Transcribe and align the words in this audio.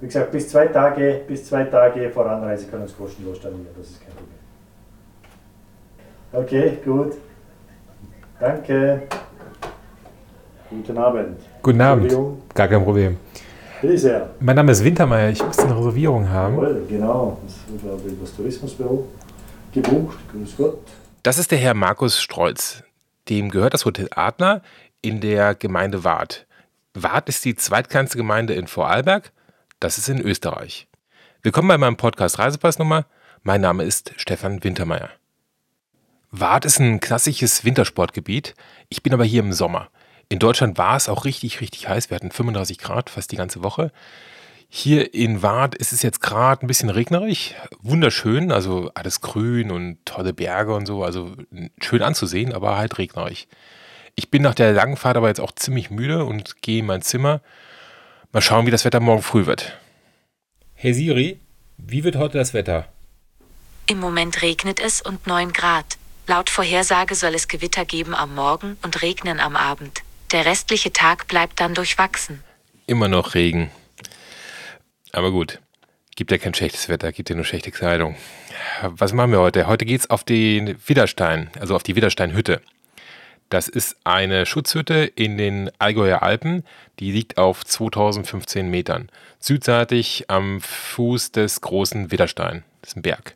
Wie 0.00 0.06
gesagt, 0.06 0.32
bis 0.32 0.48
zwei 0.48 0.66
Tage, 0.66 1.20
bis 1.28 1.44
zwei 1.44 1.64
Tage 1.64 2.10
vor 2.10 2.26
Anreise 2.26 2.66
können 2.68 2.82
uns 2.84 2.96
kostenlos 2.96 3.36
stornieren, 3.36 3.66
das 3.76 3.90
ist 3.90 4.00
kein 4.00 4.14
Problem. 4.14 4.40
Okay, 6.32 6.78
gut. 6.84 7.14
Danke. 8.38 9.02
Guten 10.70 10.96
Abend. 10.96 11.40
Guten 11.62 11.80
Abend. 11.80 12.14
Gar 12.54 12.68
kein 12.68 12.82
Problem. 12.82 13.16
Bitte 13.82 13.98
sehr. 13.98 14.30
Mein 14.40 14.56
Name 14.56 14.72
ist 14.72 14.84
Wintermeier. 14.84 15.30
Ich 15.30 15.44
muss 15.44 15.58
eine 15.58 15.76
Reservierung 15.76 16.28
haben. 16.28 16.54
Jawohl, 16.54 16.86
genau. 16.88 17.38
Das 17.44 17.56
ich, 18.06 18.20
das 18.20 18.36
Tourismusbüro 18.36 19.08
gebucht. 19.72 20.18
Grüß 20.30 20.56
Gott. 20.56 20.78
Das 21.22 21.38
ist 21.38 21.50
der 21.50 21.58
Herr 21.58 21.74
Markus 21.74 22.20
Strolz. 22.20 22.84
Dem 23.28 23.50
gehört 23.50 23.74
das 23.74 23.84
Hotel 23.84 24.08
Adler 24.14 24.62
in 25.02 25.20
der 25.20 25.54
Gemeinde 25.54 26.04
Waadt. 26.04 26.46
Waadt 26.94 27.28
ist 27.28 27.44
die 27.44 27.54
zweitkleinste 27.54 28.16
Gemeinde 28.16 28.54
in 28.54 28.66
Vorarlberg. 28.66 29.32
Das 29.80 29.96
ist 29.96 30.10
in 30.10 30.20
Österreich. 30.20 30.88
Willkommen 31.42 31.68
bei 31.68 31.78
meinem 31.78 31.96
Podcast 31.96 32.38
Reisepassnummer. 32.38 33.06
Mein 33.42 33.62
Name 33.62 33.82
ist 33.84 34.12
Stefan 34.18 34.62
Wintermeier. 34.62 35.08
Waadt 36.30 36.66
ist 36.66 36.80
ein 36.80 37.00
klassisches 37.00 37.64
Wintersportgebiet. 37.64 38.54
Ich 38.90 39.02
bin 39.02 39.14
aber 39.14 39.24
hier 39.24 39.40
im 39.40 39.54
Sommer. 39.54 39.88
In 40.28 40.38
Deutschland 40.38 40.76
war 40.76 40.96
es 40.96 41.08
auch 41.08 41.24
richtig, 41.24 41.62
richtig 41.62 41.88
heiß. 41.88 42.10
Wir 42.10 42.16
hatten 42.16 42.30
35 42.30 42.76
Grad 42.76 43.08
fast 43.08 43.32
die 43.32 43.36
ganze 43.36 43.62
Woche. 43.62 43.90
Hier 44.68 45.14
in 45.14 45.42
Waadt 45.42 45.74
ist 45.76 45.94
es 45.94 46.02
jetzt 46.02 46.20
gerade 46.20 46.62
ein 46.62 46.68
bisschen 46.68 46.90
regnerig. 46.90 47.56
Wunderschön, 47.80 48.52
also 48.52 48.90
alles 48.92 49.22
grün 49.22 49.70
und 49.70 50.04
tolle 50.04 50.34
Berge 50.34 50.74
und 50.74 50.84
so. 50.84 51.04
Also 51.04 51.34
schön 51.80 52.02
anzusehen, 52.02 52.52
aber 52.52 52.76
halt 52.76 52.98
regnerig. 52.98 53.48
Ich 54.14 54.30
bin 54.30 54.42
nach 54.42 54.54
der 54.54 54.74
langen 54.74 54.98
Fahrt 54.98 55.16
aber 55.16 55.28
jetzt 55.28 55.40
auch 55.40 55.52
ziemlich 55.52 55.90
müde 55.90 56.26
und 56.26 56.60
gehe 56.60 56.80
in 56.80 56.86
mein 56.86 57.00
Zimmer. 57.00 57.40
Mal 58.32 58.42
schauen, 58.42 58.64
wie 58.64 58.70
das 58.70 58.84
Wetter 58.84 59.00
morgen 59.00 59.22
früh 59.22 59.46
wird. 59.46 59.76
Hey 60.74 60.94
Siri, 60.94 61.40
wie 61.78 62.04
wird 62.04 62.14
heute 62.14 62.38
das 62.38 62.54
Wetter? 62.54 62.86
Im 63.88 63.98
Moment 63.98 64.40
regnet 64.42 64.78
es 64.78 65.02
und 65.02 65.26
9 65.26 65.52
Grad. 65.52 65.98
Laut 66.28 66.48
Vorhersage 66.48 67.16
soll 67.16 67.34
es 67.34 67.48
Gewitter 67.48 67.84
geben 67.84 68.14
am 68.14 68.36
Morgen 68.36 68.76
und 68.84 69.02
regnen 69.02 69.40
am 69.40 69.56
Abend. 69.56 70.02
Der 70.30 70.46
restliche 70.46 70.92
Tag 70.92 71.26
bleibt 71.26 71.58
dann 71.58 71.74
durchwachsen. 71.74 72.44
Immer 72.86 73.08
noch 73.08 73.34
Regen. 73.34 73.72
Aber 75.10 75.32
gut, 75.32 75.58
gibt 76.14 76.30
ja 76.30 76.38
kein 76.38 76.54
schlechtes 76.54 76.88
Wetter, 76.88 77.10
gibt 77.10 77.30
ja 77.30 77.34
nur 77.34 77.44
schlechte 77.44 77.72
Kleidung. 77.72 78.14
Was 78.82 79.12
machen 79.12 79.32
wir 79.32 79.40
heute? 79.40 79.66
Heute 79.66 79.84
geht's 79.84 80.08
auf 80.08 80.22
den 80.22 80.78
Widerstein, 80.86 81.50
also 81.58 81.74
auf 81.74 81.82
die 81.82 81.96
Widersteinhütte. 81.96 82.62
Das 83.50 83.66
ist 83.66 83.96
eine 84.04 84.46
Schutzhütte 84.46 85.10
in 85.16 85.36
den 85.36 85.72
Allgäuer 85.80 86.22
Alpen. 86.22 86.62
Die 87.00 87.10
liegt 87.10 87.36
auf 87.36 87.64
2015 87.64 88.70
Metern. 88.70 89.10
Südseitig 89.40 90.26
am 90.28 90.60
Fuß 90.60 91.32
des 91.32 91.60
großen 91.60 92.12
Widerstein. 92.12 92.62
Das 92.80 92.90
ist 92.90 92.96
ein 92.96 93.02
Berg. 93.02 93.34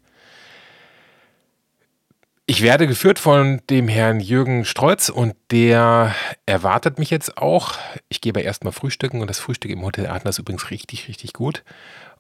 Ich 2.47 2.63
werde 2.63 2.87
geführt 2.87 3.19
von 3.19 3.61
dem 3.71 3.89
Herrn 3.89 4.21
Jürgen 4.21 4.65
Streutz 4.65 5.09
und 5.09 5.35
der 5.51 6.15
erwartet 6.47 7.01
mich 7.01 7.11
jetzt 7.11 7.37
auch. 7.37 7.73
Ich 8.09 8.21
gehe 8.21 8.31
aber 8.31 8.43
erstmal 8.43 8.73
frühstücken 8.73 9.21
und 9.21 9.29
das 9.29 9.41
Frühstück 9.41 9.73
im 9.73 9.83
Hotel 9.83 10.07
Adler 10.07 10.31
ist 10.31 10.39
übrigens 10.39 10.71
richtig, 10.71 11.09
richtig 11.09 11.33
gut. 11.33 11.65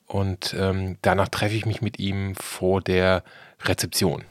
Und 0.08 0.56
ähm, 0.58 0.96
danach 1.02 1.28
treffe 1.28 1.54
ich 1.54 1.64
mich 1.64 1.80
mit 1.80 2.00
ihm 2.00 2.34
vor 2.34 2.80
der 2.80 3.22
Rezeption. 3.64 4.24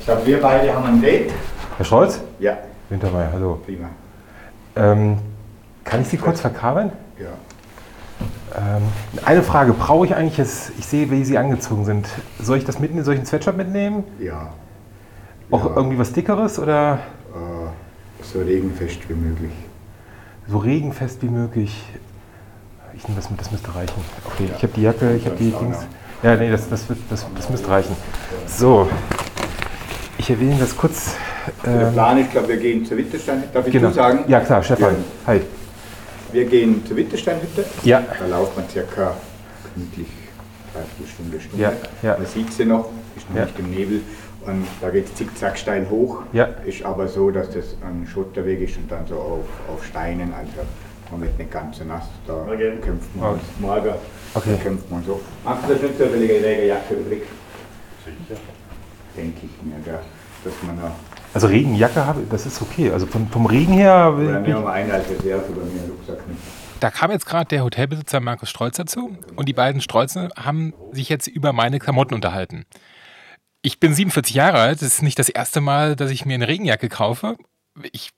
Ich 0.00 0.06
glaube, 0.06 0.26
wir 0.26 0.40
beide 0.40 0.74
haben 0.74 0.86
ein 0.86 1.00
Date. 1.00 1.32
Herr 1.76 1.84
Streutz? 1.84 2.20
Ja, 2.40 2.58
Wintermeier, 2.92 3.30
hallo. 3.32 3.58
prima. 3.64 3.88
Ähm, 4.76 5.18
kann 5.82 6.02
ich 6.02 6.08
Sie 6.08 6.18
kurz 6.18 6.40
verkabeln? 6.42 6.92
Ja. 7.18 7.28
Ähm, 8.76 8.82
eine 9.24 9.42
Frage, 9.42 9.72
brauche 9.72 10.04
ich 10.06 10.14
eigentlich 10.14 10.36
jetzt, 10.36 10.72
ich 10.78 10.84
sehe, 10.86 11.10
wie 11.10 11.24
Sie 11.24 11.38
angezogen 11.38 11.86
sind. 11.86 12.06
Soll 12.38 12.58
ich 12.58 12.64
das 12.66 12.78
mitnehmen, 12.78 13.02
soll 13.04 13.14
ich 13.14 13.20
einen 13.20 13.26
Sweatshirt 13.26 13.56
mitnehmen? 13.56 14.04
Ja. 14.20 14.52
Auch 15.50 15.64
Ja. 15.70 15.76
irgendwie 15.76 15.98
was 15.98 16.12
Dickeres 16.12 16.58
oder 16.58 16.98
Äh, 17.34 18.22
so 18.24 18.40
regenfest 18.40 19.08
wie 19.08 19.14
möglich. 19.14 19.52
so 20.46 20.58
regenfest 20.58 21.22
wie 21.22 21.28
möglich? 21.30 21.82
Ich 22.94 23.04
nehme 23.08 23.16
das 23.18 23.30
mit, 23.30 23.40
das 23.40 23.50
müsste 23.50 23.74
reichen. 23.74 24.04
Okay, 24.26 24.50
ich 24.54 24.62
habe 24.62 24.72
die 24.74 24.82
Jacke, 24.82 25.14
ich 25.16 25.24
habe 25.24 25.36
die 25.36 25.50
Dings. 25.50 25.78
Ja, 26.22 26.36
nee, 26.36 26.50
das, 26.50 26.68
das, 26.68 26.86
wird, 26.90 26.98
das, 27.08 27.24
das 27.34 27.48
müsste 27.48 27.68
reichen. 27.68 27.96
So, 28.46 28.86
ich 30.18 30.28
erwähne 30.28 30.58
das 30.60 30.76
kurz. 30.76 31.16
Der 31.64 31.88
Ähm, 31.88 31.92
Plan 31.92 32.18
ist, 32.18 32.30
glaube 32.30 32.48
wir 32.48 32.56
gehen 32.56 32.84
zur 32.84 32.96
Wittersteinhütte. 32.98 33.48
Darf 33.52 33.66
ich 33.66 33.72
genau. 33.72 33.88
du 33.88 33.94
sagen? 33.94 34.24
Ja, 34.28 34.40
klar, 34.40 34.62
Stefan. 34.62 34.96
Hi. 35.26 35.40
Wir 36.32 36.44
gehen 36.46 36.84
zur 36.86 36.96
Wittersteinhütte. 36.96 37.64
Ja, 37.84 38.02
Da 38.18 38.26
lauft 38.26 38.56
man 38.56 38.68
circa 38.68 39.14
pünktlich 39.74 40.06
dreiviertel 40.72 41.12
Stunde, 41.12 41.40
Stunde. 41.40 41.62
Ja, 41.62 41.72
ja. 42.02 42.16
Man 42.16 42.26
sieht 42.26 42.52
sie 42.52 42.64
noch, 42.64 42.88
ist 43.16 43.28
noch 43.28 43.36
Ja. 43.36 43.44
nicht 43.44 43.58
im 43.58 43.70
Nebel. 43.70 44.00
Und 44.46 44.66
da 44.80 44.90
geht 44.90 45.06
es 45.06 45.14
zickzack 45.14 45.56
steil 45.56 45.86
hoch. 45.88 46.22
Ja. 46.32 46.48
Ist 46.64 46.84
aber 46.84 47.06
so, 47.06 47.30
dass 47.30 47.48
das 47.50 47.76
ein 47.86 48.06
Schotterweg 48.12 48.60
ist 48.62 48.76
und 48.76 48.90
dann 48.90 49.06
so 49.06 49.14
auf, 49.16 49.44
auf 49.72 49.84
Steinen. 49.84 50.32
Also 50.34 50.50
man 51.12 51.20
wird 51.22 51.38
nicht 51.38 51.50
ganz 51.52 51.78
so 51.78 51.84
nass. 51.84 52.04
Da 52.26 52.34
Okay. 52.34 52.72
kämpft 52.84 53.14
man 53.16 53.24
Okay. 53.26 53.34
uns 53.34 53.60
mager. 53.60 53.98
Okay. 54.34 54.50
Da 54.56 54.62
kämpft 54.62 54.90
man 54.90 55.04
so. 55.04 55.20
Machst 55.44 55.68
du 55.68 55.74
das 55.74 55.82
nicht 55.82 55.96
zufällige 55.98 56.34
Regenjacke 56.44 56.94
übrig? 56.94 57.22
Sicher. 58.04 58.40
Denke 59.16 59.40
ich 59.46 59.62
mir, 59.66 59.76
gell? 59.84 59.98
dass 60.44 60.54
man 60.66 60.76
da. 60.80 60.90
Also 61.34 61.46
Regenjacke 61.46 62.04
habe 62.06 62.22
das 62.30 62.46
ist 62.46 62.60
okay. 62.62 62.90
Also 62.90 63.06
vom, 63.06 63.28
vom 63.28 63.46
Regen 63.46 63.72
her. 63.72 64.12
Oder 64.14 64.24
nehmen 64.24 64.42
ich- 64.44 64.48
wir 64.48 64.60
mal 64.60 64.72
eine 64.72 64.92
als 64.94 65.08
Reserve 65.08 65.44
bei 65.52 65.64
mir 65.64 65.90
Rucksack 65.90 66.26
mit. 66.28 66.36
Da 66.80 66.90
kam 66.90 67.10
jetzt 67.12 67.26
gerade 67.26 67.46
der 67.46 67.62
Hotelbesitzer 67.62 68.18
Markus 68.20 68.50
Strolz 68.50 68.76
dazu 68.76 69.16
und 69.36 69.48
die 69.48 69.52
beiden 69.52 69.80
Strolze 69.80 70.30
haben 70.36 70.74
sich 70.90 71.08
jetzt 71.08 71.28
über 71.28 71.52
meine 71.52 71.78
Klamotten 71.78 72.14
unterhalten. 72.14 72.64
Ich 73.62 73.78
bin 73.78 73.94
47 73.94 74.34
Jahre 74.34 74.58
alt, 74.58 74.82
das 74.82 74.88
ist 74.88 75.02
nicht 75.02 75.18
das 75.20 75.28
erste 75.28 75.60
Mal, 75.60 75.94
dass 75.94 76.10
ich 76.10 76.26
mir 76.26 76.34
eine 76.34 76.48
Regenjacke 76.48 76.88
kaufe. 76.88 77.36
Ich 77.92 78.10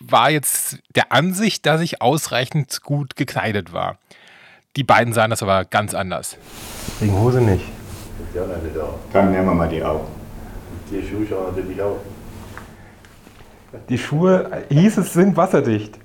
war 0.00 0.30
jetzt 0.30 0.78
der 0.96 1.12
Ansicht, 1.12 1.66
dass 1.66 1.82
ich 1.82 2.00
ausreichend 2.00 2.80
gut 2.82 3.14
gekleidet 3.16 3.74
war. 3.74 3.98
Die 4.76 4.84
beiden 4.84 5.12
sahen 5.12 5.28
das 5.30 5.42
aber 5.42 5.66
ganz 5.66 5.92
anders. 5.92 6.38
Regenhose 7.02 7.42
nicht. 7.42 7.64
Dann 9.12 9.30
nehmen 9.32 9.46
wir 9.46 9.54
mal 9.54 9.68
die 9.68 9.82
auch. 9.82 10.06
Die 10.90 11.06
Schuhe 11.06 11.26
schauen 11.28 11.54
natürlich 11.54 11.80
auch. 11.82 11.98
Die 13.88 13.98
Schuhe, 13.98 14.50
hieß 14.70 14.98
es, 14.98 15.12
sind 15.12 15.36
wasserdicht. 15.36 15.98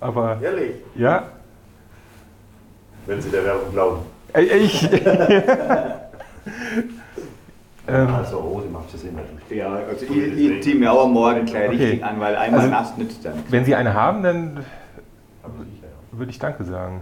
Aber 0.00 0.38
Ehrlich? 0.42 0.72
ja, 0.96 1.24
Wenn 3.06 3.20
Sie 3.20 3.30
der 3.30 3.44
Werbung 3.44 3.72
glauben. 3.72 3.98
Ich. 4.34 4.82
ähm, 7.88 8.08
Also 8.08 8.42
Hose 8.42 8.66
macht 8.68 8.92
das 8.92 9.02
immer. 9.04 9.20
Ja, 9.48 9.72
also 9.88 10.04
ich, 10.04 10.10
ich 10.38 10.62
ziehe 10.62 10.74
mir 10.74 10.92
auch 10.92 11.04
am 11.04 11.12
Morgen 11.12 11.44
gleich 11.46 11.68
Okay. 11.68 11.76
richtig 11.76 12.04
an, 12.04 12.20
weil 12.20 12.36
einmal 12.36 12.60
Also- 12.60 12.72
nass 12.72 12.96
nützt 12.96 13.24
dann. 13.24 13.34
wenn 13.48 13.64
Sie 13.64 13.74
eine 13.74 13.94
haben, 13.94 14.22
dann 14.22 14.64
würde 16.12 16.30
ich 16.30 16.38
Danke 16.38 16.64
sagen. 16.64 17.00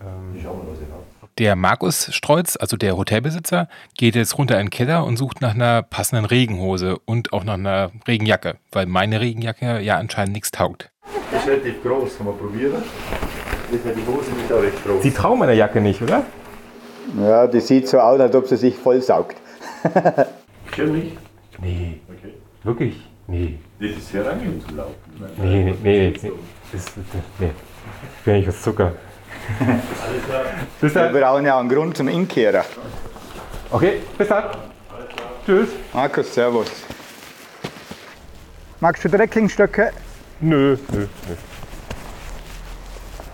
Ähm, 0.00 0.36
Ich 0.36 0.42
schau 0.42 0.54
mal, 0.54 0.62
was 0.70 0.78
ich 0.78 0.86
habe. 0.90 1.02
Der 1.38 1.54
Markus 1.54 2.12
Streutz, 2.12 2.56
also 2.56 2.76
der 2.76 2.96
Hotelbesitzer, 2.96 3.68
geht 3.96 4.16
jetzt 4.16 4.36
runter 4.38 4.58
in 4.58 4.66
den 4.66 4.70
Keller 4.70 5.04
und 5.04 5.16
sucht 5.16 5.40
nach 5.40 5.54
einer 5.54 5.82
passenden 5.82 6.24
Regenhose 6.24 6.98
und 7.04 7.32
auch 7.32 7.44
nach 7.44 7.54
einer 7.54 7.92
Regenjacke, 8.08 8.56
weil 8.72 8.86
meine 8.86 9.20
Regenjacke 9.20 9.78
ja 9.80 9.98
anscheinend 9.98 10.32
nichts 10.32 10.50
taugt. 10.50 10.90
Das 11.30 11.42
ist 11.42 11.48
relativ 11.48 11.80
groß, 11.84 12.16
kann 12.16 12.26
man 12.26 12.38
probieren. 12.38 12.82
Das 13.70 13.72
ist 13.72 13.84
die 13.84 14.06
Hose 14.12 14.32
nicht 14.32 14.52
auch 14.52 14.62
recht 14.62 14.84
groß. 14.84 15.00
Sie 15.02 15.12
trauen 15.12 15.38
meiner 15.38 15.52
Jacke 15.52 15.80
nicht, 15.80 16.02
oder? 16.02 16.24
Ja, 17.22 17.46
die 17.46 17.60
sieht 17.60 17.86
so 17.86 18.00
aus, 18.00 18.18
als 18.18 18.34
ob 18.34 18.48
sie 18.48 18.56
sich 18.56 18.74
vollsaugt. 18.74 19.36
Schon 20.74 20.92
nicht? 20.92 21.16
Nee, 21.60 22.00
Okay. 22.08 22.34
wirklich? 22.64 22.96
Nee. 23.28 23.58
Das 23.78 23.90
ist 23.90 24.10
sehr 24.10 24.28
angenehm 24.28 24.60
zu 24.66 24.74
laufen. 24.74 24.94
Nee, 25.40 25.62
nee, 25.62 25.74
nee. 25.82 26.14
nee. 26.20 26.32
Das, 26.72 26.84
das, 26.84 26.94
nee. 27.38 27.50
Ich 28.18 28.24
bin 28.24 28.34
nicht 28.34 28.48
aus 28.48 28.60
Zucker. 28.60 28.92
Alles 30.80 30.92
klar. 30.92 31.12
Wir 31.12 31.20
brauchen 31.20 31.44
ja 31.44 31.58
einen 31.58 31.68
Grund 31.68 31.96
zum 31.96 32.08
Inkehren. 32.08 32.62
Okay, 33.70 34.00
bis 34.16 34.28
dann. 34.28 34.44
Tschüss. 35.44 35.68
Markus, 35.92 36.34
servus. 36.34 36.68
Magst 38.80 39.04
du 39.04 39.08
Dreckingstöcke? 39.08 39.92
Nö, 40.40 40.76
nö, 40.92 41.06
nö. 41.28 41.34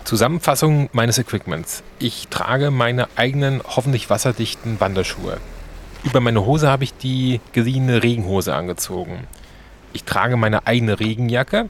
Zusammenfassung 0.05 0.91
meines 0.93 1.19
Equipments. 1.19 1.83
Ich 1.99 2.29
trage 2.29 2.71
meine 2.71 3.09
eigenen, 3.17 3.63
hoffentlich 3.65 4.11
wasserdichten 4.11 4.81
Wanderschuhe. 4.81 5.39
Über 6.03 6.21
meine 6.21 6.45
Hose 6.45 6.69
habe 6.69 6.85
ich 6.85 6.95
die 6.95 7.41
geliehene 7.53 8.03
Regenhose 8.03 8.55
angezogen. 8.55 9.27
Ich 9.93 10.05
trage 10.05 10.37
meine 10.37 10.67
eigene 10.67 11.01
Regenjacke. 11.01 11.69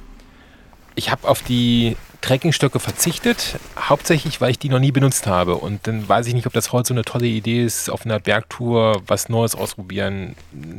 Ich 0.94 1.10
habe 1.10 1.28
auf 1.28 1.42
die 1.42 1.96
Trekkingstöcke 2.24 2.80
verzichtet, 2.80 3.58
hauptsächlich, 3.78 4.40
weil 4.40 4.50
ich 4.50 4.58
die 4.58 4.70
noch 4.70 4.78
nie 4.78 4.92
benutzt 4.92 5.26
habe. 5.26 5.56
Und 5.56 5.86
dann 5.86 6.08
weiß 6.08 6.26
ich 6.26 6.32
nicht, 6.32 6.46
ob 6.46 6.54
das 6.54 6.72
heute 6.72 6.88
so 6.88 6.94
eine 6.94 7.04
tolle 7.04 7.26
Idee 7.26 7.62
ist, 7.62 7.90
auf 7.90 8.06
einer 8.06 8.18
Bergtour 8.18 9.02
was 9.06 9.28
Neues 9.28 9.54
ausprobieren. 9.54 10.34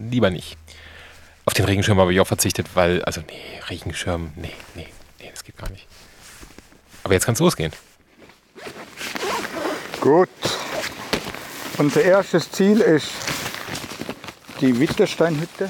Lieber 0.09 0.31
nicht. 0.31 0.57
Auf 1.45 1.53
den 1.53 1.65
Regenschirm 1.65 1.99
habe 1.99 2.11
ich 2.11 2.19
auch 2.19 2.25
verzichtet, 2.25 2.69
weil, 2.73 3.03
also 3.03 3.21
nee, 3.21 3.61
Regenschirm, 3.69 4.31
nee, 4.35 4.49
nee, 4.73 4.87
nee, 5.19 5.29
das 5.29 5.43
geht 5.43 5.55
gar 5.55 5.69
nicht. 5.69 5.85
Aber 7.03 7.13
jetzt 7.13 7.25
kann 7.25 7.33
es 7.33 7.39
losgehen. 7.39 7.71
Gut. 10.01 10.29
Unser 11.77 12.01
erstes 12.01 12.49
Ziel 12.49 12.81
ist 12.81 13.11
die 14.61 14.79
Wittersteinhütte. 14.79 15.69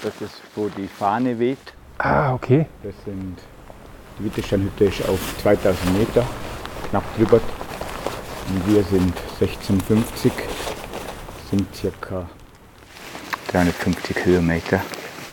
Das 0.00 0.14
ist, 0.20 0.40
wo 0.54 0.68
die 0.68 0.86
Fahne 0.86 1.40
weht. 1.40 1.58
Ah, 1.98 2.32
okay. 2.32 2.66
Das 2.84 2.94
sind, 3.04 3.36
die 4.20 4.26
Wittersteinhütte 4.26 4.84
ist 4.84 5.08
auf 5.08 5.20
2000 5.42 5.98
Meter, 5.98 6.26
knapp 6.90 7.04
drüber. 7.16 7.40
Und 8.48 8.74
wir 8.74 8.82
sind 8.84 9.14
1650, 9.40 10.32
sind 11.50 11.74
circa 11.74 12.28
350 13.48 14.24
Höhenmeter 14.24 14.82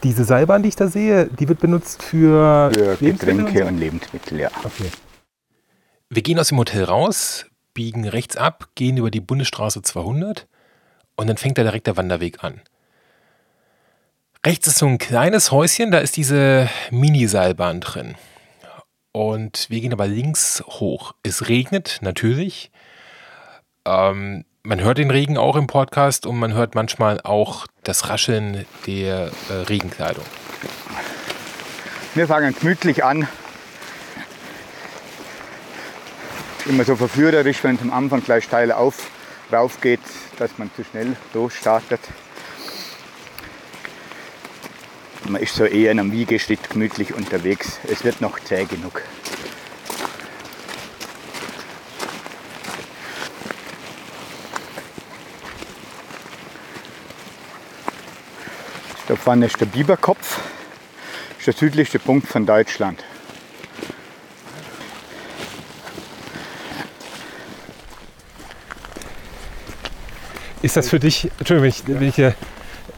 Diese 0.03 0.23
Seilbahn, 0.23 0.63
die 0.63 0.69
ich 0.69 0.75
da 0.75 0.87
sehe, 0.87 1.25
die 1.27 1.47
wird 1.49 1.59
benutzt 1.59 2.03
für, 2.03 2.71
für 2.73 2.97
Getränke 2.97 3.63
und 3.63 3.69
und 3.69 3.77
Lebensmittel. 3.79 4.39
Ja. 4.39 4.49
Okay. 4.63 4.91
Wir 6.09 6.21
gehen 6.21 6.39
aus 6.39 6.49
dem 6.49 6.57
Hotel 6.57 6.83
raus, 6.83 7.45
biegen 7.73 8.07
rechts 8.07 8.37
ab, 8.37 8.69
gehen 8.75 8.97
über 8.97 9.11
die 9.11 9.19
Bundesstraße 9.19 9.81
200 9.81 10.47
und 11.15 11.27
dann 11.27 11.37
fängt 11.37 11.57
da 11.57 11.63
direkt 11.63 11.87
der 11.87 11.97
Wanderweg 11.97 12.43
an. 12.43 12.61
Rechts 14.45 14.67
ist 14.67 14.77
so 14.77 14.85
ein 14.85 14.99
kleines 14.99 15.51
Häuschen, 15.51 15.91
da 15.91 15.97
ist 15.97 16.15
diese 16.15 16.69
Mini-Seilbahn 16.91 17.81
drin. 17.81 18.15
Und 19.17 19.65
wir 19.71 19.81
gehen 19.81 19.93
aber 19.93 20.05
links 20.05 20.63
hoch. 20.67 21.15
Es 21.23 21.49
regnet 21.49 21.97
natürlich. 22.01 22.69
Ähm, 23.83 24.45
man 24.61 24.79
hört 24.79 24.99
den 24.99 25.09
Regen 25.09 25.39
auch 25.39 25.55
im 25.55 25.65
Podcast 25.65 26.27
und 26.27 26.37
man 26.37 26.53
hört 26.53 26.75
manchmal 26.75 27.19
auch 27.21 27.65
das 27.83 28.09
Rascheln 28.09 28.67
der 28.85 29.31
äh, 29.49 29.53
Regenkleidung. 29.53 30.23
Wir 32.13 32.27
fangen 32.27 32.53
gemütlich 32.59 33.03
an. 33.03 33.27
Immer 36.67 36.83
so 36.83 36.95
verführerisch, 36.95 37.63
wenn 37.63 37.73
es 37.73 37.81
am 37.81 37.91
Anfang 37.91 38.23
gleich 38.23 38.43
steil 38.43 38.71
auf, 38.71 39.09
rauf 39.51 39.81
geht, 39.81 40.01
dass 40.37 40.59
man 40.59 40.69
zu 40.75 40.83
schnell 40.83 41.17
losstartet. 41.33 42.01
Man 45.25 45.41
ist 45.41 45.55
so 45.55 45.65
eher 45.65 45.91
in 45.91 45.99
einem 45.99 46.11
Wiegeschritt 46.11 46.69
gemütlich 46.69 47.13
unterwegs. 47.13 47.79
Es 47.87 48.03
wird 48.03 48.21
noch 48.21 48.39
zäh 48.39 48.65
genug. 48.65 49.01
Da 59.07 59.15
vorne 59.15 59.45
ist 59.45 59.59
der 59.61 59.67
Biberkopf. 59.67 60.39
Das 61.29 61.39
ist 61.39 61.45
der 61.47 61.53
südlichste 61.53 61.97
Punkt 61.97 62.27
von 62.27 62.45
Deutschland. 62.45 63.03
Ist 70.61 70.75
das 70.75 70.89
für 70.89 70.99
dich, 70.99 71.31
Entschuldigung, 71.39 71.63
wenn 71.63 71.69
ich, 71.69 71.87
wenn 71.87 72.09
ich 72.09 72.15
hier, 72.15 72.35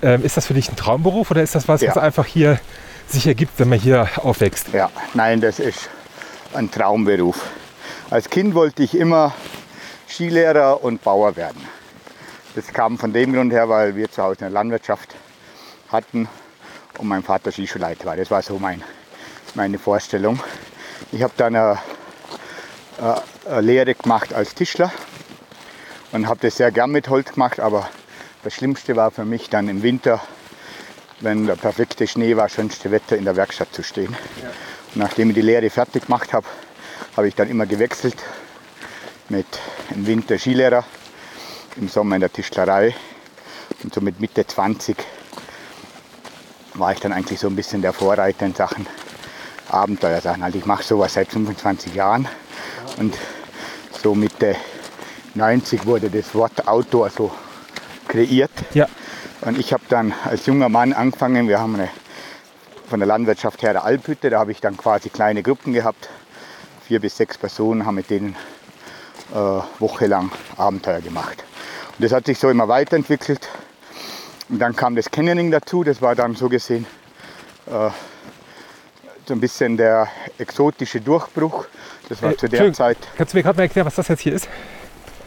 ähm, 0.02 0.24
ist 0.24 0.38
das 0.38 0.48
für 0.48 0.54
dich 0.54 0.70
ein 0.70 0.76
Traumberuf 0.76 1.32
oder 1.32 1.42
ist 1.42 1.56
das 1.56 1.68
was, 1.68 1.82
was 1.82 1.96
Ja. 1.96 2.02
einfach 2.02 2.26
hier 2.26 2.60
sich 3.08 3.26
ergibt, 3.28 3.54
wenn 3.60 3.70
man 3.70 3.80
hier 3.80 4.08
aufwächst? 4.18 4.68
Ja, 4.74 4.90
nein, 5.14 5.42
das 5.42 5.60
ist 5.60 5.90
ein 6.54 6.70
Traumberuf. 6.72 7.42
Als 8.10 8.30
Kind 8.30 8.56
wollte 8.56 8.84
ich 8.84 8.96
immer 8.96 9.34
Skilehrer 10.08 10.84
und 10.84 11.04
Bauer 11.04 11.36
werden. 11.36 11.62
Das 12.56 12.68
kam 12.68 12.98
von 12.98 13.14
dem 13.14 13.34
Grund 13.34 13.54
her, 13.54 13.70
weil 13.70 13.96
wir 13.96 14.12
zu 14.12 14.24
Hause 14.24 14.46
eine 14.46 14.54
Landwirtschaft 14.54 15.16
hatten 15.92 16.28
und 16.98 17.08
mein 17.08 17.24
Vater 17.24 17.52
Skischulleiter 17.52 18.06
war. 18.06 18.16
Das 18.18 18.32
war 18.32 18.42
so 18.42 18.58
mein, 18.60 18.84
meine 19.56 19.78
Vorstellung. 19.80 20.40
Ich 21.12 21.22
habe 21.24 21.34
dann 21.38 21.56
eine, 21.56 21.78
äh, 23.00 23.50
eine 23.52 23.62
Lehre 23.62 23.94
gemacht 23.96 24.34
als 24.34 24.56
Tischler 24.56 24.92
und 26.12 26.28
habe 26.28 26.40
das 26.42 26.58
sehr 26.58 26.72
gern 26.72 26.92
mit 26.92 27.08
Holz 27.10 27.32
gemacht, 27.34 27.60
aber 27.60 27.88
das 28.44 28.54
Schlimmste 28.54 28.96
war 28.96 29.12
für 29.12 29.26
mich 29.26 29.50
dann 29.50 29.68
im 29.68 29.84
Winter, 29.84 30.22
wenn 31.20 31.46
der 31.46 31.56
perfekte 31.56 32.08
Schnee 32.08 32.38
war, 32.38 32.48
schönste 32.48 32.92
Wetter 32.92 33.18
in 33.18 33.26
der 33.26 33.36
Werkstatt 33.36 33.74
zu 33.74 33.84
stehen. 33.84 34.16
Und 34.94 34.96
nachdem 34.96 35.30
ich 35.30 35.36
die 35.36 35.42
Lehre 35.42 35.70
fertig 35.70 36.06
gemacht 36.06 36.32
habe, 36.32 36.48
habe 37.18 37.28
ich 37.28 37.36
dann 37.36 37.50
immer 37.50 37.66
gewechselt 37.66 38.16
mit 39.28 39.46
im 39.94 40.08
Winter 40.08 40.38
Skilehrer, 40.38 40.86
im 41.76 41.90
Sommer 41.90 42.16
in 42.16 42.22
der 42.22 42.32
Tischlerei. 42.32 42.96
Und 43.84 43.94
so 43.94 44.02
mit 44.02 44.20
Mitte 44.20 44.48
20 44.48 44.96
war 46.76 46.94
ich 46.94 47.00
dann 47.00 47.12
eigentlich 47.12 47.40
so 47.40 47.48
ein 47.48 47.56
bisschen 47.56 47.82
der 47.82 47.94
Vorreiter 47.94 48.46
in 48.46 48.56
Sachen 48.56 48.88
Abenteuersachen. 49.68 50.44
Also 50.44 50.58
ich 50.58 50.66
mache 50.66 50.84
sowas 50.84 51.14
seit 51.14 51.28
25 51.28 51.94
Jahren 51.94 52.28
und 52.98 53.16
so 54.02 54.16
Mitte 54.16 54.56
90 55.36 55.86
wurde 55.86 56.10
das 56.10 56.34
Wort 56.34 56.68
Outdoor 56.68 57.10
so 57.10 57.32
kreiert. 58.10 58.52
Ja. 58.74 58.88
Und 59.42 59.58
ich 59.58 59.72
habe 59.72 59.84
dann 59.88 60.14
als 60.26 60.46
junger 60.46 60.68
Mann 60.68 60.92
angefangen, 60.92 61.48
wir 61.48 61.60
haben 61.62 61.76
eine, 61.76 61.88
von 62.90 63.00
der 63.00 63.08
Landwirtschaft 63.08 63.62
her 63.62 63.70
eine 63.70 63.84
Alphütte, 63.84 64.30
da 64.30 64.40
habe 64.40 64.52
ich 64.52 64.60
dann 64.60 64.76
quasi 64.76 65.10
kleine 65.10 65.42
Gruppen 65.44 65.72
gehabt. 65.72 66.10
Vier 66.86 67.00
bis 67.00 67.16
sechs 67.16 67.38
Personen 67.38 67.86
haben 67.86 67.96
mit 67.96 68.10
denen 68.10 68.36
äh, 69.32 69.36
wochenlang 69.80 70.32
Abenteuer 70.58 71.00
gemacht. 71.00 71.44
Und 71.98 72.04
das 72.04 72.12
hat 72.12 72.26
sich 72.26 72.38
so 72.38 72.50
immer 72.50 72.68
weiterentwickelt. 72.68 73.48
Und 74.50 74.60
dann 74.60 74.76
kam 74.76 74.96
das 74.96 75.10
Canyoning 75.10 75.52
dazu, 75.52 75.84
das 75.84 76.02
war 76.02 76.16
dann 76.16 76.36
so 76.36 76.50
gesehen 76.50 76.86
äh, 77.68 77.90
so 79.28 79.36
ein 79.36 79.40
bisschen 79.40 79.78
der 79.78 80.08
exotische 80.40 81.00
Durchbruch. 81.00 81.68
Das 82.10 82.22
war 82.24 82.32
Äh, 82.32 82.38
zu 82.38 82.50
der 82.50 82.74
Zeit 82.74 82.98
Kannst 83.16 83.34
du 83.34 83.38
mir 83.38 83.44
gerade 83.44 83.58
mal 83.58 83.64
erklären, 83.64 83.86
was 83.86 83.96
das 83.96 84.08
jetzt 84.08 84.22
hier 84.22 84.34
ist? 84.34 84.50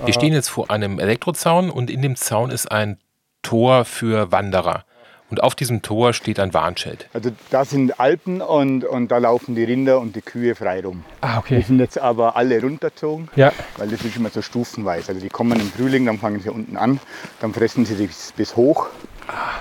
Wir 0.05 0.15
stehen 0.15 0.33
jetzt 0.33 0.49
vor 0.49 0.71
einem 0.71 0.99
Elektrozaun 0.99 1.71
und 1.71 1.91
in 1.91 2.03
dem 2.03 2.17
Zaun 2.17 2.51
ist 2.51 2.71
ein 2.71 2.99
Tor 3.43 3.85
für 3.85 4.33
Wanderer. 4.33 4.85
Und 5.31 5.43
auf 5.43 5.55
diesem 5.55 5.81
Tor 5.81 6.13
steht 6.13 6.39
ein 6.39 6.53
Warnschild. 6.53 7.09
Also 7.15 7.31
da 7.49 7.65
sind 7.65 7.99
Alpen 7.99 8.43
und, 8.43 8.85
und 8.85 9.09
da 9.11 9.17
laufen 9.17 9.55
die 9.55 9.65
Rinder 9.65 9.99
und 9.99 10.15
die 10.15 10.21
Kühe 10.21 10.55
frei 10.55 10.83
rum. 10.85 11.05
Ah, 11.23 11.33
Die 11.35 11.39
okay. 11.39 11.61
sind 11.63 11.79
jetzt 11.79 11.99
aber 11.99 12.37
alle 12.37 12.61
runtergezogen, 12.61 13.29
Ja. 13.35 13.51
weil 13.79 13.89
das 13.89 14.03
ist 14.05 14.15
immer 14.17 14.29
so 14.29 14.43
stufenweise. 14.43 15.09
Also 15.09 15.21
die 15.23 15.31
kommen 15.31 15.59
im 15.59 15.71
Frühling, 15.73 16.05
dann 16.05 16.19
fangen 16.19 16.41
sie 16.41 16.51
unten 16.51 16.77
an, 16.77 17.01
dann 17.41 17.55
fressen 17.55 17.87
sie 17.87 17.95
sich 17.95 18.11
bis 18.37 18.57
hoch 18.57 18.89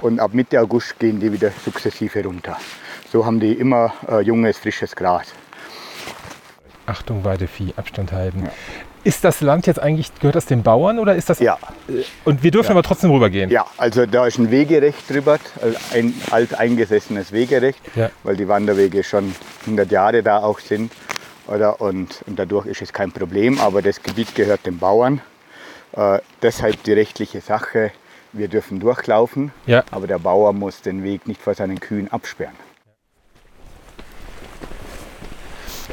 und 0.01 0.19
ab 0.19 0.33
Mitte 0.33 0.59
August 0.59 0.99
gehen 0.99 1.21
die 1.21 1.31
wieder 1.31 1.51
sukzessive 1.63 2.21
runter. 2.25 2.57
So 3.09 3.25
haben 3.25 3.39
die 3.39 3.53
immer 3.53 3.93
äh, 4.09 4.19
junges, 4.21 4.57
frisches 4.57 4.93
Gras. 4.93 5.27
Achtung, 6.91 7.23
Weidevieh, 7.23 7.73
Abstand 7.77 8.11
halten. 8.11 8.49
Ist 9.05 9.23
das 9.23 9.39
Land 9.41 9.65
jetzt 9.65 9.79
eigentlich, 9.79 10.13
gehört 10.19 10.35
das 10.35 10.45
den 10.45 10.61
Bauern 10.61 10.99
oder 10.99 11.15
ist 11.15 11.29
das. 11.29 11.39
Ja, 11.39 11.57
Und 12.25 12.43
wir 12.43 12.51
dürfen 12.51 12.71
aber 12.71 12.83
trotzdem 12.83 13.09
rübergehen. 13.11 13.49
ja, 13.49 13.65
also 13.77 14.05
da 14.05 14.27
ist 14.27 14.37
ein 14.37 14.51
Wegerecht 14.51 15.09
drüber, 15.09 15.39
also 15.61 15.77
ein 15.93 16.13
alteingesessenes 16.29 17.31
Wegerecht, 17.31 17.79
Ja. 17.95 18.09
weil 18.23 18.35
die 18.35 18.47
Wanderwege 18.47 19.03
schon 19.03 19.33
100 19.65 19.89
Jahre 19.89 20.21
da 20.21 20.39
auch 20.43 20.59
sind. 20.59 20.91
Oder? 21.47 21.79
Und, 21.81 22.21
und 22.27 22.37
dadurch 22.37 22.65
ist 22.67 22.81
es 22.81 22.93
kein 22.93 23.11
Problem, 23.11 23.59
aber 23.59 23.81
das 23.81 24.03
Gebiet 24.03 24.35
gehört 24.35 24.65
den 24.65 24.77
Bauern. 24.77 25.21
Äh, 25.93 26.19
deshalb 26.41 26.83
die 26.83 26.93
rechtliche 26.93 27.41
Sache, 27.41 27.91
wir 28.33 28.47
dürfen 28.49 28.79
durchlaufen, 28.79 29.51
Ja. 29.65 29.83
aber 29.91 30.07
der 30.07 30.19
Bauer 30.19 30.53
muss 30.53 30.81
den 30.81 31.03
Weg 31.03 31.27
nicht 31.27 31.41
vor 31.41 31.53
seinen 31.55 31.79
Kühen 31.79 32.11
absperren. 32.11 32.55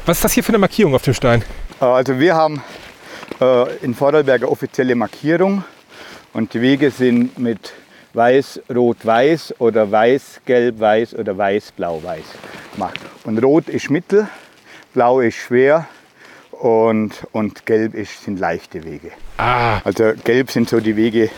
Was 0.05 0.17
ist 0.17 0.23
das 0.23 0.33
hier 0.33 0.43
für 0.43 0.49
eine 0.49 0.57
Markierung 0.59 0.95
auf 0.95 1.01
dem 1.03 1.13
Stein? 1.13 1.43
Äh, 1.81 1.85
Also 1.85 2.19
wir 2.19 2.35
haben 2.35 2.61
äh, 3.39 3.75
in 3.83 3.93
Vorarlberger 3.93 4.49
offizielle 4.51 4.95
Markierung 4.95 5.63
und 6.33 6.53
die 6.53 6.61
Wege 6.61 6.91
sind 6.91 7.37
mit 7.37 7.73
weiß, 8.13 8.61
rot, 8.75 8.97
weiß 9.05 9.55
oder 9.59 9.91
weiß, 9.91 10.41
gelb, 10.45 10.79
weiß 10.79 11.13
oder 11.15 11.37
weiß, 11.37 11.71
blau, 11.73 12.01
weiß 12.03 12.23
gemacht. 12.73 12.99
Und 13.23 13.43
rot 13.43 13.69
ist 13.69 13.89
mittel, 13.91 14.27
blau 14.93 15.19
ist 15.19 15.35
schwer 15.35 15.87
und, 16.51 17.27
und 17.31 17.65
gelb 17.65 17.93
ist, 17.93 18.23
sind 18.23 18.39
leichte 18.39 18.83
Wege. 18.83 19.11
Ah, 19.37 19.79
Also 19.83 20.13
gelb 20.23 20.49
sind 20.51 20.69
so 20.69 20.79
die 20.79 20.95
Wege, 20.95 21.29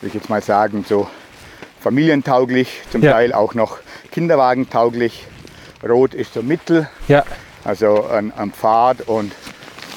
würde 0.00 0.08
ich 0.08 0.14
jetzt 0.14 0.28
mal 0.28 0.42
sagen, 0.42 0.84
so 0.86 1.08
familientauglich, 1.80 2.82
zum 2.90 3.02
Ja. 3.02 3.12
Teil 3.12 3.32
auch 3.32 3.54
noch 3.54 3.78
kinderwagentauglich. 4.12 5.26
Rot 5.86 6.14
ist 6.14 6.34
so 6.34 6.42
mittel, 6.42 6.88
ja. 7.08 7.24
Also 7.64 8.06
ein, 8.06 8.32
ein 8.32 8.52
Pfad 8.52 9.02
und 9.08 9.32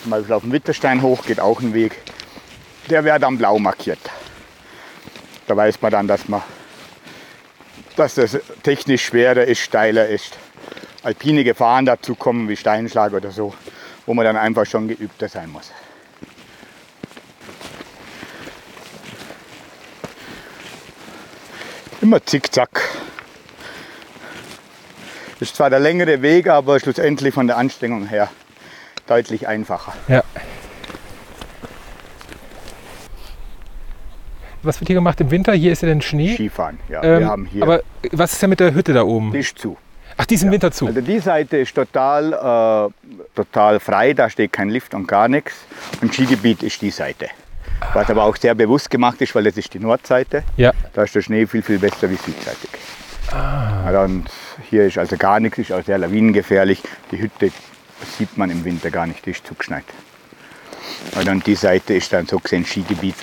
zum 0.01 0.11
Beispiel 0.11 0.33
auf 0.33 0.43
dem 0.43 0.53
Witterstein 0.53 1.01
hoch 1.01 1.25
geht 1.25 1.39
auch 1.39 1.59
ein 1.59 1.73
Weg. 1.73 2.01
Der 2.89 3.03
wäre 3.03 3.19
dann 3.19 3.37
blau 3.37 3.59
markiert. 3.59 3.99
Da 5.47 5.55
weiß 5.55 5.81
man 5.81 5.91
dann, 5.91 6.07
dass, 6.07 6.27
man, 6.29 6.41
dass 7.97 8.15
das 8.15 8.37
technisch 8.63 9.05
schwerer 9.05 9.43
ist, 9.43 9.59
steiler 9.59 10.07
ist. 10.07 10.37
Alpine 11.03 11.43
Gefahren 11.43 11.85
dazu 11.85 12.15
kommen, 12.15 12.49
wie 12.49 12.55
Steinschlag 12.55 13.13
oder 13.13 13.31
so, 13.31 13.53
wo 14.05 14.13
man 14.13 14.25
dann 14.25 14.37
einfach 14.37 14.65
schon 14.65 14.87
geübter 14.87 15.29
sein 15.29 15.49
muss. 15.49 15.71
Immer 22.01 22.25
zickzack. 22.25 22.81
Ist 25.39 25.55
zwar 25.55 25.69
der 25.69 25.79
längere 25.79 26.21
Weg, 26.21 26.47
aber 26.47 26.79
schlussendlich 26.79 27.33
von 27.33 27.47
der 27.47 27.57
Anstrengung 27.57 28.07
her 28.07 28.29
deutlich 29.07 29.47
einfacher. 29.47 29.93
Ja. 30.07 30.23
was 34.67 34.79
wird 34.81 34.87
hier 34.87 34.95
gemacht 34.95 35.19
im 35.21 35.31
Winter? 35.31 35.53
Hier 35.53 35.71
ist 35.71 35.81
ja 35.81 35.87
denn 35.87 36.01
Schnee. 36.01 36.35
Skifahren, 36.35 36.77
ja. 36.89 37.01
Ähm, 37.03 37.19
wir 37.19 37.27
haben 37.27 37.45
hier 37.45 37.63
aber 37.63 37.81
was 38.11 38.33
ist 38.33 38.41
denn 38.41 38.49
mit 38.51 38.59
der 38.59 38.73
Hütte 38.73 38.93
da 38.93 39.03
oben? 39.03 39.31
Tisch 39.31 39.55
zu. 39.55 39.77
Ach, 40.17 40.25
die 40.25 40.35
ist 40.35 40.43
im 40.43 40.51
Winter 40.51 40.71
zu. 40.71 40.87
Also 40.87 41.01
die 41.01 41.19
Seite 41.19 41.57
ist 41.57 41.75
total, 41.75 42.33
äh, 42.33 43.11
total 43.35 43.79
frei, 43.79 44.13
da 44.13 44.29
steht 44.29 44.51
kein 44.51 44.69
Lift 44.69 44.93
und 44.93 45.07
gar 45.07 45.27
nichts. 45.27 45.53
Und 46.01 46.13
Skigebiet 46.13 46.63
ist 46.63 46.81
die 46.81 46.89
Seite. 46.89 47.27
Was 47.93 48.09
aber 48.09 48.23
auch 48.23 48.35
sehr 48.35 48.55
bewusst 48.55 48.89
gemacht 48.89 49.21
ist, 49.21 49.35
weil 49.35 49.43
das 49.43 49.57
ist 49.57 49.73
die 49.73 49.79
Nordseite. 49.79 50.43
Ja. 50.57 50.73
Da 50.93 51.03
ist 51.03 51.13
der 51.13 51.21
Schnee 51.21 51.45
viel, 51.45 51.61
viel 51.61 51.77
besser 51.77 52.09
wie 52.09 52.15
südseitig. 52.15 52.71
Ah. 53.31 54.03
Und 54.03 54.29
hier 54.69 54.85
ist 54.85 54.97
also 54.97 55.17
gar 55.17 55.39
nichts, 55.39 55.57
ist 55.59 55.71
auch 55.71 55.83
sehr 55.83 55.97
lawinengefährlich. 55.97 56.81
Die 57.11 57.19
Hütte 57.19 57.51
sieht 58.17 58.37
man 58.37 58.49
im 58.49 58.63
Winter 58.63 58.91
gar 58.91 59.07
nicht, 59.07 59.25
die 59.25 59.31
ist 59.31 59.45
zugeschneit. 59.45 59.85
Und 61.15 61.27
dann 61.27 61.39
die 61.41 61.55
Seite 61.55 61.93
ist 61.93 62.13
dann 62.13 62.25
so 62.27 62.39
gesehen 62.39 62.65
Skigebiet. 62.65 63.15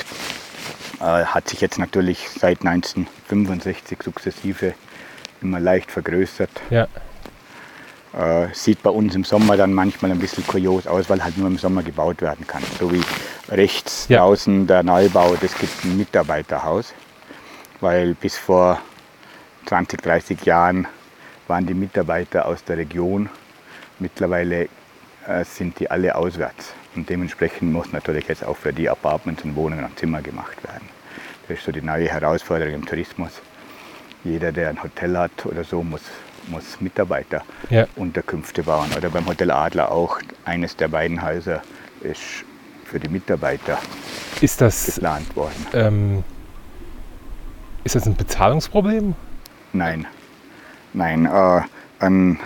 Äh, 1.00 1.24
hat 1.24 1.48
sich 1.48 1.60
jetzt 1.60 1.78
natürlich 1.78 2.28
seit 2.28 2.60
1965 2.64 3.98
sukzessive 4.02 4.74
immer 5.42 5.60
leicht 5.60 5.90
vergrößert. 5.90 6.50
Ja. 6.70 6.86
Äh, 8.16 8.48
sieht 8.52 8.82
bei 8.82 8.90
uns 8.90 9.14
im 9.14 9.24
Sommer 9.24 9.56
dann 9.56 9.74
manchmal 9.74 10.12
ein 10.12 10.18
bisschen 10.18 10.46
kurios 10.46 10.86
aus, 10.86 11.10
weil 11.10 11.22
halt 11.24 11.36
nur 11.36 11.48
im 11.48 11.58
Sommer 11.58 11.82
gebaut 11.82 12.22
werden 12.22 12.46
kann. 12.46 12.62
So 12.78 12.92
wie 12.92 13.02
rechts 13.48 14.06
Ja. 14.08 14.20
draußen 14.20 14.66
der 14.66 14.82
Neubau, 14.82 15.34
das 15.40 15.56
gibt 15.58 15.84
ein 15.84 15.96
Mitarbeiterhaus. 15.96 16.94
Weil 17.80 18.14
bis 18.14 18.36
vor 18.38 18.80
20, 19.66 20.00
30 20.02 20.44
Jahren 20.44 20.86
waren 21.48 21.66
die 21.66 21.74
Mitarbeiter 21.74 22.46
aus 22.46 22.64
der 22.64 22.78
Region. 22.78 23.28
Mittlerweile 23.98 24.68
äh, 25.26 25.44
sind 25.44 25.78
die 25.78 25.90
alle 25.90 26.14
auswärts. 26.14 26.72
Und 26.96 27.08
dementsprechend 27.08 27.72
muss 27.72 27.92
natürlich 27.92 28.28
jetzt 28.28 28.44
auch 28.44 28.56
für 28.56 28.72
die 28.72 28.88
Apartments 28.88 29.42
und 29.44 29.56
Wohnungen 29.56 29.84
und 29.84 29.98
Zimmer 29.98 30.22
gemacht 30.22 30.62
werden. 30.64 30.88
Das 31.48 31.58
ist 31.58 31.64
so 31.64 31.72
die 31.72 31.82
neue 31.82 32.08
Herausforderung 32.08 32.74
im 32.74 32.86
Tourismus. 32.86 33.32
Jeder, 34.22 34.52
der 34.52 34.70
ein 34.70 34.82
Hotel 34.82 35.16
hat 35.18 35.44
oder 35.44 35.64
so, 35.64 35.82
muss, 35.82 36.00
muss 36.48 36.80
Mitarbeiter 36.80 37.42
Ja. 37.68 37.86
Unterkünfte 37.96 38.62
bauen. 38.62 38.90
Oder 38.96 39.10
beim 39.10 39.26
Hotel 39.26 39.50
Adler 39.50 39.90
auch. 39.92 40.18
Eines 40.44 40.76
der 40.76 40.88
beiden 40.88 41.20
Häuser 41.22 41.62
ist 42.00 42.44
für 42.84 42.98
die 43.00 43.08
Mitarbeiter 43.08 43.78
Ist 44.40 44.60
das, 44.60 44.86
geplant 44.86 45.34
worden. 45.36 45.66
ähm, 45.74 46.24
ist 47.82 47.94
das 47.96 48.06
ein 48.06 48.14
Bezahlungsproblem? 48.16 49.14
Nein, 49.74 50.06
nein. 50.92 51.26
Äh, 51.26 51.60
an 51.98 52.38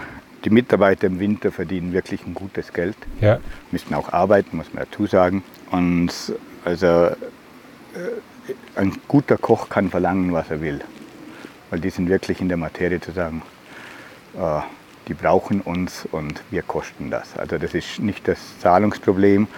die 0.44 0.50
Mitarbeiter 0.50 1.06
im 1.06 1.20
Winter 1.20 1.52
verdienen 1.52 1.92
wirklich 1.92 2.26
ein 2.26 2.34
gutes 2.34 2.72
Geld. 2.72 2.96
Ja. 3.20 3.38
Müssen 3.70 3.94
auch 3.94 4.12
arbeiten, 4.12 4.56
muss 4.56 4.72
man 4.72 4.84
dazu 4.90 5.06
sagen. 5.06 5.44
Und 5.70 6.10
also 6.64 6.86
äh, 6.86 7.14
ein 8.76 8.96
guter 9.06 9.36
Koch 9.36 9.68
kann 9.68 9.90
verlangen, 9.90 10.32
was 10.32 10.50
er 10.50 10.60
will. 10.60 10.80
Weil 11.70 11.80
die 11.80 11.90
sind 11.90 12.08
wirklich 12.08 12.40
in 12.40 12.48
der 12.48 12.56
Materie 12.56 13.00
zu 13.00 13.12
sagen, 13.12 13.42
äh, 14.36 14.60
die 15.06 15.14
brauchen 15.14 15.60
uns 15.60 16.06
und 16.10 16.42
wir 16.50 16.62
kosten 16.62 17.10
das. 17.10 17.36
Also 17.36 17.58
das 17.58 17.74
ist 17.74 17.98
nicht 17.98 18.26
das 18.26 18.58
Zahlungsproblem, 18.60 19.48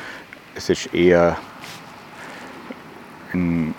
es 0.56 0.68
ist 0.70 0.92
eher 0.92 1.36
in 3.32 3.74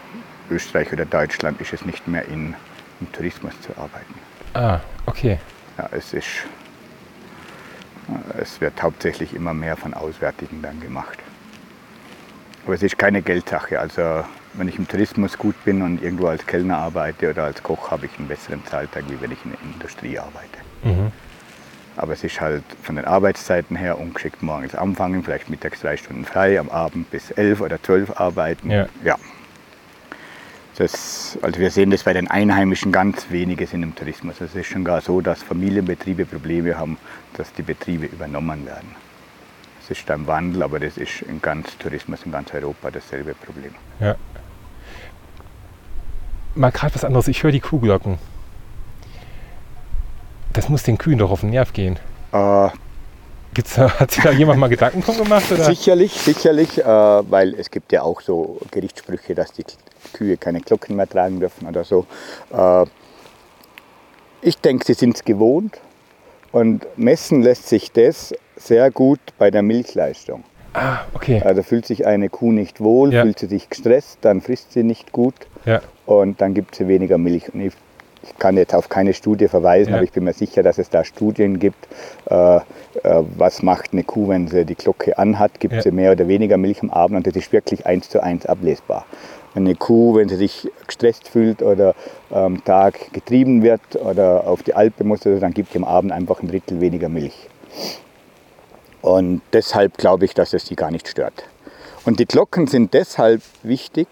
Österreich 0.50 0.92
oder 0.94 1.06
Deutschland 1.06 1.60
ist 1.60 1.74
es 1.74 1.86
nicht 1.86 2.08
mehr 2.08 2.26
in, 2.28 2.56
im 3.01 3.12
Tourismus 3.12 3.53
zu 3.62 3.72
arbeiten. 3.77 4.13
Ah, 4.53 4.79
okay. 5.05 5.39
Ja, 5.77 5.89
es, 5.91 6.13
ist, 6.13 6.46
es 8.38 8.62
wird 8.62 8.81
hauptsächlich 8.81 9.34
immer 9.34 9.53
mehr 9.53 9.75
von 9.75 9.93
Auswärtigen 9.93 10.62
dann 10.62 10.79
gemacht. 10.79 11.20
Aber 12.65 12.75
es 12.75 12.84
ist 12.84 12.98
keine 12.98 13.22
Geldsache. 13.22 13.79
Also 13.79 14.24
wenn 14.53 14.67
ich 14.67 14.77
im 14.77 14.88
Tourismus 14.88 15.38
gut 15.38 15.55
bin 15.65 15.81
und 15.81 16.01
irgendwo 16.01 16.27
als 16.27 16.46
Kellner 16.46 16.77
arbeite 16.77 17.29
oder 17.29 17.46
als 17.46 17.63
Koch, 17.63 17.91
habe 17.91 18.05
ich 18.05 18.17
einen 18.17 18.27
besseren 18.27 18.63
Zahltag, 18.65 19.05
wie 19.08 19.20
wenn 19.22 19.31
ich 19.31 19.43
in 19.46 19.51
der 19.51 19.62
Industrie 19.74 20.20
arbeite. 20.20 20.60
Mhm. 20.84 21.12
Aber 21.98 22.13
es 22.13 22.24
ist 22.24 22.39
halt 22.39 22.63
von 22.84 22.96
den 22.96 23.05
Arbeitszeiten 23.05 23.75
her 23.75 24.00
ungeschickt 24.00 24.41
morgens 24.41 24.75
anfangen, 24.75 25.24
vielleicht 25.24 25.50
mittags 25.50 25.81
drei 25.81 25.98
Stunden 25.98 26.25
frei, 26.25 26.60
am 26.60 26.70
Abend 26.70 27.12
bis 27.12 27.31
elf 27.31 27.62
oder 27.62 27.81
zwölf 27.81 28.20
arbeiten. 28.20 28.70
Ja. 28.70 28.88
ja. 29.03 29.15
Das, 30.78 31.38
also 31.42 31.60
wir 31.60 31.70
sehen 31.70 31.92
das 31.92 32.04
bei 32.04 32.13
den 32.13 32.30
Einheimischen 32.30 32.92
ganz 32.92 33.30
wenige 33.30 33.68
sind 33.68 33.84
im 33.84 33.94
Tourismus. 33.94 34.40
Es 34.40 34.56
ist 34.56 34.68
schon 34.68 34.86
gar 34.86 35.01
so, 35.01 35.20
dass 35.22 35.44
Familienbetriebe 35.44 36.25
Probleme 36.25 36.78
haben, 36.78 36.98
dass 37.36 37.51
die 37.54 37.62
Betriebe 37.62 38.06
übernommen 38.06 38.66
werden. 38.66 38.96
Es 39.84 39.92
ist 39.92 40.10
ein 40.10 40.25
Wandel, 40.28 40.63
aber 40.63 40.80
das 40.80 40.98
ist 40.98 41.24
in 41.24 41.42
ganz 41.42 41.78
Tourismus 41.78 42.22
in 42.25 42.32
ganz 42.32 42.54
Europa 42.54 42.90
dasselbe 42.90 43.34
Problem. 43.34 43.74
Ja. 44.00 44.16
Mal 46.56 46.72
gerade 46.72 46.96
was 46.96 47.04
anderes. 47.04 47.28
Ich 47.28 47.44
höre 47.44 47.51
die 47.51 47.60
Kuhglocken. 47.60 48.18
Das 50.54 50.70
muss 50.70 50.84
den 50.84 50.98
Kühen 50.98 51.18
doch 51.18 51.32
auf 51.32 51.42
den 51.42 51.50
Nerv 51.50 51.74
gehen. 51.74 51.98
Äh, 52.32 52.70
Gibt's 53.53 53.77
hat 53.77 54.12
sich 54.12 54.24
da 54.24 54.31
jemand 54.31 54.60
mal 54.60 54.67
Gedanken 54.70 55.01
drum 55.01 55.17
gemacht? 55.17 55.51
Oder? 55.51 55.65
Sicherlich, 55.65 56.13
sicherlich, 56.13 56.77
äh, 56.79 56.86
weil 56.86 57.53
es 57.55 57.70
gibt 57.70 57.91
ja 57.91 58.01
auch 58.03 58.22
so 58.22 58.58
Gerichtssprüche, 58.72 59.36
dass 59.36 59.51
die 59.51 59.65
Kühe 60.13 60.38
keine 60.38 60.62
Glocken 60.62 60.96
mehr 60.96 61.08
tragen 61.10 61.39
dürfen 61.39 61.67
oder 61.67 61.84
so. 61.84 62.05
Äh, 62.51 62.86
ich 64.41 64.58
denke, 64.58 64.86
sie 64.86 64.93
sind 64.93 65.15
es 65.17 65.24
gewohnt 65.25 65.79
und 66.51 66.86
messen 66.98 67.41
lässt 67.41 67.67
sich 67.67 67.91
das 67.91 68.34
sehr 68.55 68.89
gut 68.89 69.20
bei 69.38 69.51
der 69.51 69.62
Milchleistung. 69.63 70.43
Ah, 70.74 71.00
okay. 71.13 71.41
Also 71.43 71.63
fühlt 71.63 71.86
sich 71.86 72.05
eine 72.05 72.29
Kuh 72.29 72.53
nicht 72.53 72.79
wohl, 72.79 73.13
Ja. 73.13 73.24
fühlt 73.24 73.38
sie 73.39 73.48
sich 73.48 73.70
gestresst, 73.70 74.20
dann 74.22 74.39
frisst 74.41 74.72
sie 74.72 74.84
nicht 74.84 75.12
gut 75.12 75.36
Ja. 75.65 75.81
und 76.05 76.39
dann 76.39 76.53
gibt 76.53 76.75
sie 76.75 76.88
weniger 76.88 77.17
Milch. 77.17 77.53
Und 77.53 77.60
ich, 77.60 77.74
ich 78.24 78.38
kann 78.40 78.58
jetzt 78.58 78.74
auf 78.75 78.90
keine 78.90 79.13
Studie 79.13 79.48
verweisen, 79.48 79.92
Ja. 79.92 79.98
aber 79.98 80.04
ich 80.04 80.12
bin 80.12 80.24
mir 80.24 80.34
sicher, 80.34 80.63
dass 80.63 80.78
es 80.78 80.90
da 80.90 81.04
Studien 81.04 81.60
gibt, 81.60 81.88
äh, 82.30 82.58
äh, 82.58 82.62
was 83.38 83.62
macht 83.63 83.94
eine 83.94 84.04
Kuh, 84.04 84.30
wenn 84.30 84.48
sie 84.48 84.66
die 84.66 84.75
Glocke 84.75 85.18
anhat, 85.18 85.60
gibt 85.60 85.74
Ja. 85.74 85.82
sie 85.82 85.92
mehr 85.92 86.12
oder 86.12 86.28
weniger 86.28 86.58
Milch 86.58 86.82
am 86.82 86.90
Abend 86.90 87.18
und 87.18 87.28
das 87.28 87.36
ist 87.36 87.51
wirklich 87.51 87.86
eins 87.86 88.10
zu 88.10 88.22
eins 88.22 88.46
ablesbar. 88.46 89.06
Eine 89.54 89.75
Kuh, 89.75 90.16
wenn 90.16 90.30
sie 90.30 90.38
sich 90.38 90.70
gestresst 90.88 91.28
fühlt 91.28 91.62
oder 91.62 91.94
am 92.30 92.63
Tag 92.63 93.12
getrieben 93.12 93.63
wird 93.63 93.82
oder 93.98 94.48
auf 94.48 94.63
die 94.63 94.74
Alpe 94.75 95.04
muss, 95.04 95.25
oder 95.25 95.36
so, 95.36 95.42
dann 95.42 95.54
gibt 95.54 95.74
sie 95.74 95.78
am 95.78 95.84
Abend 95.84 96.12
einfach 96.13 96.42
ein 96.42 96.48
Drittel 96.48 96.80
weniger 96.80 97.10
Milch. 97.10 97.50
Und 99.01 99.42
deshalb 99.51 99.98
glaube 99.98 100.25
ich, 100.25 100.34
dass 100.34 100.54
es 100.54 100.66
sie 100.68 100.75
gar 100.75 100.92
nicht 100.92 101.08
stört. 101.08 101.44
Und 102.06 102.20
die 102.20 102.25
Glocken 102.25 102.68
sind 102.68 102.94
deshalb 102.94 103.42
wichtig, 103.63 104.08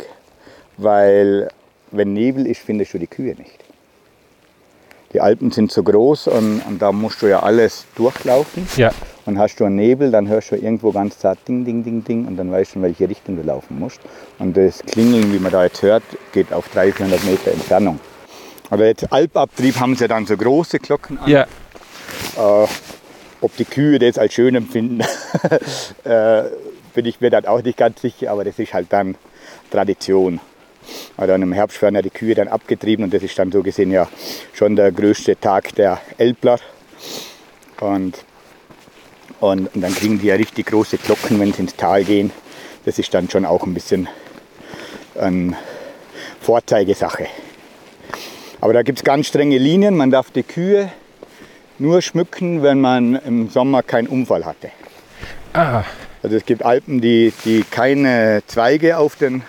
weil 0.78 1.50
wenn 1.92 2.14
Nebel 2.14 2.46
ist, 2.46 2.62
findest 2.62 2.94
du 2.94 3.00
die 3.00 3.08
Kühe 3.08 3.36
nicht. 3.36 3.64
Die 5.14 5.22
Alpen 5.22 5.52
sind 5.52 5.72
so 5.72 5.82
groß 5.82 6.28
und, 6.28 6.62
und 6.68 6.82
da 6.82 6.92
musst 6.92 7.22
du 7.22 7.28
ja 7.28 7.42
alles 7.42 7.86
durchlaufen. 7.96 8.68
Ja. 8.76 8.92
Und 9.26 9.40
hast 9.40 9.58
du 9.60 9.66
einen 9.66 9.76
Nebel, 9.76 10.12
dann 10.12 10.28
hörst 10.28 10.52
du 10.52 10.56
irgendwo 10.56 10.92
ganz 10.92 11.20
zart 11.20 11.40
Ding, 11.48 11.66
Ding, 11.66 11.84
Ding, 11.84 12.04
Ding 12.04 12.26
und 12.26 12.38
dann 12.38 12.52
weißt 12.52 12.76
du, 12.76 12.80
in 12.80 12.84
welche 12.84 13.10
Richtung 13.10 13.36
du 13.36 13.44
laufen 13.44 13.80
musst. 13.80 14.00
Und 14.38 14.56
das 14.56 14.84
Klingeln, 14.84 15.34
wie 15.34 15.40
man 15.40 15.52
da 15.52 15.64
jetzt 15.64 15.82
hört, 15.82 16.04
geht 16.32 16.54
auf 16.54 16.68
300, 16.70 16.98
400 16.98 17.24
Meter 17.26 17.52
Entfernung. 17.52 18.00
Aber 18.70 18.86
jetzt 18.86 19.12
Alpabtrieb 19.12 19.80
haben 19.80 19.96
sie 19.96 20.08
dann 20.08 20.26
so 20.26 20.38
große 20.38 20.80
Glocken 20.80 21.18
an. 21.20 21.30
Ja. 21.30 21.44
Äh, 22.38 22.68
ob 23.42 23.56
die 23.58 23.66
Kühe 23.66 24.00
das 24.00 24.18
als 24.18 24.34
schön 24.34 24.56
empfinden, 24.56 25.02
äh, 26.04 26.44
bin 26.94 27.06
ich 27.06 27.22
mir 27.22 27.30
dann 27.30 27.46
auch 27.46 27.64
nicht 27.64 27.78
ganz 27.78 28.02
sicher, 28.02 28.32
aber 28.32 28.44
das 28.44 28.60
ist 28.60 28.74
halt 28.74 28.88
dann 28.92 29.16
Tradition. 29.72 30.40
Aber 31.18 31.28
dann 31.28 31.42
im 31.42 31.52
Herbst 31.54 31.82
werden 31.82 31.96
ja 31.96 32.02
die 32.02 32.10
Kühe 32.10 32.36
dann 32.36 32.48
abgetrieben 32.48 33.04
und 33.06 33.14
das 33.14 33.24
ist 33.24 33.38
dann 33.38 33.52
so 33.52 33.62
gesehen 33.64 33.92
ja 33.92 34.08
schon 34.54 34.76
der 34.76 34.92
größte 34.92 35.40
Tag 35.40 35.76
der 35.76 36.00
Elbler. 36.18 36.60
Und, 37.80 38.24
und, 39.40 39.74
und 39.74 39.82
dann 39.82 39.94
kriegen 39.96 40.20
die 40.20 40.28
ja 40.28 40.36
richtig 40.36 40.68
große 40.68 40.98
Glocken, 40.98 41.40
wenn 41.40 41.54
sie 41.54 41.62
ins 41.62 41.76
Tal 41.76 42.04
gehen. 42.04 42.32
Das 42.86 43.00
ist 43.00 43.14
dann 43.14 43.30
schon 43.30 43.46
auch 43.46 43.66
ein 43.66 43.74
bisschen 43.74 44.08
eine 45.20 45.56
Vorzeigesache. 46.42 47.28
Aber 48.62 48.74
da 48.74 48.82
gibt 48.84 49.00
es 49.00 49.04
ganz 49.04 49.28
strenge 49.28 49.58
Linien. 49.58 49.96
Man 49.96 50.12
darf 50.12 50.32
die 50.32 50.44
Kühe 50.44 50.92
nur 51.78 52.02
schmücken, 52.02 52.62
wenn 52.62 52.82
man 52.82 53.16
im 53.16 53.50
Sommer 53.50 53.84
keinen 53.84 54.08
Unfall 54.08 54.46
hatte. 54.46 54.72
Ah, 55.54 55.84
Also 56.22 56.36
es 56.36 56.46
gibt 56.46 56.64
Alpen, 56.64 57.00
die, 57.02 57.34
die 57.46 57.64
keine 57.70 58.42
Zweige 58.48 58.98
auf 58.98 59.16
den, 59.16 59.44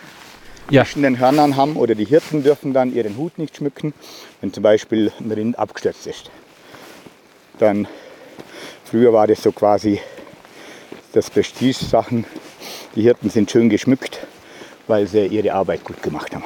ja. 0.71 0.85
zwischen 0.85 1.03
den 1.03 1.19
Hörnern 1.19 1.57
haben 1.57 1.77
oder 1.77 1.95
die 1.95 2.05
Hirten 2.05 2.43
dürfen 2.43 2.73
dann 2.73 2.95
ihren 2.95 3.17
Hut 3.17 3.39
nicht 3.39 3.57
schmücken, 3.57 3.93
wenn 4.41 4.53
zum 4.53 4.63
Beispiel 4.63 5.13
ein 5.21 5.31
Rind 5.31 5.59
abgestürzt 5.59 6.07
ist. 6.07 6.31
Dann, 7.59 7.89
früher 8.85 9.13
war 9.13 9.27
das 9.27 9.43
so 9.43 9.53
quasi 9.53 10.01
das 11.13 11.31
Prestige-Sachen. 11.31 12.25
Die 12.95 13.03
Hirten 13.03 13.31
sind 13.31 13.51
schön 13.51 13.69
geschmückt, 13.69 14.27
weil 14.87 15.07
sie 15.07 15.27
ihre 15.27 15.53
Arbeit 15.53 15.85
gut 15.85 16.03
gemacht 16.03 16.35
haben. 16.35 16.45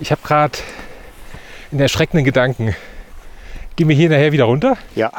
Ich 0.00 0.12
habe 0.12 0.22
gerade 0.22 0.58
einen 1.70 1.80
erschreckenden 1.80 2.24
Gedanken. 2.24 2.74
Gehen 3.76 3.88
wir 3.88 3.96
hier 3.96 4.08
nachher 4.08 4.32
wieder 4.32 4.44
runter? 4.44 4.76
Ja. 4.94 5.12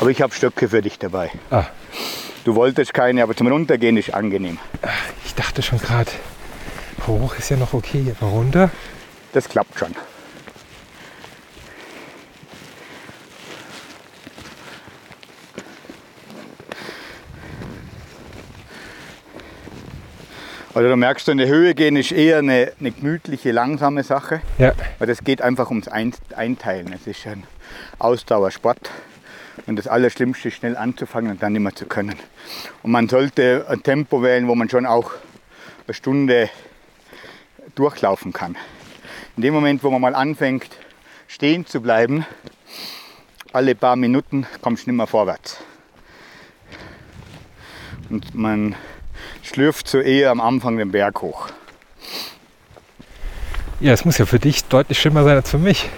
Aber 0.00 0.10
ich 0.10 0.22
habe 0.22 0.34
Stöcke 0.34 0.68
für 0.68 0.82
dich 0.82 0.98
dabei. 0.98 1.30
Ah. 1.50 1.66
Du 2.44 2.54
wolltest 2.54 2.94
keine, 2.94 3.22
aber 3.22 3.36
zum 3.36 3.48
Runtergehen 3.48 3.96
ist 3.96 4.14
angenehm. 4.14 4.58
Ich 5.24 5.34
dachte 5.34 5.62
schon 5.62 5.78
gerade, 5.78 6.10
hoch 7.06 7.36
ist 7.36 7.50
ja 7.50 7.56
noch 7.56 7.74
okay, 7.74 8.14
aber 8.18 8.30
runter? 8.30 8.70
Das 9.32 9.48
klappt 9.48 9.78
schon. 9.78 9.94
Also 20.72 20.88
da 20.88 20.94
merkst 20.94 21.26
du, 21.26 21.32
in 21.32 21.38
die 21.38 21.48
Höhe 21.48 21.74
gehen 21.74 21.96
ist 21.96 22.12
eher 22.12 22.38
eine, 22.38 22.72
eine 22.78 22.92
gemütliche, 22.92 23.50
langsame 23.50 24.04
Sache. 24.04 24.40
Ja. 24.58 24.72
Weil 24.98 25.08
das 25.08 25.24
geht 25.24 25.42
einfach 25.42 25.68
ums 25.68 25.88
Ein 25.88 26.14
Einteilen. 26.36 26.92
Es 26.92 27.08
ist 27.08 27.26
ein 27.26 27.42
Ausdauersport. 27.98 28.88
Und 29.66 29.76
das 29.76 29.88
Allerschlimmste 29.88 30.46
ist, 30.48 30.54
schnell 30.54 30.76
anzufangen 30.76 31.32
und 31.32 31.42
dann 31.42 31.54
nicht 31.54 31.62
mehr 31.62 31.74
zu 31.74 31.86
können. 31.86 32.14
Und 32.84 32.92
man 32.92 33.08
sollte 33.08 33.66
ein 33.68 33.82
Tempo 33.82 34.22
wählen, 34.22 34.46
wo 34.46 34.54
man 34.54 34.68
schon 34.70 34.86
auch 34.86 35.10
eine 35.88 35.94
Stunde 35.94 36.48
durchlaufen 37.74 38.32
kann. 38.32 38.56
In 39.36 39.42
dem 39.42 39.54
Moment, 39.54 39.82
wo 39.82 39.90
man 39.90 40.00
mal 40.00 40.14
anfängt, 40.14 40.68
stehen 41.26 41.66
zu 41.66 41.80
bleiben, 41.80 42.24
alle 43.52 43.74
paar 43.74 43.96
Minuten 43.96 44.46
kommst 44.60 44.86
du 44.86 44.90
nicht 44.90 44.96
mehr 44.98 45.08
vorwärts. 45.08 45.58
Und 48.08 48.34
man 48.36 48.76
schlürft 49.42 49.88
so 49.88 49.98
eher 49.98 50.30
am 50.30 50.40
Anfang 50.40 50.76
den 50.76 50.92
Berg 50.92 51.22
hoch. 51.22 51.48
Ja, 53.80 53.92
es 53.92 54.04
muss 54.04 54.18
ja 54.18 54.26
für 54.26 54.38
dich 54.38 54.64
deutlich 54.64 55.00
schlimmer 55.00 55.24
sein 55.24 55.36
als 55.36 55.50
für 55.50 55.58
mich. 55.58 55.88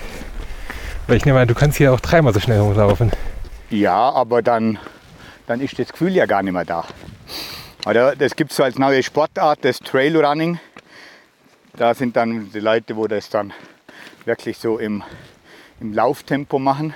Weil 1.06 1.16
ich 1.16 1.24
nehme 1.24 1.40
an, 1.40 1.48
du 1.48 1.54
kannst 1.54 1.78
hier 1.78 1.92
auch 1.92 2.00
dreimal 2.00 2.32
so 2.32 2.40
schnell 2.40 2.60
hochlaufen. 2.60 3.10
Ja, 3.70 4.10
aber 4.10 4.40
dann, 4.40 4.78
dann 5.46 5.60
ist 5.60 5.78
das 5.78 5.88
Gefühl 5.88 6.14
ja 6.14 6.26
gar 6.26 6.42
nicht 6.42 6.52
mehr 6.52 6.64
da. 6.64 6.84
Oder 7.84 8.14
das 8.14 8.36
gibt 8.36 8.52
es 8.52 8.56
so 8.56 8.62
als 8.62 8.78
neue 8.78 9.02
Sportart, 9.02 9.64
das 9.64 9.80
Trailrunning. 9.80 10.60
Da 11.76 11.94
sind 11.94 12.14
dann 12.16 12.52
die 12.52 12.60
Leute, 12.60 12.96
wo 12.96 13.08
das 13.08 13.28
dann 13.28 13.52
wirklich 14.24 14.58
so 14.58 14.78
im, 14.78 15.02
im 15.80 15.92
Lauftempo 15.92 16.60
machen. 16.60 16.94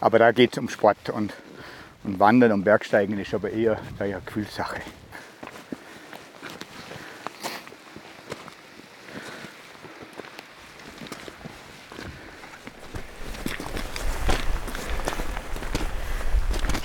Aber 0.00 0.20
da 0.20 0.30
geht 0.30 0.52
es 0.52 0.58
um 0.58 0.68
Sport 0.68 1.10
und, 1.10 1.32
und 2.04 2.20
Wandern 2.20 2.52
und 2.52 2.62
Bergsteigen 2.62 3.18
ist 3.18 3.34
aber 3.34 3.50
eher 3.50 3.78
ja 3.98 4.20
Gefühlssache. 4.24 4.80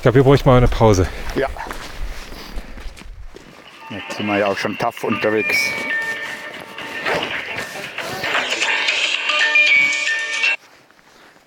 Glaube, 0.08 0.20
wir 0.20 0.24
bräuchten 0.24 0.48
mal 0.48 0.56
eine 0.56 0.70
Pause. 0.70 1.06
Ja. 1.36 1.50
Jetzt 3.90 4.16
sind 4.16 4.26
wir 4.26 4.38
ja 4.38 4.48
auch 4.48 4.58
schon 4.58 4.78
tough 4.78 5.04
unterwegs. 5.04 5.58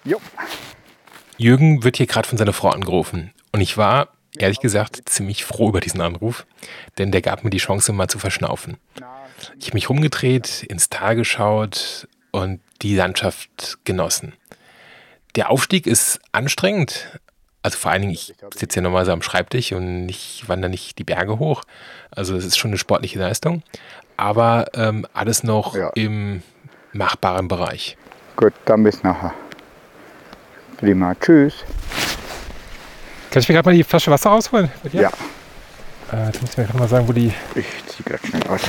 Jo. 0.05 0.21
Jürgen 1.38 1.85
wird 1.85 1.97
hier 1.97 2.07
gerade 2.07 2.29
von 2.29 2.37
seiner 2.37 2.52
Frau 2.52 2.69
angerufen. 2.69 3.33
Und 3.50 3.62
ich 3.62 3.79
war, 3.79 4.09
ehrlich 4.37 4.61
gesagt, 4.61 5.09
ziemlich 5.09 5.47
froh 5.47 5.71
über 5.71 5.81
diesen 5.81 6.02
Anruf, 6.02 6.45
denn 6.99 7.12
der 7.12 7.23
gab 7.23 7.45
mir 7.45 7.50
die 7.50 7.57
Chance, 7.57 7.95
mal 7.95 8.09
zu 8.09 8.19
verschnaufen. 8.19 8.76
Ich 9.59 9.69
habe 9.69 9.76
mich 9.76 9.88
rumgedreht, 9.88 10.64
ins 10.64 10.90
Tal 10.90 11.17
geschaut 11.17 12.07
und 12.31 12.61
die 12.83 12.95
Landschaft 12.95 13.79
genossen. 13.85 14.35
Der 15.35 15.50
Aufstieg 15.50 15.87
ist 15.87 16.21
anstrengend. 16.32 17.19
Also 17.62 17.76
vor 17.78 17.90
allen 17.92 18.02
Dingen, 18.02 18.14
ich 18.14 18.34
sitze 18.54 18.76
ja 18.76 18.82
normalerweise 18.82 19.12
am 19.12 19.23
Schreibtisch 19.23 19.73
und 19.73 20.08
ich 20.08 20.44
wandere 20.46 20.70
nicht 20.70 20.99
die 20.99 21.04
Berge 21.04 21.38
hoch. 21.38 21.62
Also 22.10 22.36
es 22.36 22.44
ist 22.44 22.56
schon 22.58 22.70
eine 22.70 22.78
sportliche 22.78 23.18
Leistung. 23.18 23.62
Aber 24.16 24.66
ähm, 24.75 25.06
alles 25.12 25.42
noch 25.42 25.75
Ja. 25.76 25.90
im 25.94 26.42
machbaren 26.92 27.49
Bereich. 27.49 27.96
Gut, 28.36 28.52
dann 28.64 28.82
bis 28.82 29.02
nachher. 29.02 29.34
Prima, 30.78 31.14
tschüss. 31.14 31.54
Kann 33.30 33.40
ich 33.42 33.49
mir 33.49 33.54
gerade 33.56 33.68
mal 33.68 33.75
die 33.76 33.84
Flasche 33.84 34.10
Wasser 34.10 34.32
dir? 34.92 35.02
Ja, 35.02 35.10
Äh, 36.12 36.26
jetzt 36.26 36.40
muss 36.40 36.50
ich 36.52 36.56
mir 36.56 36.64
gerade 36.64 36.78
mal 36.78 36.88
sagen, 36.88 37.06
wo 37.06 37.12
die. 37.12 37.32
ich 37.54 37.66
ziehe 37.86 38.04
gerade 38.04 38.26
schnell 38.26 38.42
aus. 38.49 38.62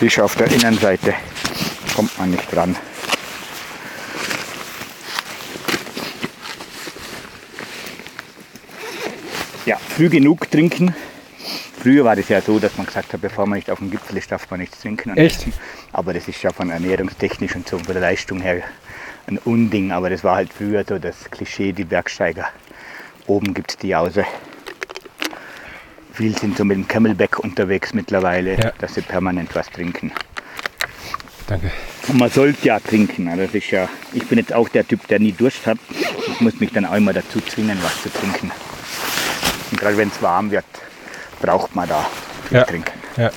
Die 0.00 0.06
ist 0.06 0.18
auf 0.18 0.34
der 0.36 0.50
Innenseite. 0.50 1.14
Kommt 1.94 2.18
man 2.18 2.30
nicht 2.30 2.50
dran. 2.54 2.74
Ja, 9.66 9.76
früh 9.76 10.08
genug 10.08 10.50
trinken. 10.50 10.94
Früher 11.82 12.04
war 12.04 12.16
das 12.16 12.28
ja 12.28 12.40
so, 12.42 12.58
dass 12.58 12.76
man 12.76 12.86
gesagt 12.86 13.12
hat, 13.12 13.20
bevor 13.20 13.46
man 13.46 13.56
nicht 13.58 13.70
auf 13.70 13.78
dem 13.78 13.90
Gipfel 13.90 14.16
ist, 14.18 14.30
darf 14.30 14.50
man 14.50 14.60
nichts 14.60 14.80
trinken. 14.80 15.10
und 15.10 15.16
Echt? 15.16 15.40
essen. 15.40 15.52
Aber 15.92 16.12
das 16.12 16.28
ist 16.28 16.42
ja 16.42 16.52
von 16.52 16.70
ernährungstechnisch 16.70 17.56
und 17.56 17.68
so 17.68 17.78
von 17.78 17.92
der 17.94 18.02
Leistung 18.02 18.40
her 18.40 18.62
ein 19.26 19.38
Unding. 19.38 19.90
Aber 19.92 20.10
das 20.10 20.22
war 20.24 20.36
halt 20.36 20.52
früher 20.52 20.84
so 20.86 20.98
das 20.98 21.30
Klischee, 21.30 21.72
die 21.72 21.84
Bergsteiger. 21.84 22.46
Oben 23.26 23.54
gibt 23.54 23.70
es 23.70 23.76
die 23.78 23.88
Jause. 23.88 24.24
Viele 26.12 26.38
sind 26.38 26.58
so 26.58 26.64
mit 26.64 26.76
dem 26.76 26.86
Camelback 26.88 27.38
unterwegs 27.38 27.94
mittlerweile, 27.94 28.56
Ja. 28.58 28.72
dass 28.78 28.94
sie 28.94 29.00
permanent 29.02 29.54
was 29.54 29.70
trinken. 29.70 30.12
Danke. 31.46 31.70
Und 32.08 32.18
man 32.18 32.30
sollte 32.30 32.66
ja 32.66 32.78
trinken. 32.80 33.28
Also 33.28 33.44
das 33.46 33.54
ist 33.54 33.70
ja, 33.70 33.88
ich 34.12 34.26
bin 34.26 34.38
jetzt 34.38 34.52
auch 34.52 34.68
der 34.68 34.86
Typ, 34.86 35.06
der 35.08 35.18
nie 35.18 35.32
Durst 35.32 35.66
hat. 35.66 35.78
Ich 36.28 36.40
muss 36.40 36.60
mich 36.60 36.72
dann 36.72 36.84
auch 36.84 36.94
immer 36.94 37.12
dazu 37.14 37.40
zwingen, 37.40 37.78
was 37.82 38.02
zu 38.02 38.10
trinken. 38.12 38.50
Und 39.70 39.80
gerade 39.80 39.96
wenn 39.96 40.08
es 40.08 40.20
warm 40.22 40.50
wird, 40.50 40.64
braucht 41.40 41.74
man 41.74 41.88
da 41.88 42.06
viel 42.48 42.58
Ja. 42.58 42.64
trinken. 42.64 42.92
Ja. 43.16 43.30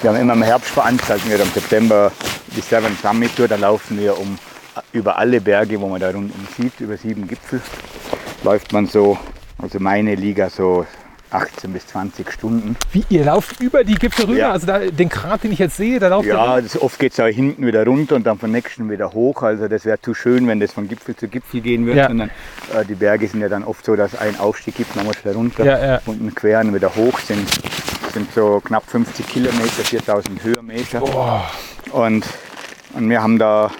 Wir 0.00 0.10
haben 0.10 0.20
immer 0.20 0.32
im 0.34 0.42
Herbst 0.42 0.70
veranstalten 0.70 1.28
wir 1.30 1.38
im 1.40 1.50
September 1.50 2.10
die 2.56 2.60
Seven 2.60 2.96
Summit 3.00 3.36
Tour. 3.36 3.48
Da 3.48 3.56
laufen 3.56 3.98
wir 3.98 4.18
um 4.18 4.38
über 4.92 5.16
alle 5.18 5.40
Berge, 5.40 5.80
wo 5.80 5.88
man 5.88 6.00
da 6.00 6.08
rundum 6.10 6.46
sieht, 6.56 6.78
über 6.80 6.96
sieben 6.96 7.28
Gipfel. 7.28 7.60
Läuft 8.42 8.72
man 8.72 8.86
so, 8.86 9.18
also 9.58 9.78
meine 9.78 10.14
Liga 10.14 10.50
so 10.50 10.86
18 11.34 11.72
bis 11.72 11.86
20 11.88 12.30
Stunden. 12.32 12.76
Wie, 12.92 13.04
ihr 13.08 13.24
lauft 13.24 13.60
über 13.60 13.84
die 13.84 13.94
Gipfel 13.94 14.26
rüber? 14.26 14.38
Ja. 14.38 14.52
Also 14.52 14.66
da, 14.66 14.78
den 14.80 15.08
Grat, 15.08 15.44
den 15.44 15.52
ich 15.52 15.58
jetzt 15.58 15.76
sehe, 15.76 15.98
da 15.98 16.08
lauft 16.08 16.26
Ja, 16.28 16.56
ihr. 16.58 16.62
das, 16.62 16.80
oft 16.80 16.98
geht 16.98 17.12
es 17.12 17.20
auch 17.20 17.26
hinten 17.26 17.66
wieder 17.66 17.84
runter 17.84 18.16
und 18.16 18.24
dann 18.26 18.38
vom 18.38 18.50
nächsten 18.52 18.90
wieder 18.90 19.12
hoch. 19.12 19.42
Also 19.42 19.68
das 19.68 19.84
wäre 19.84 20.00
zu 20.00 20.14
schön, 20.14 20.46
wenn 20.48 20.60
das 20.60 20.72
von 20.72 20.88
Gipfel 20.88 21.16
zu 21.16 21.28
Gipfel 21.28 21.60
gehen 21.60 21.86
würde. 21.86 21.98
Ja. 22.00 22.08
Sondern, 22.08 22.30
äh, 22.74 22.84
die 22.84 22.94
Berge 22.94 23.26
sind 23.28 23.40
ja 23.40 23.48
dann 23.48 23.64
oft 23.64 23.84
so, 23.84 23.96
dass 23.96 24.12
es 24.14 24.18
einen 24.20 24.38
Aufstieg 24.38 24.76
gibt, 24.76 24.94
muss 25.04 25.24
wieder 25.24 25.34
runter 25.34 25.64
Ja, 25.64 25.86
ja. 25.94 26.00
und 26.06 26.20
einen 26.20 26.34
queren 26.34 26.74
wieder 26.74 26.94
hoch. 26.94 27.18
Sind, 27.20 27.48
sind 28.12 28.32
so 28.32 28.60
knapp 28.64 28.88
50 28.88 29.26
Kilometer, 29.26 29.82
4000 29.84 30.42
Höhenmeter. 30.44 31.02
Und, 31.92 32.24
und 32.94 33.08
wir 33.10 33.22
haben 33.22 33.38
da, 33.38 33.70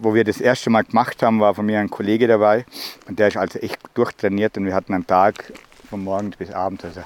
wo 0.00 0.14
wir 0.14 0.24
das 0.24 0.40
erste 0.40 0.70
Mal 0.70 0.84
gemacht 0.84 1.22
haben, 1.22 1.40
war 1.40 1.54
von 1.54 1.66
mir 1.66 1.78
ein 1.80 1.90
Kollege 1.90 2.26
dabei. 2.26 2.64
Und 3.06 3.18
der 3.18 3.28
ist 3.28 3.36
also 3.36 3.58
echt 3.58 3.78
durchtrainiert 3.94 4.56
und 4.56 4.64
wir 4.66 4.74
hatten 4.74 4.94
einen 4.94 5.06
Tag 5.06 5.52
von 5.88 6.04
morgens 6.04 6.36
bis 6.36 6.50
abends. 6.50 6.84
Also 6.84 7.02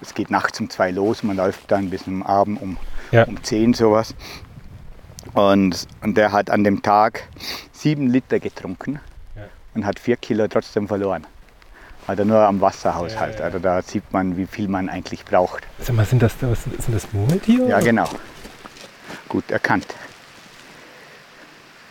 es 0.00 0.14
geht 0.14 0.30
nachts 0.30 0.60
um 0.60 0.68
zwei 0.70 0.90
los, 0.90 1.22
man 1.22 1.36
läuft 1.36 1.70
dann 1.70 1.90
bis 1.90 2.06
am 2.06 2.22
Abend 2.22 2.60
um, 2.60 2.76
Ja. 3.10 3.24
um 3.24 3.42
zehn 3.42 3.74
sowas. 3.74 4.14
Und, 5.32 5.86
und 6.02 6.16
der 6.16 6.32
hat 6.32 6.50
an 6.50 6.64
dem 6.64 6.82
Tag 6.82 7.28
sieben 7.72 8.08
Liter 8.08 8.38
getrunken 8.40 9.00
Ja. 9.36 9.42
und 9.74 9.86
hat 9.86 9.98
vier 9.98 10.16
Kilo 10.16 10.46
trotzdem 10.48 10.88
verloren. 10.88 11.26
Also 12.06 12.24
nur 12.24 12.40
am 12.40 12.60
Wasserhaushalt. 12.60 13.40
Also 13.40 13.58
da 13.58 13.80
sieht 13.80 14.12
man, 14.12 14.36
wie 14.36 14.46
viel 14.46 14.68
man 14.68 14.90
eigentlich 14.90 15.24
braucht. 15.24 15.62
Sag 15.78 15.96
mal, 15.96 16.04
sind 16.04 16.22
das, 16.22 16.38
sind 16.38 16.54
das 16.92 17.10
Murmeltiere? 17.12 17.66
Ja, 17.68 17.80
genau. 17.80 18.06
Gut 19.28 19.50
erkannt. 19.50 19.86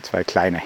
Zwei 0.04 0.24
kleine. 0.24 0.62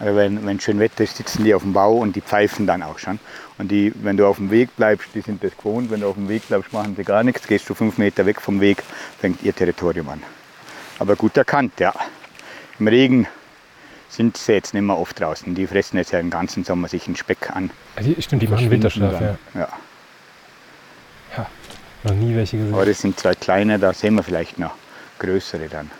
Also 0.00 0.16
wenn, 0.16 0.44
wenn 0.46 0.58
schön 0.58 0.78
Wetter 0.80 1.04
ist, 1.04 1.18
sitzen 1.18 1.44
die 1.44 1.54
auf 1.54 1.62
dem 1.62 1.74
Bau 1.74 1.98
und 1.98 2.16
die 2.16 2.22
pfeifen 2.22 2.66
dann 2.66 2.82
auch 2.82 2.98
schon. 2.98 3.20
Und 3.58 3.70
die, 3.70 3.92
wenn 4.02 4.16
du 4.16 4.26
auf 4.26 4.36
dem 4.36 4.50
Weg 4.50 4.74
bleibst, 4.74 5.08
die 5.14 5.20
sind 5.20 5.44
das 5.44 5.54
gewohnt. 5.56 5.90
Wenn 5.90 6.00
du 6.00 6.08
auf 6.08 6.14
dem 6.14 6.28
Weg 6.28 6.48
bleibst, 6.48 6.72
machen 6.72 6.96
sie 6.96 7.04
gar 7.04 7.22
nichts. 7.22 7.46
Gehst 7.46 7.68
du 7.68 7.74
fünf 7.74 7.98
Meter 7.98 8.24
weg 8.24 8.40
vom 8.40 8.60
Weg, 8.60 8.82
fängt 9.20 9.42
ihr 9.42 9.54
Territorium 9.54 10.08
an. 10.08 10.22
Aber 10.98 11.16
gut 11.16 11.36
erkannt, 11.36 11.74
ja. 11.78 11.94
Im 12.78 12.88
Regen 12.88 13.28
sind 14.08 14.38
sie 14.38 14.52
jetzt 14.52 14.72
nicht 14.72 14.82
mehr 14.82 14.96
oft 14.96 15.20
draußen. 15.20 15.54
Die 15.54 15.66
fressen 15.66 15.98
jetzt 15.98 16.12
ja 16.12 16.18
den 16.20 16.30
ganzen 16.30 16.64
Sommer 16.64 16.88
sich 16.88 17.06
einen 17.06 17.16
Speck 17.16 17.50
an. 17.54 17.70
Ja, 17.96 18.02
die, 18.02 18.22
stimmt, 18.22 18.42
die 18.42 18.48
machen 18.48 18.70
Winterschlaf, 18.70 19.20
ja. 19.20 19.36
Dann. 19.52 19.60
ja. 19.60 19.68
Noch 22.02 22.14
nie 22.14 22.34
welche 22.34 22.56
gesehen. 22.56 22.74
Aber 22.74 22.86
das 22.86 23.00
sind 23.00 23.20
zwei 23.20 23.34
kleine, 23.34 23.78
da 23.78 23.92
sehen 23.92 24.14
wir 24.14 24.22
vielleicht 24.22 24.58
noch 24.58 24.72
größere 25.18 25.68
dann. 25.68 25.90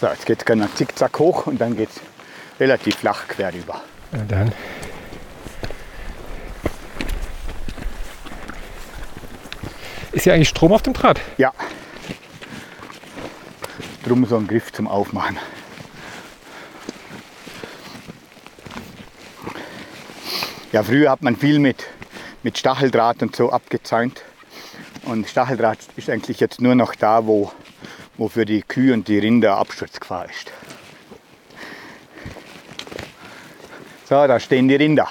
So, 0.00 0.06
jetzt 0.06 0.26
geht 0.26 0.38
es 0.38 0.44
gerne 0.44 0.68
zickzack 0.72 1.18
hoch 1.18 1.46
und 1.48 1.60
dann 1.60 1.76
geht 1.76 1.90
es 1.90 2.00
relativ 2.60 2.96
flach 2.96 3.26
quer 3.26 3.52
rüber. 3.52 3.80
Ja, 4.12 4.18
dann. 4.28 4.52
Ist 10.12 10.22
hier 10.22 10.34
eigentlich 10.34 10.48
Strom 10.48 10.72
auf 10.72 10.82
dem 10.82 10.92
Draht? 10.92 11.20
Ja. 11.36 11.52
Drum 14.04 14.24
so 14.24 14.36
ein 14.36 14.46
Griff 14.46 14.72
zum 14.72 14.86
Aufmachen. 14.86 15.36
Ja, 20.70 20.82
früher 20.84 21.10
hat 21.10 21.22
man 21.22 21.36
viel 21.36 21.58
mit, 21.58 21.86
mit 22.44 22.56
Stacheldraht 22.56 23.20
und 23.22 23.34
so 23.34 23.50
abgezäunt. 23.50 24.22
Und 25.02 25.28
Stacheldraht 25.28 25.78
ist 25.96 26.08
eigentlich 26.08 26.38
jetzt 26.38 26.60
nur 26.60 26.74
noch 26.74 26.94
da, 26.94 27.26
wo, 27.26 27.50
wo 28.18 28.28
für 28.28 28.44
die 28.44 28.62
Kühe 28.62 28.92
und 28.92 29.08
die 29.08 29.18
Rinder 29.18 29.56
Absturzgefahr 29.56 30.28
ist. 30.28 30.52
So, 34.08 34.26
da 34.26 34.40
stehen 34.40 34.68
die 34.68 34.74
Rinder. 34.74 35.08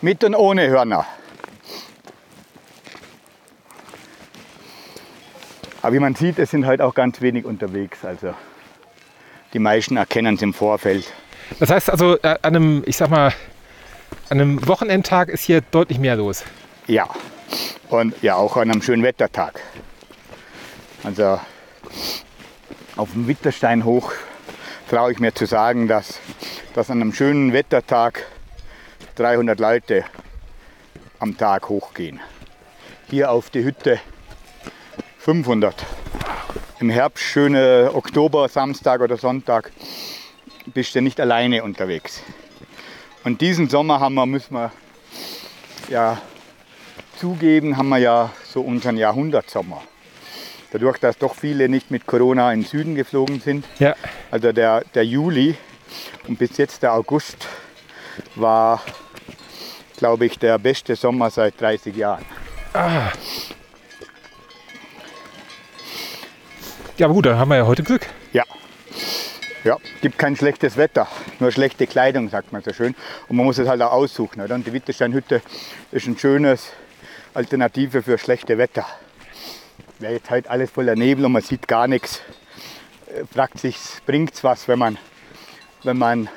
Mit 0.00 0.22
und 0.24 0.34
ohne 0.34 0.68
Hörner. 0.68 1.06
Aber 5.80 5.94
wie 5.94 5.98
man 5.98 6.14
sieht, 6.14 6.38
es 6.38 6.50
sind 6.50 6.66
halt 6.66 6.80
auch 6.80 6.94
ganz 6.94 7.20
wenig 7.20 7.44
unterwegs. 7.44 8.04
Also 8.04 8.34
die 9.52 9.58
meisten 9.58 9.96
erkennen 9.96 10.36
es 10.36 10.42
im 10.42 10.54
Vorfeld. 10.54 11.10
Das 11.58 11.70
heißt 11.70 11.90
also, 11.90 12.18
äh, 12.18 12.38
an 12.42 12.56
einem, 12.56 12.82
ich 12.86 12.96
sag 12.96 13.10
mal, 13.10 13.32
an 14.28 14.40
einem 14.40 14.66
Wochenendtag 14.68 15.28
ist 15.28 15.42
hier 15.42 15.60
deutlich 15.60 15.98
mehr 15.98 16.16
los. 16.16 16.44
Ja, 16.86 17.08
und 17.88 18.20
ja 18.22 18.36
auch 18.36 18.56
an 18.56 18.70
einem 18.70 18.82
schönen 18.82 19.02
Wettertag. 19.02 19.60
Also 21.04 21.40
auf 22.96 23.12
dem 23.12 23.26
Witterstein 23.26 23.84
hoch 23.84 24.12
traue 24.90 25.12
ich 25.12 25.18
mir 25.18 25.34
zu 25.34 25.46
sagen, 25.46 25.88
dass, 25.88 26.20
dass 26.74 26.90
an 26.90 27.00
einem 27.00 27.14
schönen 27.14 27.52
Wettertag 27.52 28.26
300 29.14 29.58
Leute 29.58 30.04
am 31.18 31.36
Tag 31.36 31.68
hochgehen. 31.68 32.20
Hier 33.08 33.30
auf 33.30 33.50
die 33.50 33.64
Hütte 33.64 34.00
500. 35.18 35.86
Im 36.80 36.90
Herbst, 36.90 37.24
schöne 37.24 37.90
Oktober, 37.94 38.48
Samstag 38.48 39.00
oder 39.00 39.16
Sonntag, 39.16 39.72
bist 40.66 40.94
du 40.94 41.00
nicht 41.00 41.20
alleine 41.20 41.62
unterwegs. 41.62 42.22
Und 43.24 43.40
diesen 43.40 43.68
Sommer 43.68 44.00
haben 44.00 44.14
wir, 44.14 44.26
müssen 44.26 44.54
wir 44.54 44.72
ja 45.88 46.20
zugeben, 47.16 47.76
haben 47.76 47.88
wir 47.88 47.98
ja 47.98 48.32
so 48.44 48.60
unseren 48.60 48.96
Jahrhundertsommer. 48.96 49.82
Dadurch, 50.72 50.96
dass 50.96 51.18
doch 51.18 51.34
viele 51.34 51.68
nicht 51.68 51.90
mit 51.90 52.06
Corona 52.06 52.50
in 52.50 52.60
den 52.60 52.66
Süden 52.66 52.94
geflogen 52.94 53.40
sind. 53.40 53.66
Ja. 53.78 53.94
Also 54.30 54.52
der, 54.52 54.82
der 54.94 55.04
Juli 55.04 55.54
und 56.26 56.38
bis 56.38 56.56
jetzt 56.56 56.82
der 56.82 56.94
August 56.94 57.46
war, 58.36 58.82
glaube 59.98 60.24
ich, 60.24 60.38
der 60.38 60.58
beste 60.58 60.96
Sommer 60.96 61.28
seit 61.28 61.60
30 61.60 61.94
Jahren. 61.94 62.24
Ah. 62.72 63.12
Ja, 66.96 67.06
aber 67.06 67.14
gut, 67.14 67.26
dann 67.26 67.36
haben 67.36 67.50
wir 67.50 67.58
ja 67.58 67.66
heute 67.66 67.82
Glück. 67.82 68.06
Ja. 68.32 68.44
Ja, 69.64 69.76
gibt 70.00 70.16
kein 70.16 70.36
schlechtes 70.36 70.78
Wetter, 70.78 71.06
nur 71.38 71.52
schlechte 71.52 71.86
Kleidung, 71.86 72.30
sagt 72.30 72.50
man 72.50 72.62
so 72.62 72.72
schön. 72.72 72.94
Und 73.28 73.36
man 73.36 73.44
muss 73.44 73.58
es 73.58 73.68
halt 73.68 73.82
auch 73.82 73.92
aussuchen. 73.92 74.40
Oder? 74.40 74.54
Und 74.54 74.66
die 74.66 74.72
Wittersteinhütte 74.72 75.42
ist 75.90 76.06
ein 76.06 76.16
schönes 76.16 76.72
Alternative 77.34 78.02
für 78.02 78.16
schlechte 78.16 78.56
Wetter. 78.56 78.86
Wäre 80.02 80.14
jetzt 80.14 80.30
halt 80.30 80.48
alles 80.48 80.68
voller 80.68 80.96
Nebel 80.96 81.24
und 81.24 81.30
man 81.30 81.42
sieht 81.42 81.68
gar 81.68 81.86
nichts. 81.86 82.22
Äh, 83.06 83.24
fragt 83.32 83.60
sich, 83.60 83.76
bringt 84.04 84.34
es 84.34 84.42
was, 84.42 84.66
wenn 84.66 84.80
man, 84.80 84.98
wenn 85.84 85.96
man 85.96 86.28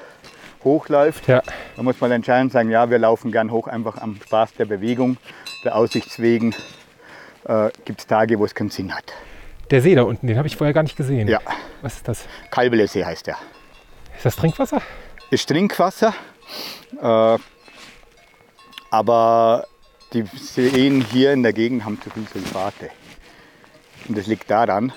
hochläuft? 0.64 1.28
Ja. 1.28 1.42
Da 1.76 1.82
muss 1.82 2.00
man 2.00 2.12
entscheidend 2.12 2.52
sagen, 2.52 2.70
ja, 2.70 2.92
wir 2.92 3.00
laufen 3.00 3.32
gern 3.32 3.50
hoch, 3.50 3.68
einfach 3.68 3.98
am 3.98 4.20
Spaß 4.24 4.54
der 4.54 4.66
Bewegung, 4.66 5.18
der 5.64 5.76
Aussichtswegen. 5.76 6.54
Äh, 7.46 7.72
gibt 7.86 8.02
es 8.02 8.06
Tage, 8.06 8.38
wo 8.38 8.46
es 8.46 8.54
keinen 8.54 8.70
Sinn 8.70 8.94
hat. 8.94 9.14
Der 9.72 9.82
See 9.82 9.96
da 9.96 10.04
unten, 10.04 10.28
den 10.28 10.38
habe 10.38 10.48
ich 10.48 10.58
vorher 10.58 10.74
gar 10.76 10.84
nicht 10.84 10.96
gesehen. 10.96 11.28
Ja. 11.28 11.40
Was 11.82 11.96
ist 11.96 12.08
das? 12.08 12.28
Kalbelesee 12.52 13.04
heißt 13.04 13.26
der. 13.26 13.38
Ist 14.16 14.26
das 14.26 14.36
Trinkwasser? 14.36 14.80
Ist 15.32 15.50
Trinkwasser, 15.50 16.14
äh, 17.02 17.38
aber 18.92 19.66
die 20.14 20.24
Seen 20.36 21.02
hier 21.02 21.34
in 21.34 21.42
der 21.42 21.54
Gegend 21.54 21.84
haben 21.84 22.00
zu 22.00 22.12
viel 22.12 22.28
Sulfate. 22.28 22.92
Und 24.08 24.18
das 24.18 24.28
liegt 24.28 24.50
daran, 24.50 24.94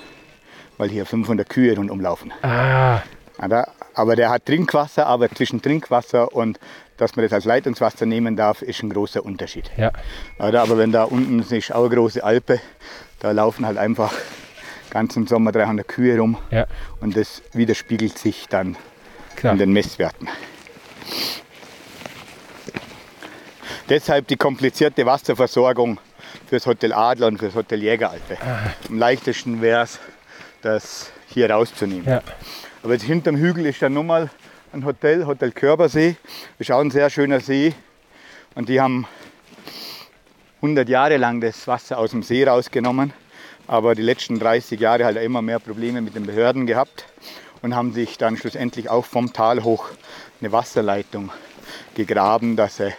weil 0.76 0.88
hier 0.90 1.06
500 1.06 1.48
Kühe 1.48 1.74
rundum 1.76 2.00
laufen. 2.00 2.32
Ah? 2.42 3.02
Aber 3.94 4.16
der 4.16 4.30
hat 4.30 4.46
Trinkwasser, 4.46 5.06
aber 5.06 5.28
zwischen 5.30 5.62
Trinkwasser 5.62 6.32
und 6.32 6.58
dass 6.96 7.14
man 7.14 7.24
das 7.24 7.32
als 7.32 7.44
Leitungswasser 7.44 8.06
nehmen 8.06 8.36
darf, 8.36 8.62
ist 8.62 8.82
ein 8.82 8.90
großer 8.90 9.24
Unterschied. 9.24 9.70
ja. 9.76 9.92
Aber 10.38 10.78
wenn 10.78 10.90
da 10.90 11.04
unten 11.04 11.40
ist 11.40 11.72
auch 11.72 11.84
eine 11.86 11.94
große 11.94 12.22
Alpe, 12.24 12.60
da 13.20 13.30
laufen 13.30 13.64
halt 13.66 13.78
einfach 13.78 14.12
ganzen 14.90 15.26
Sommer 15.26 15.52
300 15.52 15.86
Kühe 15.86 16.18
rum 16.18 16.38
Ja, 16.50 16.66
und 17.00 17.16
das 17.16 17.42
widerspiegelt 17.52 18.18
sich 18.18 18.48
dann 18.48 18.76
klar. 19.36 19.52
in 19.52 19.58
den 19.58 19.72
Messwerten. 19.72 20.28
Deshalb 23.88 24.26
die 24.26 24.36
komplizierte 24.36 25.06
Wasserversorgung 25.06 25.98
fürs 26.46 26.66
Hotel 26.66 26.92
Adler 26.92 27.28
und 27.28 27.38
fürs 27.38 27.54
Hotel 27.54 27.82
Jägeralpe. 27.82 28.36
Am 28.88 28.98
leichtesten 28.98 29.60
wäre 29.60 29.82
es, 29.82 29.98
das 30.62 31.12
hier 31.28 31.50
rauszunehmen. 31.50 32.06
Ja. 32.06 32.22
Aber 32.82 32.92
jetzt 32.92 33.04
hinterm 33.04 33.36
Hügel 33.36 33.66
ist 33.66 33.82
dann 33.82 33.94
nochmal 33.94 34.30
ein 34.72 34.84
Hotel, 34.84 35.26
Hotel 35.26 35.52
Körbersee. 35.52 36.16
Ist 36.58 36.70
auch 36.70 36.80
ein 36.80 36.90
sehr 36.90 37.10
schöner 37.10 37.40
See. 37.40 37.74
Und 38.54 38.68
die 38.68 38.80
haben 38.80 39.06
100 40.56 40.88
Jahre 40.88 41.16
lang 41.16 41.40
das 41.40 41.66
Wasser 41.66 41.98
aus 41.98 42.10
dem 42.10 42.22
See 42.22 42.44
rausgenommen. 42.44 43.12
Aber 43.66 43.94
die 43.94 44.02
letzten 44.02 44.38
30 44.38 44.80
Jahre 44.80 45.04
halt 45.04 45.18
immer 45.18 45.42
mehr 45.42 45.58
Probleme 45.58 46.00
mit 46.00 46.14
den 46.14 46.26
Behörden 46.26 46.66
gehabt 46.66 47.04
und 47.62 47.74
haben 47.74 47.92
sich 47.92 48.18
dann 48.18 48.36
schlussendlich 48.36 48.88
auch 48.88 49.04
vom 49.04 49.32
Tal 49.32 49.62
hoch 49.62 49.90
eine 50.40 50.52
Wasserleitung 50.52 51.30
gegraben, 51.94 52.56
dass, 52.56 52.76
sie, 52.76 52.92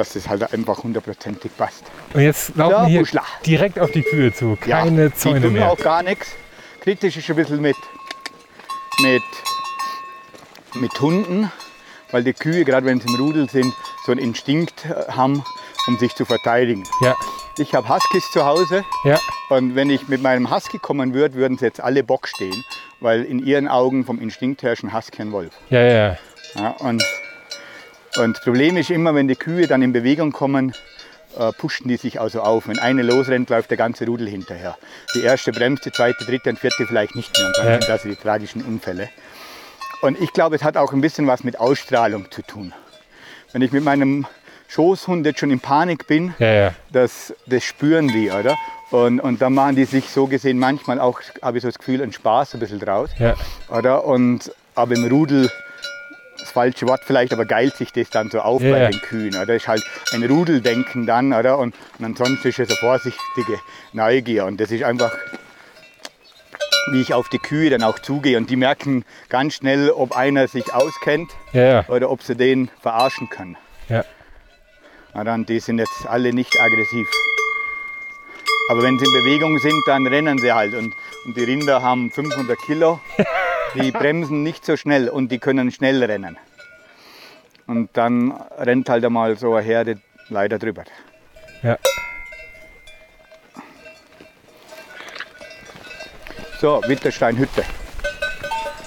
dass 0.00 0.16
es 0.16 0.28
halt 0.28 0.52
einfach 0.52 0.82
hundertprozentig 0.82 1.50
passt. 1.56 1.84
Und 2.14 2.20
jetzt 2.22 2.56
laufen 2.56 2.72
Ja, 2.72 2.82
wir 2.82 2.88
hier 2.88 3.00
Buschla. 3.00 3.22
direkt 3.46 3.78
auf 3.78 3.90
die 3.90 4.02
Kühe 4.02 4.32
zu. 4.32 4.56
Ja, 4.66 4.80
Keine 4.80 5.10
die 5.10 5.14
Zäune 5.16 5.42
tun 5.42 5.52
mehr. 5.52 5.70
auch 5.70 5.78
gar 5.78 6.02
nichts. 6.02 6.28
Kritisch 6.80 7.16
ist 7.18 7.28
ein 7.30 7.36
bisschen 7.36 7.60
mit, 7.60 7.76
mit, 9.02 9.22
mit 10.74 11.00
Hunden, 11.00 11.50
weil 12.10 12.24
die 12.24 12.32
Kühe, 12.32 12.64
gerade 12.64 12.86
wenn 12.86 13.00
sie 13.00 13.08
im 13.08 13.14
Rudel 13.16 13.48
sind, 13.48 13.72
so 14.06 14.12
einen 14.12 14.20
Instinkt 14.20 14.84
äh, 14.86 15.12
haben, 15.12 15.44
um 15.86 15.98
sich 15.98 16.14
zu 16.14 16.24
verteidigen. 16.24 16.84
Ja, 17.02 17.14
Ich 17.58 17.74
habe 17.74 17.88
Huskies 17.88 18.24
zu 18.32 18.44
Hause 18.44 18.84
ja, 19.04 19.18
und 19.50 19.74
wenn 19.74 19.90
ich 19.90 20.08
mit 20.08 20.22
meinem 20.22 20.50
Husky 20.54 20.78
kommen 20.78 21.12
würde, 21.14 21.34
würden 21.34 21.58
sie 21.58 21.66
jetzt 21.66 21.80
alle 21.80 22.02
Bock 22.02 22.26
stehen, 22.28 22.64
weil 23.00 23.24
in 23.24 23.38
ihren 23.44 23.68
Augen 23.68 24.04
vom 24.04 24.18
Instinkt 24.20 24.62
her 24.62 24.72
ist 24.72 24.82
ein 24.82 24.94
Husky 24.94 25.20
ein 25.22 25.32
Wolf. 25.32 25.52
ja, 25.68 25.82
ja. 25.82 26.16
Ja, 26.56 26.70
und, 26.80 27.04
und 28.18 28.36
das 28.36 28.44
Problem 28.44 28.76
ist 28.76 28.90
immer, 28.90 29.14
wenn 29.14 29.28
die 29.28 29.36
Kühe 29.36 29.66
dann 29.66 29.82
in 29.82 29.92
Bewegung 29.92 30.32
kommen, 30.32 30.74
äh, 31.38 31.52
pushen 31.52 31.86
die 31.88 31.96
sich 31.96 32.20
also 32.20 32.40
auf. 32.42 32.66
Wenn 32.68 32.78
eine 32.78 33.02
losrennt, 33.02 33.50
läuft 33.50 33.70
der 33.70 33.76
ganze 33.78 34.04
Rudel 34.06 34.28
hinterher. 34.28 34.76
Die 35.14 35.22
erste 35.22 35.52
bremst, 35.52 35.84
die 35.84 35.92
zweite, 35.92 36.24
dritte 36.24 36.50
und 36.50 36.58
vierte 36.58 36.86
vielleicht 36.86 37.14
nicht 37.14 37.36
mehr. 37.38 37.46
Und 37.46 37.58
dann 37.58 37.66
Ja. 37.66 37.72
sind 37.80 37.88
das 37.88 38.02
die 38.02 38.16
tragischen 38.16 38.62
Unfälle. 38.62 39.08
Und 40.02 40.20
ich 40.20 40.32
glaube, 40.32 40.56
es 40.56 40.64
hat 40.64 40.76
auch 40.76 40.92
ein 40.92 41.00
bisschen 41.00 41.26
was 41.26 41.44
mit 41.44 41.60
Ausstrahlung 41.60 42.30
zu 42.30 42.42
tun. 42.42 42.72
Wenn 43.52 43.62
ich 43.62 43.70
mit 43.70 43.84
meinem 43.84 44.26
Schoßhund 44.68 45.26
jetzt 45.26 45.40
schon 45.40 45.50
in 45.50 45.60
Panik 45.60 46.06
bin, 46.06 46.34
Ja, 46.38 46.52
ja. 46.52 46.74
das, 46.92 47.34
das 47.46 47.62
spüren 47.64 48.08
die, 48.08 48.30
oder? 48.30 48.56
Und, 48.90 49.20
und 49.20 49.40
da 49.40 49.50
machen 49.50 49.76
die 49.76 49.84
sich 49.84 50.08
so 50.08 50.26
gesehen 50.26 50.58
manchmal 50.58 50.98
auch, 51.00 51.20
habe 51.42 51.58
ich 51.58 51.62
so 51.62 51.68
das 51.68 51.78
Gefühl, 51.78 52.02
einen 52.02 52.12
Spaß 52.12 52.54
ein 52.54 52.60
bisschen 52.60 52.80
draus. 52.80 53.10
Ja, 53.18 53.34
Oder? 53.68 54.04
Und, 54.04 54.52
aber 54.74 54.94
im 54.96 55.04
Rudel, 55.06 55.48
das 56.50 56.54
falsche 56.54 56.88
Wort 56.88 57.02
vielleicht, 57.04 57.32
aber 57.32 57.44
geilt 57.44 57.76
sich 57.76 57.92
das 57.92 58.10
dann 58.10 58.30
so 58.30 58.40
auf 58.40 58.62
Ja, 58.62 58.72
bei 58.72 58.86
den 58.90 59.00
Kühen. 59.00 59.36
Oder? 59.36 59.54
ist 59.54 59.68
halt 59.68 59.82
ein 60.12 60.24
Rudeldenken 60.24 61.06
dann, 61.06 61.32
oder? 61.32 61.58
Und, 61.58 61.74
und 61.98 62.04
ansonsten 62.04 62.48
ist 62.48 62.58
es 62.58 62.68
eine 62.68 62.76
vorsichtige 62.78 63.58
Neugier. 63.92 64.44
Und 64.44 64.60
das 64.60 64.70
ist 64.70 64.82
einfach, 64.82 65.12
wie 66.92 67.00
ich 67.00 67.14
auf 67.14 67.28
die 67.28 67.38
Kühe 67.38 67.70
dann 67.70 67.82
auch 67.82 67.98
zugehe. 68.00 68.36
Und 68.36 68.50
die 68.50 68.56
merken 68.56 69.04
ganz 69.28 69.54
schnell, 69.54 69.90
ob 69.90 70.16
einer 70.16 70.48
sich 70.48 70.72
auskennt 70.74 71.30
ja. 71.52 71.84
oder 71.88 72.10
ob 72.10 72.22
sie 72.22 72.34
den 72.34 72.70
verarschen 72.80 73.28
können. 73.28 73.56
ja. 73.88 74.04
Oder? 75.12 75.34
Und 75.34 75.48
die 75.48 75.58
sind 75.58 75.78
jetzt 75.78 76.06
alle 76.06 76.32
nicht 76.32 76.60
aggressiv. 76.60 77.08
Aber 78.70 78.84
wenn 78.84 78.96
sie 78.96 79.04
in 79.04 79.12
Bewegung 79.12 79.58
sind, 79.58 79.82
dann 79.86 80.06
rennen 80.06 80.38
sie 80.38 80.52
halt. 80.52 80.72
Und, 80.74 80.94
und 81.24 81.36
die 81.36 81.42
Rinder 81.42 81.82
haben 81.82 82.12
500 82.12 82.56
Kilo. 82.60 83.00
Die 83.74 83.90
bremsen 83.92 84.42
nicht 84.42 84.64
so 84.64 84.76
schnell 84.76 85.08
und 85.08 85.30
die 85.30 85.38
können 85.38 85.70
schnell 85.70 86.02
rennen. 86.02 86.36
Und 87.66 87.90
dann 87.96 88.32
rennt 88.58 88.88
halt 88.88 89.04
einmal 89.04 89.36
so 89.36 89.54
eine 89.54 89.64
Herde 89.64 90.00
leider 90.28 90.58
drüber. 90.58 90.84
ja. 91.62 91.78
So, 96.60 96.82
Wittersteinhütte. 96.86 97.64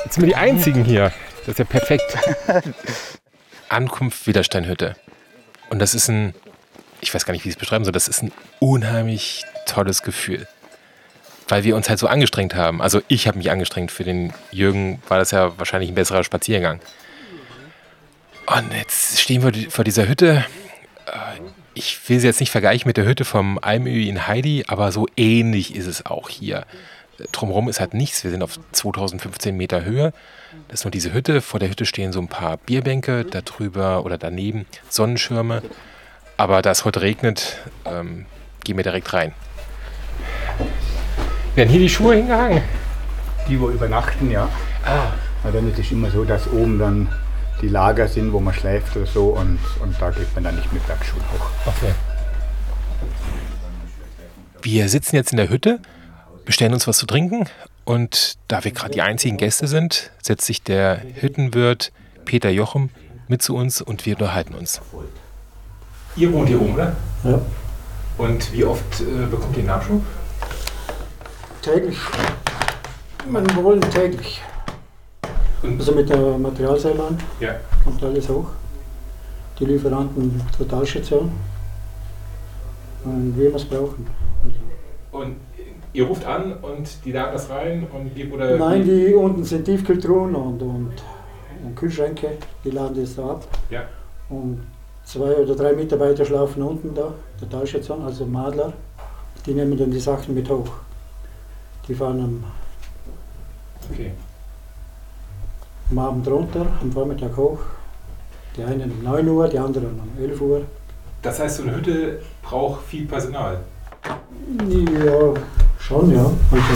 Jetzt 0.03 0.13
sind 0.13 0.23
wir 0.23 0.27
die 0.27 0.35
Einzigen 0.35 0.83
hier. 0.83 1.11
Das 1.39 1.47
ist 1.47 1.59
ja 1.59 1.65
perfekt. 1.65 2.03
Ankunft 3.69 4.27
Widersteinhütte. 4.27 4.95
Und 5.71 5.79
das 5.79 5.95
ist 5.95 6.07
ein, 6.07 6.35
ich 7.01 7.11
weiß 7.11 7.25
gar 7.25 7.33
nicht, 7.33 7.45
wie 7.45 7.49
ich 7.49 7.55
es 7.55 7.59
beschreiben 7.59 7.83
soll, 7.83 7.91
das 7.91 8.07
ist 8.07 8.21
ein 8.21 8.31
unheimlich 8.59 9.43
tolles 9.65 10.03
Gefühl. 10.03 10.47
Weil 11.47 11.63
wir 11.63 11.75
uns 11.75 11.89
halt 11.89 11.99
so 11.99 12.07
angestrengt 12.07 12.55
haben. 12.55 12.81
Also 12.81 13.01
ich 13.07 13.27
habe 13.27 13.37
mich 13.37 13.51
angestrengt. 13.51 13.91
Für 13.91 14.03
den 14.03 14.33
Jürgen 14.51 15.01
war 15.07 15.17
das 15.17 15.31
ja 15.31 15.57
wahrscheinlich 15.57 15.91
ein 15.91 15.95
besserer 15.95 16.23
Spaziergang. 16.23 16.79
Und 18.45 18.73
jetzt 18.73 19.19
stehen 19.19 19.43
wir 19.43 19.71
vor 19.71 19.83
dieser 19.83 20.07
Hütte. 20.07 20.45
Äh, 21.05 21.39
ich 21.73 21.97
will 22.07 22.19
sie 22.19 22.27
jetzt 22.27 22.39
nicht 22.39 22.51
vergleichen 22.51 22.87
mit 22.87 22.97
der 22.97 23.05
Hütte 23.05 23.25
vom 23.25 23.57
Almö 23.59 23.89
in 23.89 24.27
Heidi, 24.27 24.65
aber 24.67 24.91
so 24.91 25.07
ähnlich 25.17 25.75
ist 25.75 25.87
es 25.87 26.05
auch 26.05 26.29
hier. 26.29 26.65
Drumherum 27.31 27.69
ist 27.69 27.79
halt 27.79 27.93
nichts. 27.93 28.23
Wir 28.23 28.31
sind 28.31 28.43
auf 28.43 28.59
2015 28.71 29.55
Meter 29.55 29.83
Höhe. 29.85 30.13
Das 30.67 30.81
ist 30.81 30.85
nur 30.85 30.91
diese 30.91 31.13
Hütte. 31.13 31.41
Vor 31.41 31.59
der 31.59 31.69
Hütte 31.69 31.85
stehen 31.85 32.11
so 32.11 32.19
ein 32.19 32.27
paar 32.27 32.57
Bierbänke, 32.57 33.25
da 33.25 33.41
drüber 33.41 34.05
oder 34.05 34.17
daneben 34.17 34.65
Sonnenschirme. 34.89 35.61
Aber 36.37 36.61
da 36.61 36.71
es 36.71 36.85
heute 36.85 37.01
regnet, 37.01 37.57
ähm, 37.85 38.25
gehen 38.63 38.77
wir 38.77 38.83
direkt 38.83 39.13
rein. 39.13 39.33
Werden 41.55 41.69
hier 41.69 41.79
die 41.79 41.89
Schuhe 41.89 42.15
hingehangen? 42.15 42.61
Die, 43.47 43.59
wo 43.59 43.69
übernachten, 43.69 44.31
ja. 44.31 44.49
Ah. 44.83 45.11
Weil 45.43 45.51
dann 45.51 45.69
ist 45.71 45.77
es 45.77 45.91
immer 45.91 46.09
so, 46.09 46.23
dass 46.23 46.47
oben 46.47 46.79
dann 46.79 47.09
die 47.61 47.67
Lager 47.67 48.07
sind, 48.07 48.33
wo 48.33 48.39
man 48.39 48.53
schläft 48.53 48.95
oder 48.97 49.05
so 49.05 49.27
und, 49.27 49.59
und 49.81 49.95
da 49.99 50.09
geht 50.09 50.33
man 50.33 50.45
dann 50.45 50.55
nicht 50.55 50.71
mit 50.73 50.85
Bergschuhen 50.87 51.21
hoch. 51.31 51.47
Okay. 51.65 51.93
Wir 54.61 54.89
sitzen 54.89 55.15
jetzt 55.15 55.31
in 55.31 55.37
der 55.37 55.49
Hütte, 55.49 55.79
bestellen 56.45 56.73
uns 56.73 56.87
was 56.87 56.97
zu 56.97 57.05
trinken 57.05 57.45
und 57.85 58.37
da 58.47 58.63
wir 58.63 58.71
gerade 58.71 58.91
die 58.91 59.01
einzigen 59.01 59.37
Gäste 59.37 59.67
sind, 59.67 60.11
setzt 60.21 60.45
sich 60.45 60.63
der 60.63 61.01
Hüttenwirt 61.19 61.91
Peter 62.25 62.49
Jochem 62.49 62.89
mit 63.27 63.41
zu 63.41 63.55
uns 63.55 63.81
und 63.81 64.05
wir 64.05 64.15
unterhalten 64.15 64.55
uns. 64.55 64.81
Ihr 66.15 66.31
wohnt 66.31 66.47
hier 66.47 66.61
oben, 66.61 66.75
ne? 66.75 66.95
Ja. 67.23 67.41
Und 68.17 68.53
wie 68.53 68.63
oft 68.63 69.01
äh, 69.01 69.25
bekommt 69.29 69.57
ihr 69.57 69.63
Nachschub? 69.63 70.01
Täglich. 71.63 71.97
Man 73.25 73.63
wollen 73.63 73.79
täglich. 73.79 74.41
Also 75.63 75.93
mit 75.93 76.09
der 76.09 76.37
Materialseilbahn 76.37 77.17
ja. 77.39 77.55
kommt 77.85 78.03
alles 78.03 78.27
hoch. 78.27 78.47
Die 79.57 79.63
Lieferanten 79.63 80.41
Totalstation. 80.57 81.31
Und 83.05 83.33
wie 83.37 83.43
wir 83.43 83.55
es 83.55 83.63
brauchen. 83.63 84.05
Also. 84.43 85.23
Und 85.23 85.37
ihr 85.93 86.05
ruft 86.05 86.25
an 86.25 86.57
und 86.61 86.89
die 87.05 87.13
laden 87.13 87.31
das 87.31 87.49
rein 87.49 87.87
und 87.93 88.13
die 88.13 88.29
wurde. 88.29 88.57
Nein, 88.57 88.83
die 88.83 89.13
unten 89.13 89.45
sind 89.45 89.63
Tiefkühltruhen 89.63 90.35
und, 90.35 90.61
und, 90.61 90.91
und 91.63 91.75
Kühlschränke, 91.77 92.31
die 92.65 92.71
laden 92.71 92.99
das 92.99 93.15
da 93.15 93.29
ab. 93.29 93.47
Ja. 93.69 93.83
Und 94.27 94.67
zwei 95.05 95.33
oder 95.35 95.55
drei 95.55 95.71
Mitarbeiter 95.71 96.25
schlafen 96.25 96.61
unten 96.61 96.93
da, 96.93 97.13
der 97.39 97.49
Talstation, 97.49 98.01
also 98.01 98.25
Madler. 98.25 98.73
Die 99.45 99.53
nehmen 99.53 99.77
dann 99.77 99.91
die 99.91 99.99
Sachen 99.99 100.35
mit 100.35 100.49
hoch. 100.49 100.82
Die 101.87 101.95
fahren 101.95 102.19
am, 102.21 102.43
okay. 103.91 104.11
am 105.91 105.99
Abend 105.99 106.27
runter, 106.27 106.65
am 106.81 106.91
Vormittag 106.91 107.35
hoch. 107.35 107.59
Die 108.55 108.63
einen 108.63 108.91
um 108.91 109.03
9 109.03 109.27
Uhr, 109.27 109.47
die 109.49 109.59
anderen 109.59 109.99
um 109.99 110.23
11 110.23 110.41
Uhr. 110.41 110.61
Das 111.21 111.39
heißt, 111.39 111.57
so 111.57 111.63
eine 111.63 111.75
Hütte 111.75 112.21
braucht 112.41 112.83
viel 112.83 113.05
Personal? 113.05 113.59
Ja, 114.69 115.33
schon, 115.79 116.11
ja. 116.11 116.25
Also, 116.51 116.73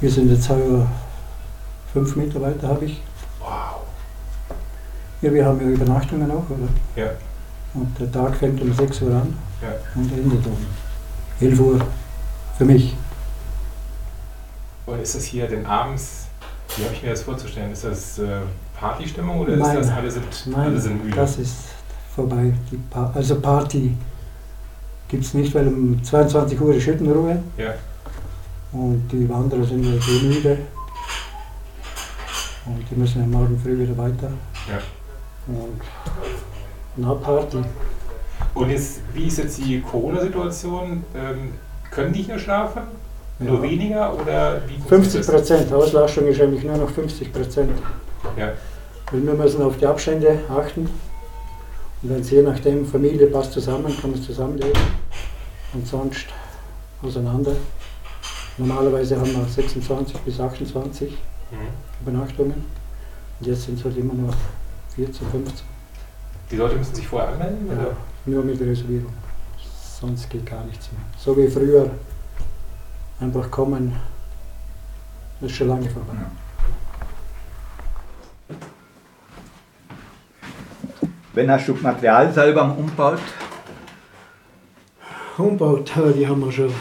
wir 0.00 0.10
sind 0.10 0.30
jetzt 0.30 0.48
halber 0.48 0.86
fünf 1.92 2.16
Mitarbeiter, 2.16 2.68
habe 2.68 2.84
ich. 2.84 3.02
Ja, 5.20 5.32
wir 5.32 5.44
haben 5.44 5.60
ja 5.60 5.66
Übernachtungen 5.66 6.30
auch, 6.30 6.48
oder? 6.48 6.68
Ja. 6.94 7.10
Und 7.74 7.98
der 7.98 8.10
Tag 8.12 8.36
fängt 8.36 8.60
um 8.62 8.72
6 8.72 9.02
Uhr 9.02 9.14
an 9.14 9.36
ja. 9.60 9.68
und 9.96 10.12
endet 10.12 10.46
um 10.46 10.56
11 11.40 11.60
Uhr 11.60 11.80
für 12.56 12.64
mich. 12.64 12.96
Und 14.88 15.02
ist 15.02 15.14
das 15.14 15.24
hier 15.24 15.46
denn 15.46 15.66
abends, 15.66 16.28
wie 16.76 16.84
habe 16.84 16.94
ich 16.94 17.02
mir 17.02 17.10
das 17.10 17.22
vorzustellen? 17.22 17.72
Ist 17.72 17.84
das 17.84 18.18
äh, 18.20 18.40
Partystimmung 18.74 19.40
oder 19.40 19.54
Nein. 19.54 19.76
ist 19.76 19.86
das 19.86 19.94
alle 19.94 20.10
sind, 20.10 20.46
Nein, 20.46 20.60
alle 20.60 20.80
sind 20.80 21.04
müde? 21.04 21.14
das 21.14 21.36
ist 21.36 21.56
vorbei. 22.14 22.54
Pa 22.88 23.12
also 23.14 23.38
Party 23.38 23.94
gibt 25.08 25.24
es 25.24 25.34
nicht, 25.34 25.54
weil 25.54 25.68
um 25.68 26.02
22 26.02 26.58
Uhr 26.58 26.74
ist 26.74 26.84
Schüttenruhe. 26.84 27.42
Ja. 27.58 27.74
Und 28.72 29.06
die 29.12 29.28
Wanderer 29.28 29.64
sind 29.64 29.84
ja 29.84 29.92
eh 29.92 30.22
müde. 30.22 30.58
Und 32.64 32.90
die 32.90 32.94
müssen 32.94 33.20
ja 33.20 33.26
morgen 33.26 33.60
früh 33.62 33.78
wieder 33.78 33.96
weiter. 33.98 34.30
Ja. 34.70 34.78
Und 35.48 35.82
na 36.96 37.12
Party. 37.12 37.62
Und 38.54 38.70
jetzt, 38.70 39.00
wie 39.12 39.26
ist 39.26 39.36
jetzt 39.36 39.58
die 39.58 39.82
Corona-Situation? 39.82 41.04
Ähm, 41.14 41.52
können 41.90 42.14
die 42.14 42.22
hier 42.22 42.38
schlafen? 42.38 42.84
Nur 43.40 43.62
weniger 43.62 44.14
oder 44.14 44.60
wie 44.66 44.78
50 44.88 45.20
das? 45.20 45.26
Prozent. 45.30 45.72
Auslastung 45.72 46.26
ist 46.26 46.40
eigentlich 46.40 46.64
nur 46.64 46.76
noch 46.76 46.90
50 46.90 47.32
Prozent. 47.32 47.72
Ja. 48.36 48.52
Weil 49.12 49.26
wir 49.26 49.34
müssen 49.34 49.62
auf 49.62 49.76
die 49.76 49.86
Abstände 49.86 50.40
achten. 50.48 50.82
Und 52.02 52.10
wenn 52.10 52.20
es 52.20 52.30
je 52.30 52.42
nachdem, 52.42 52.84
Familie 52.86 53.26
passt 53.28 53.52
zusammen, 53.52 53.96
kann 54.00 54.10
man 54.10 54.22
zusammenleben. 54.22 54.80
Und 55.72 55.86
sonst 55.86 56.26
auseinander. 57.02 57.52
Normalerweise 58.56 59.18
haben 59.20 59.32
wir 59.36 59.44
26 59.44 60.16
bis 60.18 60.40
28 60.40 61.10
Mhm. 61.50 61.56
Übernachtungen. 62.02 62.64
Und 63.40 63.46
jetzt 63.46 63.62
sind 63.62 63.78
es 63.78 63.84
halt 63.84 63.96
immer 63.96 64.12
nur 64.14 64.34
14, 64.96 65.26
15. 65.28 65.64
Die 66.50 66.56
Leute 66.56 66.76
müssen 66.76 66.94
sich 66.94 67.06
vorher 67.06 67.30
anmelden? 67.30 67.66
Ja, 67.68 67.74
Oder? 67.74 67.96
nur 68.26 68.44
mit 68.44 68.60
Reservierung. 68.60 69.12
Sonst 70.00 70.28
geht 70.28 70.44
gar 70.44 70.64
nichts 70.64 70.90
mehr. 70.92 71.00
So 71.16 71.34
wie 71.36 71.48
früher. 71.48 71.90
Einfach 73.20 73.50
kommen. 73.50 73.94
Das 75.40 75.50
ist 75.50 75.56
schon 75.56 75.68
lange 75.68 75.88
vorbei. 75.90 76.14
Wenn 81.34 81.50
hast 81.50 81.68
du 81.68 81.74
Material 81.74 82.32
selber? 82.32 82.76
Umbaut, 85.36 85.96
äh, 85.96 86.12
die 86.16 86.26
haben 86.26 86.44
wir 86.44 86.50
schon. 86.52 86.72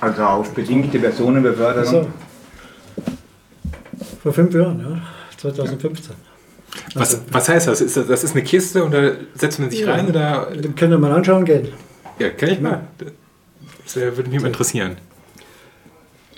Also 0.00 0.22
auf 0.22 0.52
bedingte 0.52 0.98
Personenbeförderung? 0.98 1.86
Also, 1.86 2.06
vor 4.22 4.32
fünf 4.34 4.54
Jahren, 4.54 4.80
ja. 4.80 5.00
2015. 5.38 6.14
Was, 6.94 7.20
was 7.30 7.48
heißt 7.48 7.68
das? 7.68 7.80
Ist 7.80 7.96
das? 7.96 8.06
Das 8.06 8.24
ist 8.24 8.32
eine 8.32 8.42
Kiste 8.44 8.84
und 8.84 8.92
da 8.92 9.12
setzt 9.34 9.58
man 9.60 9.70
sich 9.70 9.80
Ja. 9.80 9.92
rein? 9.92 10.08
Oder? 10.08 10.48
Dann 10.54 10.74
können 10.74 10.92
wir 10.92 10.98
mal 10.98 11.12
anschauen 11.12 11.44
gehen. 11.44 11.68
Ja, 12.18 12.30
kann 12.30 12.50
ich 12.50 12.60
mal. 12.60 12.82
Das 13.84 13.96
äh, 13.96 14.16
würde 14.16 14.30
mich 14.30 14.42
interessieren. 14.42 14.96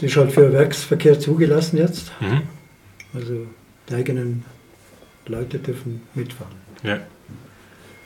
Die 0.00 0.06
ist 0.06 0.16
halt 0.16 0.32
für 0.32 0.52
Werksverkehr 0.52 1.18
zugelassen 1.18 1.78
jetzt. 1.78 2.12
Mhm. 2.20 2.42
Also 3.14 3.46
die 3.88 3.94
eigenen 3.94 4.44
Leute 5.26 5.59
dürfen 5.59 6.02
mitfahren. 6.14 6.54
Ja. 6.82 7.00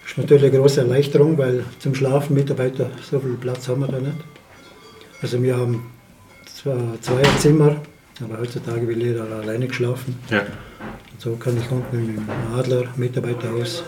Ist 0.07 0.17
natürlich 0.17 0.45
eine 0.45 0.59
große 0.59 0.81
Erleichterung, 0.81 1.37
weil 1.39 1.65
zum 1.79 1.95
Schlafen 1.95 2.35
Mitarbeiter 2.35 2.91
so 3.09 3.21
viel 3.21 3.35
Platz 3.35 3.69
haben 3.69 3.81
wir 3.81 3.89
da 3.89 3.99
nicht. 3.99 4.17
Also 5.23 5.43
wir 5.43 5.57
haben 5.57 5.91
zwar 6.47 7.01
zwei 7.01 7.23
Zimmer, 7.39 7.77
aber 8.23 8.39
heutzutage 8.39 8.87
will 8.87 9.03
jeder 9.03 9.25
alleine 9.31 9.67
geschlafen. 9.67 10.19
ja. 10.31 10.41
Und 11.13 11.21
so 11.21 11.37
kann 11.37 11.57
ich 11.59 11.71
unten 11.71 12.17
im 12.17 12.57
Adler 12.57 12.85
Mitarbeiterhaus 12.97 13.85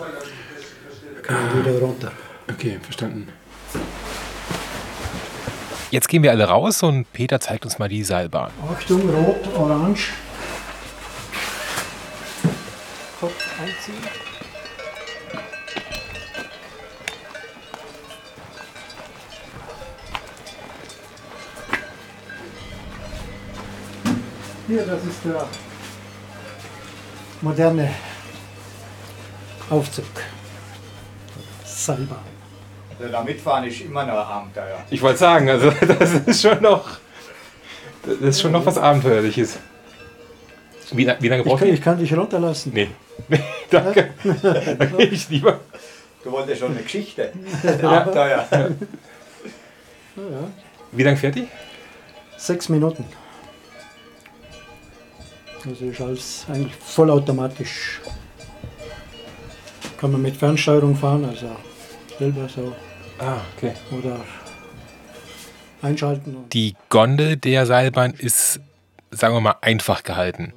kann 1.22 1.36
ich 1.48 1.66
wieder 1.66 1.78
runter. 1.78 2.12
Okay, 2.50 2.78
verstanden. 2.82 3.28
Jetzt 5.92 6.08
gehen 6.08 6.22
wir 6.22 6.30
alle 6.30 6.44
raus 6.44 6.82
und 6.82 7.12
Peter 7.12 7.38
zeigt 7.38 7.66
uns 7.66 7.78
mal 7.78 7.86
die 7.86 8.02
Seilbahn. 8.02 8.50
Achtung, 8.66 9.10
rot, 9.10 9.46
orange. 9.54 10.14
Kopf 13.20 13.60
einziehen. 13.60 13.98
Hier, 24.66 24.86
das 24.86 25.04
ist 25.04 25.24
der 25.26 25.46
moderne 27.42 27.90
Aufzug. 29.68 30.06
Seilbahn. 31.66 32.31
Also 33.02 33.12
da 33.12 33.22
mitfahren 33.24 33.64
ist 33.64 33.80
immer 33.80 34.04
noch 34.04 34.14
ein 34.14 34.32
Abenteuer. 34.32 34.78
Ich 34.88 35.02
wollte 35.02 35.18
sagen, 35.18 35.50
also 35.50 35.70
das 35.98 36.14
ist 36.14 36.40
schon 36.40 36.62
noch, 36.62 36.98
das 38.04 38.16
ist 38.20 38.40
schon 38.40 38.52
noch 38.52 38.64
was 38.64 38.78
Abenteuerliches. 38.78 39.58
Wie, 40.92 40.98
wie 41.18 41.28
lange 41.28 41.42
Ich 41.42 41.48
braucht 41.48 41.58
kann, 41.60 41.68
ihr? 41.68 41.74
ich 41.74 41.82
kann 41.82 41.98
dich 41.98 42.16
runterlassen. 42.16 42.70
Nee, 42.72 42.88
danke. 43.70 44.10
Da 44.78 44.84
gehe 44.84 45.06
ich 45.06 45.28
lieber. 45.30 45.58
Du 46.22 46.30
wolltest 46.30 46.60
schon 46.60 46.70
eine 46.70 46.82
Geschichte. 46.82 47.32
Ein 47.64 47.84
Abenteuer. 47.84 48.46
Ja, 48.52 48.58
ja. 48.58 48.68
Wie 50.92 51.02
lange 51.02 51.16
fährt 51.16 51.34
die? 51.34 51.48
Sechs 52.36 52.68
Minuten. 52.68 53.04
Also 55.66 55.86
ist 55.86 56.00
alles 56.00 56.46
eigentlich 56.48 56.74
vollautomatisch. 56.76 58.00
Kann 59.96 60.12
man 60.12 60.22
mit 60.22 60.36
Fernsteuerung 60.36 60.94
fahren, 60.94 61.24
also 61.24 61.48
selber 62.16 62.48
so. 62.48 62.72
Ah, 63.22 63.40
okay. 63.56 63.72
Oder 63.96 64.20
einschalten. 65.80 66.48
Die 66.52 66.74
Gondel 66.88 67.36
der 67.36 67.66
Seilbahn 67.66 68.14
ist, 68.14 68.58
sagen 69.12 69.34
wir 69.34 69.40
mal, 69.40 69.56
einfach 69.60 70.02
gehalten. 70.02 70.52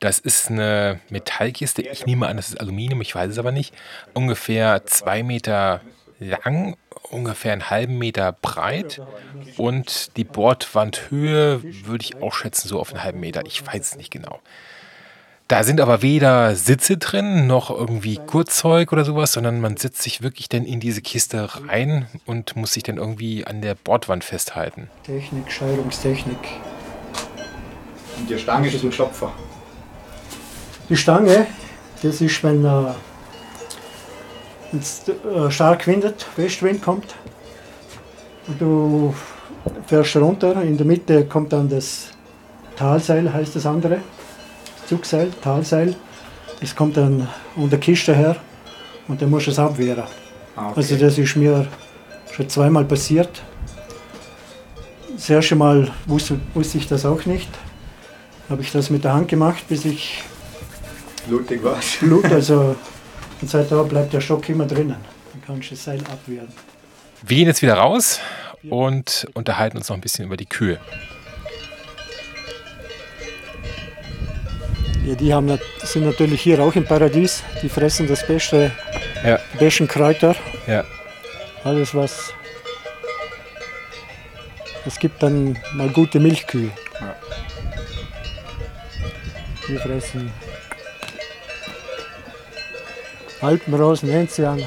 Das 0.00 0.18
ist 0.18 0.50
eine 0.50 1.00
Metallkiste. 1.08 1.80
Ich 1.80 2.04
nehme 2.04 2.26
an, 2.26 2.36
das 2.36 2.50
ist 2.50 2.60
Aluminium, 2.60 3.00
ich 3.00 3.14
weiß 3.14 3.30
es 3.30 3.38
aber 3.38 3.52
nicht. 3.52 3.74
Ungefähr 4.12 4.84
zwei 4.84 5.22
Meter 5.22 5.80
lang, 6.18 6.76
ungefähr 7.10 7.54
einen 7.54 7.70
halben 7.70 7.96
Meter 7.96 8.32
breit. 8.32 9.00
Und 9.56 10.14
die 10.18 10.24
Bordwandhöhe 10.24 11.62
würde 11.86 12.04
ich 12.04 12.16
auch 12.20 12.34
schätzen, 12.34 12.68
so 12.68 12.80
auf 12.80 12.90
einen 12.90 13.02
halben 13.02 13.20
Meter. 13.20 13.46
Ich 13.46 13.66
weiß 13.66 13.80
es 13.80 13.96
nicht 13.96 14.10
genau. 14.10 14.40
Da 15.46 15.62
sind 15.62 15.82
aber 15.82 16.00
weder 16.00 16.56
Sitze 16.56 16.96
drin, 16.96 17.46
noch 17.46 17.68
irgendwie 17.68 18.16
Kurzzeug 18.16 18.92
oder 18.92 19.04
sowas, 19.04 19.32
sondern 19.32 19.60
man 19.60 19.76
setzt 19.76 20.00
sich 20.00 20.22
wirklich 20.22 20.48
dann 20.48 20.64
in 20.64 20.80
diese 20.80 21.02
Kiste 21.02 21.46
rein 21.68 22.06
und 22.24 22.56
muss 22.56 22.72
sich 22.72 22.82
dann 22.82 22.96
irgendwie 22.96 23.46
an 23.46 23.60
der 23.60 23.74
Bordwand 23.74 24.24
festhalten. 24.24 24.88
Technik, 25.04 25.52
Steuerungstechnik. 25.52 26.38
Und 28.16 28.30
die 28.30 28.38
Stange 28.38 28.68
ist 28.68 28.82
ein 28.82 28.90
Klopfer. 28.90 29.32
Die 30.88 30.96
Stange, 30.96 31.46
das 32.02 32.22
ist, 32.22 32.42
wenn 32.42 32.64
äh, 32.64 32.94
es 34.78 35.02
äh, 35.08 35.50
stark 35.50 35.86
windet, 35.86 36.26
Westwind 36.36 36.80
kommt 36.80 37.14
und 38.46 38.60
du 38.60 39.14
fährst 39.86 40.16
runter, 40.16 40.62
in 40.62 40.78
der 40.78 40.86
Mitte 40.86 41.26
kommt 41.26 41.52
dann 41.52 41.68
das 41.68 42.08
Talseil, 42.76 43.30
heißt 43.30 43.56
das 43.56 43.66
andere. 43.66 43.98
Zugseil, 44.86 45.30
Talseil. 45.42 45.94
Das 46.60 46.74
kommt 46.74 46.96
dann 46.96 47.28
unter 47.56 47.78
Kiste 47.78 48.14
her 48.14 48.36
und 49.08 49.20
dann 49.20 49.30
musst 49.30 49.46
du 49.46 49.50
es 49.50 49.58
abwehren. 49.58 50.04
Ah, 50.56 50.70
okay. 50.70 50.72
Also 50.76 50.96
das 50.96 51.18
ist 51.18 51.36
mir 51.36 51.66
schon 52.32 52.48
zweimal 52.48 52.84
passiert. 52.84 53.42
Das 55.14 55.30
erste 55.30 55.56
Mal 55.56 55.90
wusste, 56.06 56.38
wusste 56.54 56.78
ich 56.78 56.88
das 56.88 57.04
auch 57.06 57.24
nicht. 57.26 57.48
Habe 58.48 58.62
ich 58.62 58.72
das 58.72 58.90
mit 58.90 59.04
der 59.04 59.14
Hand 59.14 59.28
gemacht, 59.28 59.64
bis 59.68 59.84
ich 59.84 60.22
Blutig 61.26 61.62
war 61.64 61.78
Blut, 62.00 62.24
also 62.30 62.76
und 63.40 63.50
seitdem 63.50 63.88
bleibt 63.88 64.12
der 64.12 64.20
Stock 64.20 64.48
immer 64.48 64.66
drinnen. 64.66 64.96
Dann 65.32 65.42
kannst 65.46 65.70
du 65.70 65.74
das 65.74 65.84
Seil 65.84 66.00
abwehren. 66.00 66.48
Wir 67.22 67.36
gehen 67.36 67.46
jetzt 67.46 67.62
wieder 67.62 67.74
raus 67.74 68.20
und 68.70 69.26
unterhalten 69.34 69.78
uns 69.78 69.88
noch 69.88 69.96
ein 69.96 70.00
bisschen 70.00 70.26
über 70.26 70.36
die 70.36 70.46
Kühe. 70.46 70.78
Ja, 75.04 75.14
die 75.14 75.34
haben, 75.34 75.58
sind 75.82 76.06
natürlich 76.06 76.40
hier 76.40 76.60
auch 76.60 76.74
im 76.74 76.84
Paradies. 76.84 77.42
Die 77.62 77.68
fressen 77.68 78.06
das 78.08 78.26
beste, 78.26 78.70
Ja. 79.24 79.38
die 79.52 79.58
besten 79.58 79.86
Kräuter. 79.86 80.34
Ja. 80.66 80.84
Alles 81.62 81.94
was. 81.94 82.32
Es 84.86 84.98
gibt 84.98 85.22
dann 85.22 85.58
mal 85.74 85.88
gute 85.90 86.20
Milchkühe. 86.20 86.70
Ja. 87.00 87.16
Die 89.68 89.76
fressen 89.78 90.32
Alpenrosen, 93.40 94.10
Enzian. 94.10 94.62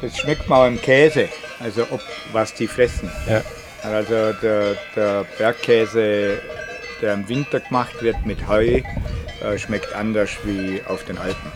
Das 0.00 0.16
schmeckt 0.18 0.48
man 0.48 0.58
auch 0.60 0.66
im 0.66 0.80
Käse, 0.80 1.28
also 1.58 1.82
ob, 1.90 2.00
was 2.32 2.54
die 2.54 2.68
fressen. 2.68 3.10
Ja. 3.28 3.42
Also 3.82 4.32
der, 4.34 4.76
der 4.94 5.24
Bergkäse, 5.38 6.38
der 7.00 7.14
im 7.14 7.28
Winter 7.28 7.60
gemacht 7.60 8.02
wird 8.02 8.24
mit 8.24 8.48
Heu, 8.48 8.82
äh, 9.42 9.58
schmeckt 9.58 9.94
anders 9.94 10.30
wie 10.44 10.82
auf 10.86 11.04
den 11.04 11.18
Alpen. 11.18 11.52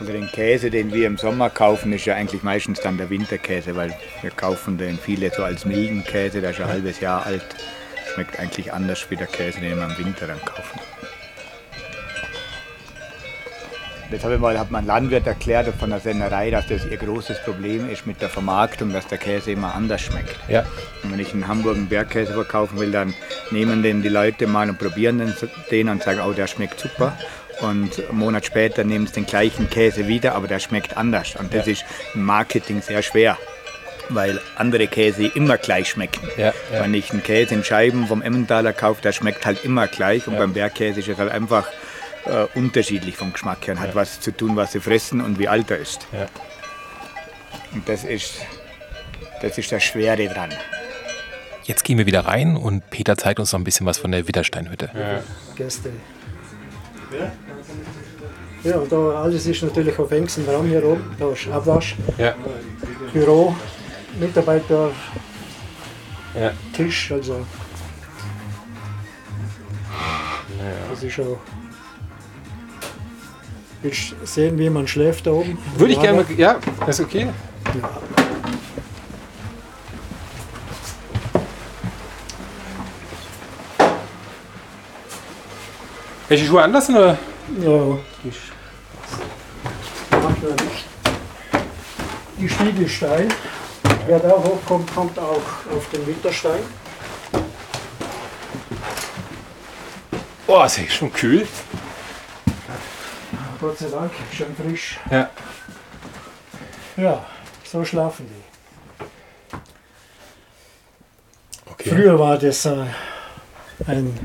Also 0.00 0.12
den 0.12 0.28
Käse, 0.28 0.70
den 0.70 0.92
wir 0.92 1.06
im 1.06 1.18
Sommer 1.18 1.50
kaufen, 1.50 1.92
ist 1.92 2.04
ja 2.04 2.14
eigentlich 2.14 2.42
meistens 2.42 2.80
dann 2.80 2.96
der 2.96 3.10
Winterkäse, 3.10 3.74
weil 3.74 3.92
wir 4.22 4.30
kaufen 4.30 4.78
den 4.78 4.98
viele 4.98 5.30
so 5.30 5.42
als 5.42 5.64
milden 5.64 6.04
Käse, 6.04 6.40
der 6.40 6.50
ist 6.50 6.60
ein 6.60 6.68
halbes 6.68 7.00
Jahr 7.00 7.26
alt. 7.26 7.44
Schmeckt 8.14 8.38
eigentlich 8.38 8.72
anders 8.72 9.10
wie 9.10 9.16
der 9.16 9.26
Käse, 9.26 9.60
den 9.60 9.76
wir 9.76 9.84
im 9.84 9.98
Winter 9.98 10.26
dann 10.26 10.42
kaufen. 10.44 10.80
Das 14.10 14.24
habe 14.24 14.34
ich 14.34 14.40
mal, 14.40 14.58
hat 14.58 14.70
mein 14.70 14.86
Landwirt 14.86 15.26
erklärt 15.26 15.68
von 15.78 15.90
der 15.90 16.00
Sennerei, 16.00 16.50
dass 16.50 16.66
das 16.66 16.86
ihr 16.86 16.96
großes 16.96 17.42
Problem 17.44 17.90
ist 17.90 18.06
mit 18.06 18.22
der 18.22 18.30
Vermarktung, 18.30 18.90
dass 18.90 19.06
der 19.06 19.18
Käse 19.18 19.52
immer 19.52 19.74
anders 19.74 20.00
schmeckt. 20.00 20.34
Ja. 20.48 20.64
Und 21.02 21.12
wenn 21.12 21.18
ich 21.18 21.34
in 21.34 21.46
Hamburg 21.46 21.76
einen 21.76 21.88
Bergkäse 21.88 22.32
verkaufen 22.32 22.78
will, 22.78 22.90
dann 22.90 23.12
nehmen 23.50 23.82
den 23.82 24.00
die 24.02 24.08
Leute 24.08 24.46
mal 24.46 24.70
und 24.70 24.78
probieren 24.78 25.18
den, 25.18 25.34
den 25.70 25.90
und 25.90 26.02
sagen, 26.02 26.20
oh, 26.26 26.32
der 26.32 26.46
schmeckt 26.46 26.80
super. 26.80 27.18
Und 27.60 28.02
einen 28.08 28.18
Monat 28.18 28.46
später 28.46 28.82
nehmen 28.82 29.06
sie 29.06 29.12
den 29.12 29.26
gleichen 29.26 29.68
Käse 29.68 30.08
wieder, 30.08 30.34
aber 30.34 30.48
der 30.48 30.60
schmeckt 30.60 30.96
anders. 30.96 31.36
Und 31.36 31.52
das 31.52 31.66
ist 31.66 31.84
im 32.14 32.24
Marketing 32.24 32.80
sehr 32.80 33.02
schwer, 33.02 33.36
weil 34.08 34.40
andere 34.56 34.86
Käse 34.86 35.26
immer 35.26 35.58
gleich 35.58 35.90
schmecken. 35.90 36.26
Ja, 36.38 36.54
ja. 36.72 36.82
Wenn 36.82 36.94
ich 36.94 37.10
einen 37.10 37.22
Käse 37.22 37.54
in 37.54 37.62
Scheiben 37.62 38.06
vom 38.06 38.22
Emmentaler 38.22 38.72
kaufe, 38.72 39.02
der 39.02 39.12
schmeckt 39.12 39.44
halt 39.44 39.66
immer 39.66 39.86
gleich. 39.86 40.26
Und 40.28 40.38
beim 40.38 40.54
Bergkäse 40.54 41.00
ist 41.00 41.08
es 41.08 41.18
halt 41.18 41.30
einfach 41.30 41.68
äh, 42.28 42.46
unterschiedlich 42.54 43.16
vom 43.16 43.32
Geschmack 43.32 43.66
her 43.66 43.74
und 43.74 43.80
hat 43.80 43.94
was 43.94 44.20
zu 44.20 44.30
tun, 44.36 44.56
was 44.56 44.72
sie 44.72 44.80
fressen 44.80 45.20
und 45.20 45.38
wie 45.38 45.48
alt 45.48 45.70
er 45.70 45.78
ist. 45.78 46.06
Ja. 46.12 46.26
Und 47.72 47.88
das 47.88 48.04
ist, 48.04 48.34
das 49.42 49.58
ist 49.58 49.70
das 49.72 49.82
Schwere 49.82 50.26
dran. 50.28 50.50
Jetzt 51.64 51.84
gehen 51.84 51.98
wir 51.98 52.06
wieder 52.06 52.20
rein 52.20 52.56
und 52.56 52.88
Peter 52.90 53.16
zeigt 53.16 53.40
uns 53.40 53.52
noch 53.52 53.60
ein 53.60 53.64
bisschen 53.64 53.86
was 53.86 53.98
von 53.98 54.10
der 54.10 54.26
Widdersteinhütte. 54.26 54.90
Gäste. 55.54 55.90
Ja, 58.64 58.76
und 58.76 58.90
da 58.90 58.96
alles 59.22 59.46
ist 59.46 59.62
natürlich 59.62 59.98
auf 59.98 60.10
engstem 60.10 60.48
Raum 60.48 60.66
hier 60.66 60.84
oben. 60.84 61.14
Da 61.18 61.30
ist 61.30 61.46
Abwasch, 61.48 61.94
Ja. 62.16 62.34
Büro, 63.12 63.54
Mitarbeiter, 64.18 64.90
Ja. 66.34 66.52
Tisch, 66.72 67.12
also. 67.12 67.44
Das 70.90 71.02
ist 71.02 71.20
auch. 71.20 71.38
Willst 73.80 74.10
du 74.10 74.26
sehen, 74.26 74.58
wie 74.58 74.68
man 74.68 74.88
schläft 74.88 75.26
da 75.26 75.30
oben? 75.30 75.56
Würde 75.76 75.92
ich 75.92 76.00
gerne, 76.00 76.24
ja, 76.36 76.56
ist 76.86 77.00
okay. 77.00 77.28
Welche 86.28 86.44
Schuhe 86.44 86.62
anlassen 86.62 86.96
oder? 86.96 87.18
Ja, 87.62 87.98
die 88.24 88.30
Sch-. 88.30 88.52
Die 92.38 92.48
Spiegelstein. 92.48 93.28
Wer 94.06 94.18
da 94.18 94.30
hochkommt, 94.30 94.92
kommt 94.94 95.18
auch 95.18 95.40
auf 95.76 95.88
den 95.92 96.06
Winterstein. 96.06 96.60
Oh, 100.46 100.62
ist 100.64 100.78
ja 100.78 100.84
schon 100.88 101.12
kühl. 101.12 101.46
Gott 103.60 103.76
sei 103.76 103.88
Dank, 103.88 104.12
schön 104.32 104.54
frisch. 104.54 104.98
Ja. 105.10 105.30
Ja, 106.96 107.26
so 107.64 107.84
schlafen 107.84 108.28
die. 108.28 109.56
Okay. 111.66 111.90
Früher 111.90 112.18
war 112.18 112.38
das 112.38 112.64
äh, 112.66 112.84
ein 113.86 114.16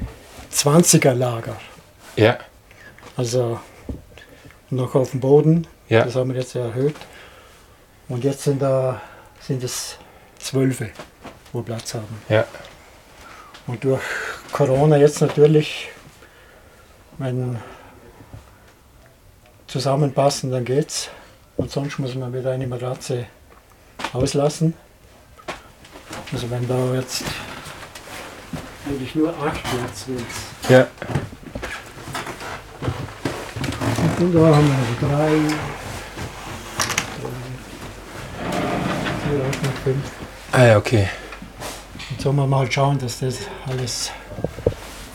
20er-Lager. 0.52 1.56
Ja. 2.15 2.38
Also 3.17 3.60
noch 4.69 4.93
auf 4.93 5.12
dem 5.12 5.19
Boden. 5.19 5.67
Ja. 5.89 6.06
Das 6.06 6.15
haben 6.15 6.32
wir 6.32 6.39
jetzt 6.39 6.56
erhöht. 6.56 6.96
Und 8.10 8.23
jetzt 8.23 8.44
sind, 8.44 8.62
da, 8.62 9.02
sind 9.40 9.63
es 9.63 9.98
Zwölfe, 10.38 10.92
wo 11.52 11.63
Platz 11.63 11.96
haben. 11.96 12.21
Ja. 12.29 12.46
Und 13.65 13.84
durch 13.84 14.04
Corona 14.52 14.98
jetzt 14.98 15.21
natürlich, 15.21 15.90
wenn 17.17 17.58
zusammenpassen, 19.74 20.52
dann 20.52 20.65
geht's. 20.65 21.10
Und 21.58 21.71
sonst 21.71 21.98
muss 21.98 22.13
man 22.13 22.32
wieder 22.32 22.52
eine 22.52 22.67
Matratze 22.67 23.26
auslassen. 24.13 24.76
Also 26.32 26.50
wenn 26.52 26.67
da 26.67 26.94
jetzt 26.94 27.24
eigentlich 28.86 29.15
nur 29.15 29.30
acht 29.30 29.63
Platz 29.63 30.06
sind. 30.06 30.21
Ja. 30.69 30.88
Und 34.19 34.34
da 34.36 34.56
haben 34.56 34.67
wir 34.67 34.76
also 34.76 34.94
drei, 35.02 35.32
drei, 37.19 37.32
vier, 39.24 39.46
acht, 39.50 39.63
neun, 39.63 39.74
fünf. 39.84 40.12
Ah 40.52 40.65
ja, 40.65 40.78
okay. 40.78 41.10
Jetzt 42.12 42.21
sollen 42.21 42.36
wir 42.36 42.46
mal 42.46 42.71
schauen, 42.71 43.00
dass 43.00 43.21
das 43.21 43.40
alles 43.67 44.12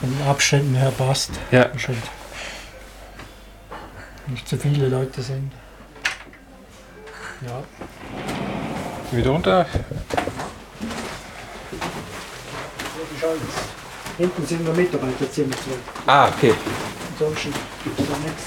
von 0.01 0.11
den 0.11 0.27
Abständen 0.27 0.75
her 0.75 0.93
passt. 0.99 1.31
Ja. 1.53 1.71
Halt 1.71 2.18
nicht 4.29 4.49
zu 4.49 4.57
viele 4.57 4.89
Leute 4.89 5.23
sind. 5.23 5.53
Ja. 7.47 7.63
Wieder 9.13 9.31
runter. 9.31 9.67
Hinten 14.17 14.47
sind 14.47 14.67
wir 14.67 15.31
ziemlich 15.31 15.57
zwei. 15.61 15.73
Ah, 16.07 16.29
okay. 16.29 16.55
Ansonsten 17.13 17.53
gibt 17.85 18.01
es 18.01 18.07
da 18.07 18.17
nichts. 18.19 18.45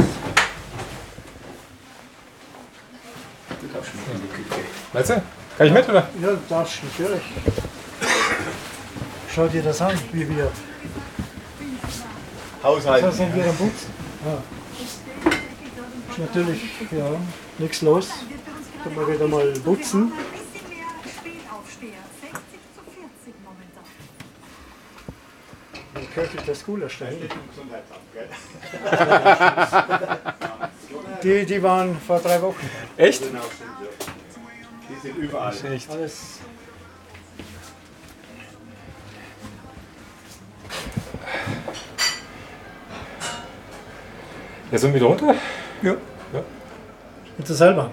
Du 3.62 3.68
darfst 3.68 3.96
nicht 3.96 4.08
in 4.14 4.22
die 4.22 4.28
Küche. 4.28 4.62
Meinst 4.94 5.10
du? 5.10 5.22
Kann 5.58 5.68
ich 5.68 5.74
mit, 5.74 5.90
oder? 5.90 6.10
Ja, 6.22 6.28
du 6.30 6.40
darfst 6.50 6.80
natürlich. 6.84 7.22
Schau 9.34 9.48
dir 9.48 9.64
das 9.64 9.82
an, 9.82 9.98
wie 10.12 10.28
wir. 10.28 10.52
Haushalten. 12.64 13.12
So 13.12 13.18
sind 13.18 13.36
wir 13.36 13.46
am 13.46 13.56
Putzen. 13.56 13.94
Ja. 14.26 14.61
Natürlich 16.22 16.62
ja, 16.92 17.20
nichts 17.58 17.82
los. 17.82 18.10
Können 18.84 18.96
wir 18.96 19.08
wieder 19.12 19.28
mal 19.28 19.52
putzen. 19.66 20.12
Dann 25.96 26.14
könnte 26.14 26.38
ich 26.38 26.44
das 26.44 26.64
cooler 26.64 26.90
stellen. 26.90 27.28
Die, 31.24 31.46
die 31.46 31.62
waren 31.62 32.00
vor 32.00 32.20
drei 32.20 32.42
Wochen. 32.42 32.70
Echt? 32.98 33.24
Die 34.90 35.00
sind 35.02 35.18
überall. 35.18 35.54
Alles 35.90 36.40
Ja, 44.72 44.78
sollen 44.78 44.94
wir 44.94 45.02
wieder 45.02 45.10
runter? 45.10 45.36
Ja. 45.82 45.96
Mit 47.42 47.50
der 47.50 47.56
Seilbahn. 47.56 47.90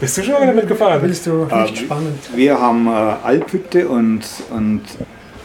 Bist 0.00 0.16
du 0.16 0.22
schon 0.22 0.32
mal 0.32 0.46
damit 0.46 0.66
gefahren? 0.66 1.02
Willst 1.02 1.26
du 1.26 1.44
nicht 1.44 1.76
spannend? 1.80 2.18
Wir 2.34 2.58
haben 2.58 2.86
äh, 2.86 2.90
Alphütte 2.90 3.86
und, 3.88 4.24
und 4.48 4.80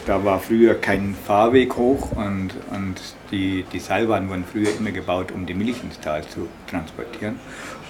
da 0.06 0.24
war 0.24 0.40
früher 0.40 0.72
kein 0.72 1.14
Fahrweg 1.26 1.76
hoch 1.76 2.12
und, 2.12 2.52
und 2.70 2.94
die, 3.30 3.66
die 3.70 3.78
Seilbahnen 3.78 4.30
wurden 4.30 4.44
früher 4.50 4.70
immer 4.78 4.90
gebaut, 4.90 5.32
um 5.32 5.44
die 5.44 5.52
Milch 5.52 5.82
ins 5.82 6.00
Tal 6.00 6.22
zu 6.26 6.48
transportieren. 6.70 7.38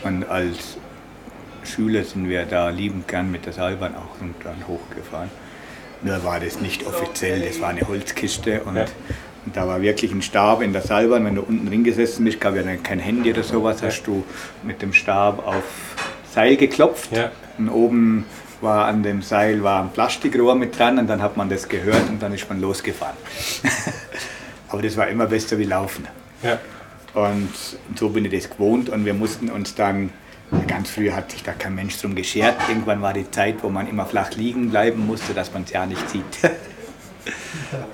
Und 0.02 0.24
als 0.28 0.78
Schüler 1.62 2.02
sind 2.02 2.28
wir 2.28 2.44
da 2.44 2.70
liebend 2.70 3.06
gern 3.06 3.30
mit 3.30 3.46
der 3.46 3.52
Seilbahn 3.52 3.94
auch 3.94 4.20
runter 4.20 4.50
und 4.50 4.66
hochgefahren. 4.66 5.30
Nur 6.02 6.24
war 6.24 6.40
das 6.40 6.60
nicht 6.60 6.84
offiziell, 6.88 7.40
das 7.46 7.60
war 7.60 7.68
eine 7.68 7.86
Holzkiste 7.86 8.62
und, 8.64 8.74
Ja. 8.74 8.86
Da 9.46 9.66
war 9.66 9.80
wirklich 9.82 10.12
ein 10.12 10.22
Stab 10.22 10.62
in 10.62 10.72
der 10.72 10.82
Seilbahn. 10.82 11.24
Wenn 11.24 11.34
du 11.36 11.42
unten 11.42 11.66
drin 11.66 11.84
gesessen 11.84 12.24
bist, 12.24 12.40
gab 12.40 12.54
ja 12.56 12.62
dann 12.62 12.82
kein 12.82 12.98
Handy 12.98 13.32
oder 13.32 13.42
sowas, 13.42 13.82
hast 13.82 14.02
du 14.04 14.24
mit 14.62 14.82
dem 14.82 14.92
Stab 14.92 15.46
auf 15.46 15.62
Seil 16.32 16.56
geklopft 16.56 17.10
Ja. 17.12 17.30
und 17.58 17.68
oben 17.70 18.24
war 18.60 18.84
an 18.84 19.02
dem 19.02 19.22
Seil 19.22 19.62
war 19.62 19.82
ein 19.82 19.90
Plastikrohr 19.90 20.54
mit 20.54 20.78
dran 20.78 20.98
und 20.98 21.06
dann 21.08 21.22
hat 21.22 21.36
man 21.36 21.48
das 21.48 21.68
gehört 21.68 22.08
und 22.10 22.22
dann 22.22 22.34
ist 22.34 22.48
man 22.48 22.60
losgefahren. 22.60 23.16
Aber 24.68 24.82
das 24.82 24.96
war 24.96 25.08
immer 25.08 25.26
besser 25.26 25.58
wie 25.58 25.64
Laufen. 25.64 26.06
Ja. 26.42 26.58
Und 27.14 27.48
so 27.96 28.10
bin 28.10 28.24
ich 28.26 28.32
das 28.32 28.50
gewohnt 28.50 28.88
und 28.90 29.04
wir 29.04 29.14
mussten 29.14 29.50
uns 29.50 29.74
dann, 29.74 30.10
ganz 30.68 30.90
früh 30.90 31.10
hat 31.10 31.30
sich 31.32 31.42
da 31.42 31.52
kein 31.52 31.74
Mensch 31.74 31.98
drum 32.00 32.14
geschert. 32.14 32.56
Irgendwann 32.68 33.02
war 33.02 33.12
die 33.12 33.28
Zeit, 33.30 33.62
wo 33.62 33.68
man 33.68 33.88
immer 33.88 34.04
flach 34.06 34.30
liegen 34.32 34.70
bleiben 34.70 35.06
musste, 35.06 35.32
dass 35.34 35.52
man 35.52 35.62
es 35.64 35.70
ja 35.72 35.86
nicht 35.86 36.08
sieht. 36.10 36.24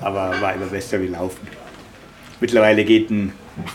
Aber 0.01 0.41
war 0.41 0.55
immer 0.55 0.67
besser 0.67 1.01
wie 1.01 1.09
Laufen. 1.09 1.47
Mittlerweile 2.41 2.85
geht 2.85 3.11
ein, 3.11 3.33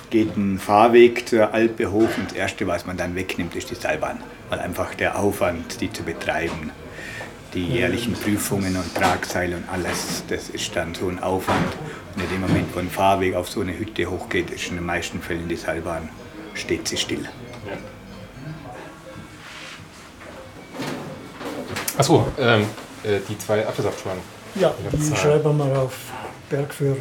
geht 0.09 0.37
ein 0.37 0.59
Fahrweg 0.59 1.27
zur 1.27 1.53
Alpe 1.53 1.91
hoch 1.91 2.09
und 2.17 2.29
das 2.29 2.33
Erste, 2.33 2.67
was 2.67 2.85
man 2.85 2.97
dann 2.97 3.15
wegnimmt, 3.15 3.55
ist 3.55 3.71
die 3.71 3.75
Seilbahn. 3.75 4.19
Weil 4.49 4.59
einfach 4.59 4.93
der 4.93 5.17
Aufwand, 5.17 5.81
die 5.81 5.91
zu 5.91 6.03
betreiben, 6.03 6.71
die 7.53 7.65
jährlichen 7.65 8.13
Prüfungen 8.13 8.75
und 8.75 8.95
Tragseile 8.95 9.57
und 9.57 9.67
alles, 9.69 10.23
das 10.29 10.49
ist 10.49 10.75
dann 10.75 10.93
so 10.93 11.07
ein 11.07 11.21
Aufwand. 11.21 11.75
Und 12.15 12.23
in 12.23 12.29
dem 12.29 12.41
Moment, 12.41 12.67
wo 12.75 12.79
ein 12.79 12.89
Fahrweg 12.89 13.35
auf 13.35 13.49
so 13.49 13.61
eine 13.61 13.77
Hütte 13.77 14.09
hochgeht, 14.09 14.51
ist 14.51 14.69
in 14.69 14.75
den 14.75 14.85
meisten 14.85 15.21
Fällen 15.21 15.47
die 15.49 15.55
Seilbahn, 15.55 16.09
steht 16.53 16.87
sie 16.87 16.97
still. 16.97 17.27
Achso, 21.97 22.31
ähm, 22.39 22.65
äh, 23.03 23.19
die 23.27 23.37
zwei 23.37 23.67
Apfelsaftschwanen. 23.67 24.40
Ja, 24.55 24.73
Ich 24.91 25.09
die 25.09 25.15
schreiben 25.15 25.43
wir 25.43 25.53
mal 25.53 25.75
auf 25.77 25.93
Bergführer. 26.49 26.97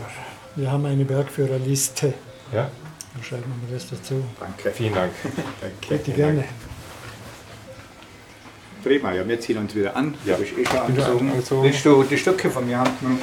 Wir 0.57 0.71
haben 0.71 0.87
eine 0.87 1.05
Bergführerliste. 1.05 2.15
Ja, 2.53 2.71
Dann 3.15 3.25
schreiben 3.25 3.45
wir 3.67 3.77
das 3.77 3.89
dazu. 3.91 4.25
Danke. 4.39 4.71
vielen 4.71 4.95
Dank. 4.95 5.13
Bitte 5.89 6.11
gerne. 6.13 6.45
Prima, 8.83 9.13
ja, 9.13 9.29
wir 9.29 9.39
ziehen 9.39 9.59
uns 9.59 9.75
wieder 9.75 9.95
an. 9.95 10.15
Ja. 10.25 10.37
Du 10.37 10.43
bist 10.43 10.53
eh 10.57 10.65
schon 10.65 10.87
Bin 10.87 10.97
schon 10.97 11.05
angezogen. 11.05 11.31
angezogen. 11.31 11.63
Willst 11.65 11.85
du 11.85 12.03
die 12.05 12.17
Stücke 12.17 12.51
von 12.51 12.67
mir 12.67 12.79
haben? 12.79 13.21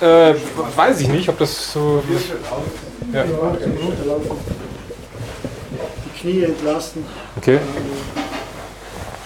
Äh, 0.00 0.34
weiß 0.76 1.00
ich 1.00 1.08
nicht, 1.08 1.28
ob 1.28 1.38
das 1.38 1.72
so. 1.72 2.02
Ja. 3.12 3.24
Ja. 3.24 3.24
Die 6.04 6.18
Knie 6.20 6.42
entlasten. 6.42 7.04
Okay. 7.36 7.60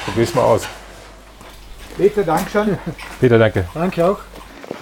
Probier's 0.05 0.35
mal 0.35 0.43
aus. 0.43 0.63
Peter, 1.97 2.23
danke 2.25 2.51
schön. 2.51 2.79
Peter, 3.21 3.39
danke. 3.39 3.67
Danke 3.73 4.07
auch. 4.07 4.19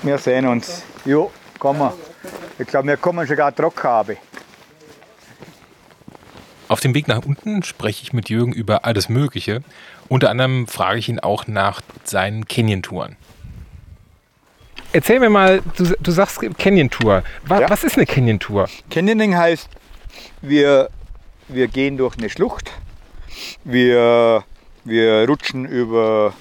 Wir 0.03 0.19
sehen 0.19 0.47
uns. 0.47 0.83
Jo, 1.05 1.31
kommen 1.59 1.81
wir. 1.81 1.95
Ich 2.59 2.67
glaube, 2.67 2.89
wir 2.89 2.97
kommen 2.97 3.27
schon 3.27 3.37
gar 3.37 3.55
trocken 3.55 3.83
haben. 3.83 4.17
Auf 6.69 6.81
dem 6.81 6.95
Weg 6.95 7.09
nach 7.09 7.25
unten 7.25 7.63
spreche 7.63 8.03
ich 8.03 8.13
mit 8.13 8.29
Jürgen 8.29 8.53
über 8.53 8.85
alles 8.85 9.09
Mögliche. 9.09 9.63
Unter 10.09 10.31
anderem 10.31 10.67
frage 10.67 10.99
ich 10.99 11.09
ihn 11.09 11.19
auch 11.19 11.47
nach 11.47 11.81
seinen 12.05 12.47
Canyon-Touren. 12.47 13.17
Erzähl 14.93 15.21
mir 15.21 15.31
mal, 15.31 15.63
du, 15.77 15.95
du 16.01 16.11
sagst 16.11 16.41
Canyon-Tour. 16.59 17.23
Was, 17.45 17.61
Ja. 17.61 17.71
was 17.71 17.85
ist 17.85 17.97
eine 17.97 18.07
Canyon-Tour? 18.07 18.69
Canyoning 18.91 19.37
heißt, 19.37 19.69
wir, 20.43 20.91
wir 21.49 21.69
gehen 21.69 21.97
durch 21.97 22.17
eine 22.19 22.29
Schlucht. 22.31 22.71
Wir, 23.65 24.45
wir 24.85 25.27
rutschen 25.29 25.65
über 25.67 26.33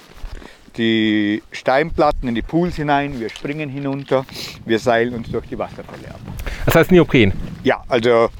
die 0.78 1.42
Steinplatten 1.52 2.28
in 2.28 2.34
die 2.34 2.42
Pools 2.42 2.76
hinein. 2.76 3.20
Wir 3.20 3.28
springen 3.28 3.68
hinunter. 3.68 4.24
Wir 4.64 4.78
seilen 4.78 5.14
uns 5.14 5.30
durch 5.30 5.46
die 5.46 5.58
Wasserfälle 5.58 6.08
ab. 6.08 6.20
Das 6.64 6.74
heißt 6.74 6.92
Neopren. 6.92 7.32
Ja, 7.64 7.82
also 7.88 8.30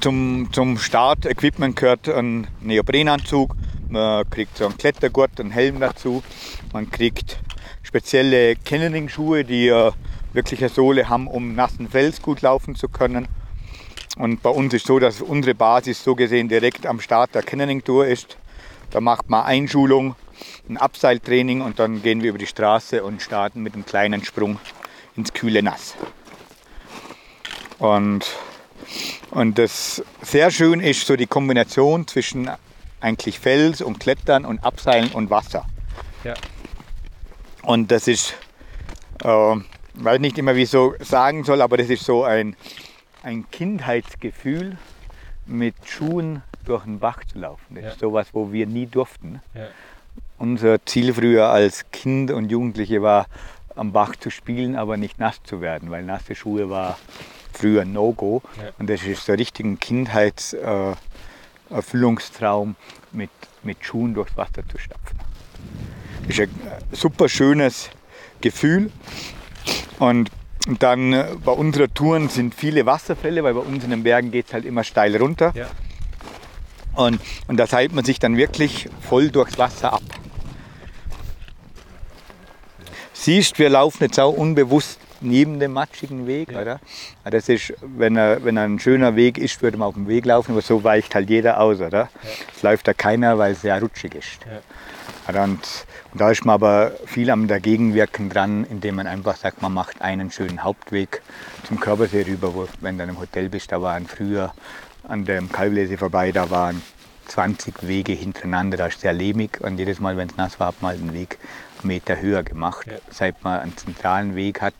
zum, 0.00 0.48
zum 0.52 0.78
Start-Equipment 0.78 1.76
gehört 1.76 2.08
ein 2.08 2.46
Neoprenanzug. 2.60 3.54
Man 3.88 4.28
kriegt 4.30 4.56
so 4.56 4.66
einen 4.66 4.76
Klettergurt, 4.76 5.38
einen 5.38 5.50
Helm 5.50 5.80
dazu. 5.80 6.22
Man 6.72 6.90
kriegt 6.90 7.38
spezielle 7.82 8.56
Canyoning-Schuhe, 8.56 9.44
die 9.44 9.68
äh, 9.68 9.92
wirklich 10.32 10.60
eine 10.60 10.68
Sohle 10.68 11.08
haben, 11.08 11.28
um 11.28 11.54
nassen 11.54 11.88
Fels 11.88 12.22
gut 12.22 12.42
laufen 12.42 12.74
zu 12.74 12.88
können. 12.88 13.28
Und 14.16 14.42
bei 14.42 14.50
uns 14.50 14.72
ist 14.74 14.86
so, 14.86 14.98
dass 14.98 15.20
unsere 15.20 15.54
Basis 15.54 16.02
so 16.02 16.14
gesehen 16.14 16.48
direkt 16.48 16.86
am 16.86 17.00
Start 17.00 17.34
der 17.34 17.42
Canyoning-Tour 17.42 18.06
ist. 18.06 18.36
Da 18.90 19.00
macht 19.00 19.28
man 19.28 19.44
Einschulung, 19.44 20.14
ein 20.68 20.76
Abseiltraining 20.76 21.60
und 21.60 21.78
dann 21.78 22.02
gehen 22.02 22.22
wir 22.22 22.30
über 22.30 22.38
die 22.38 22.46
Straße 22.46 23.02
und 23.04 23.22
starten 23.22 23.62
mit 23.62 23.74
einem 23.74 23.86
kleinen 23.86 24.24
Sprung 24.24 24.58
ins 25.16 25.32
kühle 25.32 25.62
Nass. 25.62 25.94
Und 27.78 28.26
und 29.30 29.58
das 29.58 30.02
sehr 30.22 30.50
schön 30.50 30.80
ist 30.80 31.06
so 31.06 31.16
die 31.16 31.26
Kombination 31.26 32.06
zwischen 32.06 32.50
eigentlich 33.00 33.38
Fels 33.40 33.80
und 33.80 33.98
Klettern 34.00 34.44
und 34.44 34.62
Abseilen 34.64 35.10
und 35.10 35.30
Wasser. 35.30 35.66
Ja. 36.22 36.34
Und 37.62 37.90
das 37.90 38.08
ist, 38.08 38.34
äh, 39.22 39.26
weiß 39.94 40.20
nicht 40.20 40.38
immer, 40.38 40.54
wie 40.54 40.62
ich 40.62 40.70
so 40.70 40.94
sagen 41.00 41.44
soll, 41.44 41.60
aber 41.62 41.76
das 41.76 41.88
ist 41.88 42.04
so 42.04 42.24
ein, 42.24 42.56
ein 43.22 43.50
Kindheitsgefühl, 43.50 44.76
mit 45.46 45.74
Schuhen 45.84 46.42
durch 46.64 46.84
den 46.84 46.98
Bach 46.98 47.18
zu 47.30 47.38
laufen. 47.38 47.74
Das 47.74 47.84
Ja. 47.84 47.90
ist 47.90 48.00
sowas, 48.00 48.28
wo 48.32 48.52
wir 48.52 48.66
nie 48.66 48.86
durften. 48.86 49.42
Ja. 49.54 49.66
Unser 50.38 50.84
Ziel 50.84 51.14
früher 51.14 51.48
als 51.48 51.90
Kind 51.90 52.30
und 52.30 52.50
Jugendliche 52.50 53.02
war, 53.02 53.26
am 53.76 53.92
Bach 53.92 54.16
zu 54.16 54.30
spielen, 54.30 54.76
aber 54.76 54.96
nicht 54.96 55.18
nass 55.18 55.42
zu 55.42 55.60
werden, 55.60 55.90
weil 55.90 56.04
nasse 56.04 56.34
Schuhe 56.34 56.70
war 56.70 56.98
früher 57.52 57.84
No-Go. 57.84 58.40
Ja. 58.56 58.70
Und 58.78 58.88
das 58.90 59.04
ist 59.04 59.26
so 59.26 59.32
richtig 59.32 59.66
ein 59.66 59.78
Kindheitserfüllungstraum, 59.78 62.70
äh, 62.70 63.16
mit, 63.16 63.30
mit 63.62 63.84
Schuhen 63.84 64.14
durchs 64.14 64.36
Wasser 64.36 64.66
zu 64.68 64.78
stapfen. 64.78 65.18
Das 66.26 66.38
ist 66.38 66.40
ein 66.40 66.50
äh, 66.66 66.80
super 66.92 67.28
schönes 67.28 67.90
Gefühl. 68.40 68.90
Und 69.98 70.30
dann 70.80 71.12
äh, 71.12 71.26
bei 71.44 71.52
unserer 71.52 71.92
Touren 71.92 72.28
sind 72.28 72.54
viele 72.54 72.86
Wasserfälle, 72.86 73.44
weil 73.44 73.54
bei 73.54 73.60
uns 73.60 73.84
in 73.84 73.90
den 73.90 74.02
Bergen 74.02 74.30
geht 74.30 74.46
es 74.46 74.54
halt 74.54 74.64
immer 74.64 74.84
steil 74.84 75.16
runter. 75.16 75.52
Ja. 75.54 75.66
Und, 76.94 77.20
und 77.48 77.56
da 77.56 77.66
seilt 77.66 77.92
man 77.92 78.04
sich 78.04 78.18
dann 78.18 78.36
wirklich 78.36 78.88
voll 79.00 79.30
durchs 79.30 79.58
Wasser 79.58 79.92
ab. 79.94 80.02
Siehst, 83.12 83.58
wir 83.58 83.70
laufen 83.70 84.04
jetzt 84.04 84.20
auch 84.20 84.32
unbewusst 84.32 84.98
neben 85.20 85.58
dem 85.58 85.72
matschigen 85.72 86.26
Weg, 86.26 86.50
oder? 86.50 86.80
Ja, 87.24 87.30
Das 87.30 87.48
ist, 87.48 87.72
wenn 87.80 88.16
er, 88.16 88.44
wenn 88.44 88.56
er 88.56 88.64
ein 88.64 88.78
schöner 88.78 89.16
Weg 89.16 89.38
ist, 89.38 89.62
würde 89.62 89.78
man 89.78 89.88
auf 89.88 89.94
dem 89.94 90.06
Weg 90.06 90.26
laufen, 90.26 90.52
aber 90.52 90.60
so 90.60 90.84
weicht 90.84 91.14
halt 91.14 91.30
jeder 91.30 91.60
aus, 91.60 91.80
oder? 91.80 92.10
Es 92.54 92.62
läuft 92.62 92.86
da 92.86 92.92
keiner, 92.92 93.38
weil 93.38 93.52
es 93.52 93.62
sehr 93.62 93.80
rutschig 93.80 94.14
ist. 94.14 94.40
Ja. 94.44 95.32
Ja, 95.32 95.42
Und, 95.44 95.60
und 96.12 96.20
da 96.20 96.30
ist 96.30 96.44
man 96.44 96.54
aber 96.54 96.92
viel 97.06 97.30
am 97.30 97.48
Dagegenwirken 97.48 98.28
dran, 98.28 98.64
indem 98.68 98.96
man 98.96 99.06
einfach 99.06 99.36
sagt, 99.36 99.62
man 99.62 99.72
macht 99.72 100.02
einen 100.02 100.30
schönen 100.30 100.62
Hauptweg 100.62 101.22
zum 101.66 101.80
Körpersee 101.80 102.22
rüber, 102.22 102.54
wo, 102.54 102.68
wenn 102.80 102.98
du 102.98 103.04
im 103.04 103.18
Hotel 103.18 103.48
bist, 103.48 103.72
da 103.72 103.80
waren 103.80 104.06
früher 104.06 104.52
an 105.08 105.24
dem 105.24 105.50
Kalblese 105.50 105.98
vorbei, 105.98 106.32
da 106.32 106.50
waren 106.50 106.82
20 107.26 107.86
Wege 107.86 108.12
hintereinander, 108.12 108.76
da 108.76 108.86
ist 108.86 109.00
sehr 109.00 109.12
lehmig 109.12 109.60
und 109.60 109.78
jedes 109.78 110.00
Mal, 110.00 110.16
wenn 110.16 110.28
es 110.28 110.36
nass 110.36 110.60
war, 110.60 110.68
hat 110.68 110.82
man 110.82 110.92
halt 110.92 111.00
einen 111.00 111.14
Weg 111.14 111.38
einen 111.84 111.88
Meter 111.88 112.20
höher 112.20 112.42
gemacht. 112.42 112.86
Ja. 112.86 112.98
Seit 113.10 113.42
man 113.44 113.60
einen 113.60 113.76
zentralen 113.76 114.34
Weg 114.34 114.60
hat, 114.60 114.74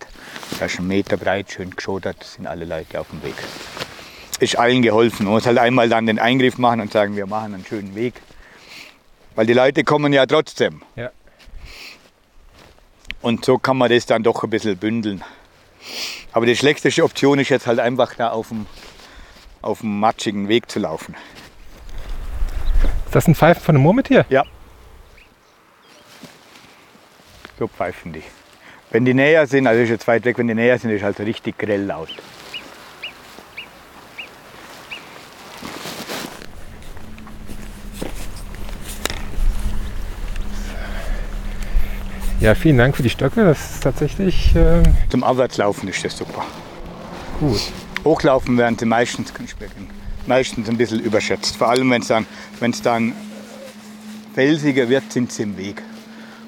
der 0.59 0.67
ist 0.67 0.79
einen 0.79 0.89
Meter 0.89 1.17
breit, 1.17 1.51
schön 1.51 1.71
geschodert, 1.71 2.23
sind 2.25 2.47
alle 2.47 2.65
Leute 2.65 3.01
auf 3.01 3.09
dem 3.11 3.23
Weg. 3.23 3.35
Ist 4.41 4.59
allen 4.59 4.83
geholfen. 4.83 5.25
Man 5.25 5.35
muss 5.35 5.47
halt 5.47 5.59
einmal 5.59 5.89
dann 5.89 6.07
den 6.07 6.19
Eingriff 6.19 6.59
machen 6.59 6.81
und 6.81 6.93
sagen, 6.93 7.15
wir 7.17 7.27
machen 7.27 7.55
einen 7.55 7.65
schönen 7.65 7.95
Weg. 7.95 8.15
Weil 9.37 9.47
die 9.47 9.53
Leute 9.53 9.85
kommen 9.85 10.13
ja 10.13 10.27
trotzdem. 10.27 10.83
Ja. 10.97 11.11
Und 13.23 13.45
so 13.45 13.59
kann 13.59 13.79
man 13.79 13.91
das 13.91 14.07
dann 14.07 14.23
doch 14.23 14.43
ein 14.43 14.51
bisschen 14.51 14.77
bündeln. 14.77 15.23
Aber 16.33 16.47
die 16.47 16.57
schlechteste 16.57 17.05
Option 17.05 17.39
ist 17.39 17.49
jetzt 17.49 17.67
halt 17.67 17.79
einfach 17.79 18.15
da 18.17 18.31
auf 18.31 18.49
dem, 18.49 18.67
auf 19.65 19.81
dem 19.81 19.99
matschigen 19.99 20.49
Weg 20.49 20.71
zu 20.71 20.79
laufen. 20.79 21.15
Ist 23.07 23.15
das 23.15 23.27
ein 23.27 23.35
Pfeifen 23.35 23.63
von 23.63 23.75
einem 23.75 23.83
Murmeltier? 23.83 24.27
Ja. 24.29 24.45
So 27.59 27.69
pfeifen 27.69 28.13
die. 28.13 28.23
Wenn 28.91 29.05
die 29.05 29.15
näher 29.15 29.47
sind, 29.47 29.67
also 29.67 29.83
ist 29.83 29.89
jetzt 29.89 30.07
weit 30.07 30.25
weg, 30.25 30.39
wenn 30.39 30.49
die 30.49 30.55
näher 30.55 30.79
sind, 30.79 30.91
ist 30.91 31.03
halt 31.03 31.19
richtig 31.21 31.59
grell 31.59 31.85
laut. 31.85 32.11
Ja, 42.41 42.55
vielen 42.55 42.77
Dank 42.77 42.95
für 42.95 43.03
die 43.03 43.11
Stöcke. 43.11 43.45
Das 43.45 43.77
ist 43.77 43.83
tatsächlich. 43.83 44.55
Äh 44.55 44.83
Zum 45.09 45.25
Aufwärtslaufen 45.25 45.89
ist 45.89 46.05
das 46.05 46.19
super. 46.19 46.45
Gut. 47.41 47.61
Hochlaufen 48.05 48.59
werden 48.59 48.79
sie 48.79 48.85
meistens, 48.85 49.33
meistens 50.27 50.69
ein 50.69 50.77
bisschen 50.77 51.01
überschätzt. 51.01 51.57
Vor 51.57 51.69
allem, 51.69 51.91
wenn 51.91 52.03
es 52.03 52.09
dann, 52.09 52.27
dann 52.83 53.13
felsiger 54.35 54.89
wird, 54.89 55.13
sind 55.13 55.33
sie 55.33 55.45
im 55.45 55.57
Weg. 55.57 55.83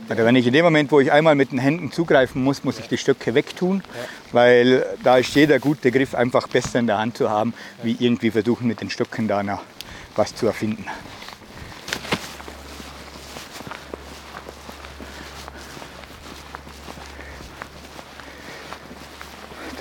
Also 0.08 0.24
wenn 0.24 0.36
ich 0.36 0.46
in 0.46 0.52
dem 0.52 0.64
Moment, 0.64 0.92
wo 0.92 1.00
ich 1.00 1.10
einmal 1.10 1.34
mit 1.34 1.50
den 1.50 1.58
Händen 1.58 1.90
zugreifen 1.90 2.44
muss, 2.44 2.62
muss 2.62 2.78
ich 2.78 2.86
die 2.86 2.98
Stöcke 2.98 3.34
wegtun, 3.34 3.82
ja. 3.84 4.08
weil 4.32 4.86
da 5.02 5.16
ist 5.16 5.34
jeder 5.34 5.58
gute 5.58 5.90
Griff 5.90 6.14
einfach 6.14 6.46
besser 6.46 6.78
in 6.78 6.86
der 6.86 6.98
Hand 6.98 7.16
zu 7.16 7.28
haben, 7.28 7.54
wie 7.82 7.96
irgendwie 7.98 8.30
versuchen 8.30 8.68
mit 8.68 8.80
den 8.80 8.90
Stöcken 8.90 9.26
da 9.26 9.42
noch 9.42 9.62
was 10.14 10.34
zu 10.34 10.46
erfinden. 10.46 10.84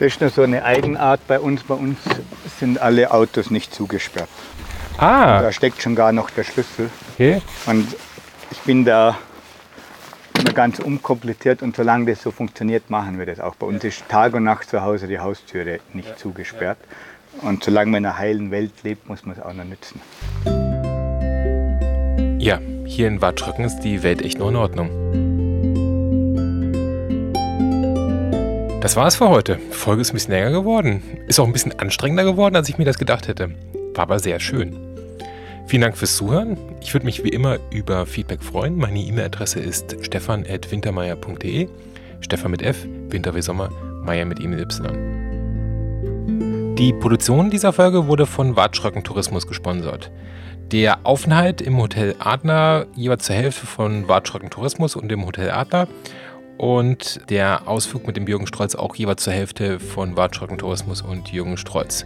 Das 0.06 0.14
ist 0.14 0.22
nur 0.22 0.30
so 0.30 0.43
eine 0.43 0.64
Eigenart 0.64 1.26
bei 1.28 1.39
uns. 1.39 1.64
Bei 1.64 1.74
uns 1.74 1.97
sind 2.60 2.80
alle 2.80 3.10
Autos 3.10 3.49
nicht 3.49 3.74
zugesperrt. 3.74 4.30
Ah. 4.99 5.41
Da 5.41 5.51
steckt 5.51 5.82
schon 5.82 5.95
gar 5.95 6.12
noch 6.12 6.30
der 6.30 6.43
Schlüssel. 6.43 6.91
Okay. 7.16 7.41
Und 7.66 7.88
ich 8.51 8.60
bin 8.60 8.86
da 8.86 9.18
immer 10.39 10.53
ganz 10.53 10.78
unkompliziert 10.78 11.64
und 11.64 11.76
solange 11.76 12.06
das 12.06 12.22
so 12.22 12.30
funktioniert, 12.30 12.91
machen 12.91 13.18
wir 13.18 13.26
das 13.26 13.39
auch. 13.39 13.56
Bei 13.56 13.66
uns 13.66 13.84
ist 13.84 14.08
Tag 14.08 14.36
und 14.36 14.43
Nacht 14.43 14.70
zu 14.70 14.84
Hause 14.84 15.08
die 15.08 15.18
Haustüre 15.18 15.80
nicht 15.93 16.10
ja. 16.10 16.16
zugesperrt. 16.16 16.78
Und 17.41 17.64
solange 17.64 17.89
man 17.89 18.03
in 18.03 18.06
einer 18.06 18.20
heilen 18.20 18.51
Welt 18.51 18.74
lebt, 18.84 19.10
muss 19.10 19.26
man 19.26 19.36
es 19.36 19.41
auch 19.41 19.53
noch 19.53 19.66
nützen. 19.66 20.01
Ja, 22.38 22.60
hier 22.86 23.08
in 23.08 23.24
Watschröcken 23.24 23.66
ist 23.66 23.80
die 23.80 24.03
Welt 24.03 24.22
echt 24.22 24.38
noch 24.38 24.49
in 24.49 24.56
Ordnung. 24.56 25.35
Das 28.86 28.96
war's 28.96 29.16
für 29.16 29.30
heute. 29.30 29.58
Die 29.72 29.74
Folge 29.74 30.04
ist 30.04 30.12
ein 30.12 30.14
bisschen 30.14 30.36
länger 30.36 30.52
geworden. 30.52 31.02
Ist 31.26 31.40
auch 31.40 31.48
ein 31.48 31.54
bisschen 31.54 31.80
anstrengender 31.80 32.24
geworden, 32.24 32.56
als 32.56 32.70
ich 32.70 32.78
mir 32.78 32.86
das 32.86 33.00
gedacht 33.00 33.28
hätte. 33.28 33.50
War 33.96 34.04
aber 34.04 34.20
sehr 34.20 34.40
schön. 34.40 34.78
Vielen 35.66 35.82
Dank 35.82 35.98
fürs 35.98 36.16
Zuhören. 36.16 36.56
Ich 36.82 36.94
würde 36.94 37.08
mich 37.08 37.24
wie 37.24 37.30
immer 37.30 37.58
über 37.72 38.06
Feedback 38.06 38.44
freuen. 38.44 38.78
Meine 38.78 39.00
E-Mail-Adresse 39.00 39.60
ist 39.60 39.96
stefan.wintermeier.de. 40.02 41.68
Stefan 42.22 42.52
mit 42.52 42.62
F, 42.62 42.86
Winter 43.10 43.34
wie 43.34 43.42
Sommer, 43.42 43.72
Meier 44.04 44.26
mit 44.26 44.40
E 44.40 44.48
mit 44.48 44.60
Y. 44.60 46.76
Die 46.78 46.94
Produktion 46.94 47.50
dieser 47.50 47.74
Folge 47.74 48.06
wurde 48.06 48.28
von 48.28 48.56
Watschröcken 48.56 49.04
Tourismus 49.04 49.48
gesponsert. 49.48 50.12
Der 50.72 51.08
Aufenthalt 51.08 51.60
im 51.60 51.80
Hotel 51.80 52.14
Adler 52.20 52.86
jeweils 52.96 53.26
zur 53.26 53.36
Hälfte 53.36 53.66
von 53.66 54.08
Watschröcken 54.08 54.52
Tourismus 54.52 54.96
und 54.96 55.10
dem 55.10 55.26
Hotel 55.26 55.50
Adler 55.50 55.88
und 56.58 57.30
der 57.30 57.68
Ausflug 57.68 58.08
mit 58.08 58.18
dem 58.18 58.28
Jürgen 58.28 58.47
Strolz 58.47 58.76
auch 58.76 58.95
jeweils 58.95 59.24
zur 59.24 59.34
Hälfte 59.34 59.80
von 59.80 60.16
Wartschrocken 60.16 60.58
Tourismus 60.58 61.01
und 61.01 61.32
Jürgen 61.32 61.58
Strolz. 61.58 62.06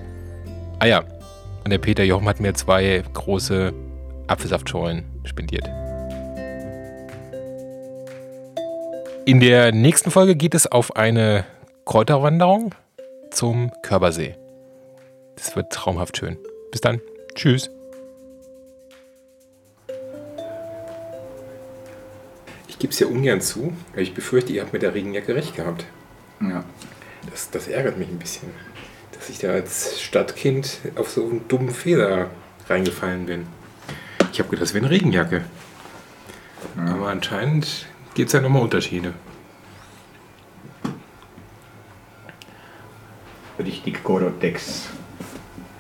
Ah 0.80 0.86
ja, 0.86 1.04
und 1.64 1.70
der 1.70 1.78
Peter 1.78 2.04
Jochen 2.04 2.28
hat 2.28 2.40
mir 2.40 2.54
zwei 2.54 3.04
große 3.14 3.74
Apfelsaftschorlen 4.28 5.04
spendiert. 5.24 5.68
In 9.26 9.40
der 9.40 9.72
nächsten 9.72 10.10
Folge 10.10 10.36
geht 10.36 10.56
es 10.56 10.66
auf 10.66 10.96
eine 10.96 11.46
Kräuterwanderung 11.86 12.74
zum 13.32 13.72
Körpersee. 13.84 14.36
Das 15.36 15.56
wird 15.56 15.72
traumhaft 15.72 16.18
schön. 16.18 16.38
Bis 16.72 16.82
dann. 16.82 17.02
Tschüss. 17.36 17.70
Ich 22.80 22.84
gebe 22.84 22.94
es 22.94 23.00
ja 23.00 23.08
ungern 23.08 23.42
zu, 23.42 23.76
weil 23.94 24.04
ich 24.04 24.14
befürchte, 24.14 24.54
ihr 24.54 24.62
habt 24.62 24.72
mit 24.72 24.84
der 24.84 24.94
Regenjacke 24.94 25.36
recht 25.36 25.54
gehabt. 25.54 25.84
Ja. 26.40 26.64
Das, 27.30 27.52
das 27.52 27.68
ärgert 27.68 27.98
mich 27.98 28.08
ein 28.08 28.18
bisschen, 28.18 28.52
dass 29.12 29.30
ich 29.30 29.38
da 29.38 29.50
als 29.50 30.02
Stadtkind 30.02 30.78
auf 30.96 31.10
so 31.10 31.26
einen 31.26 31.46
dummen 31.50 31.72
Fehler 31.72 32.30
reingefallen 32.70 33.26
bin. 33.26 33.48
Ich 34.32 34.40
habe 34.40 34.48
gedacht, 34.48 34.62
das 34.62 34.74
wäre 34.74 34.86
eine 34.86 34.96
Regenjacke. 34.96 35.44
Ja. 36.78 36.94
Aber 36.94 37.10
anscheinend 37.10 37.86
gibt 38.14 38.28
es 38.28 38.34
ja 38.34 38.40
nochmal 38.40 38.62
Unterschiede. 38.62 39.14
Richtig 43.60 44.02
Gorotex 44.06 44.88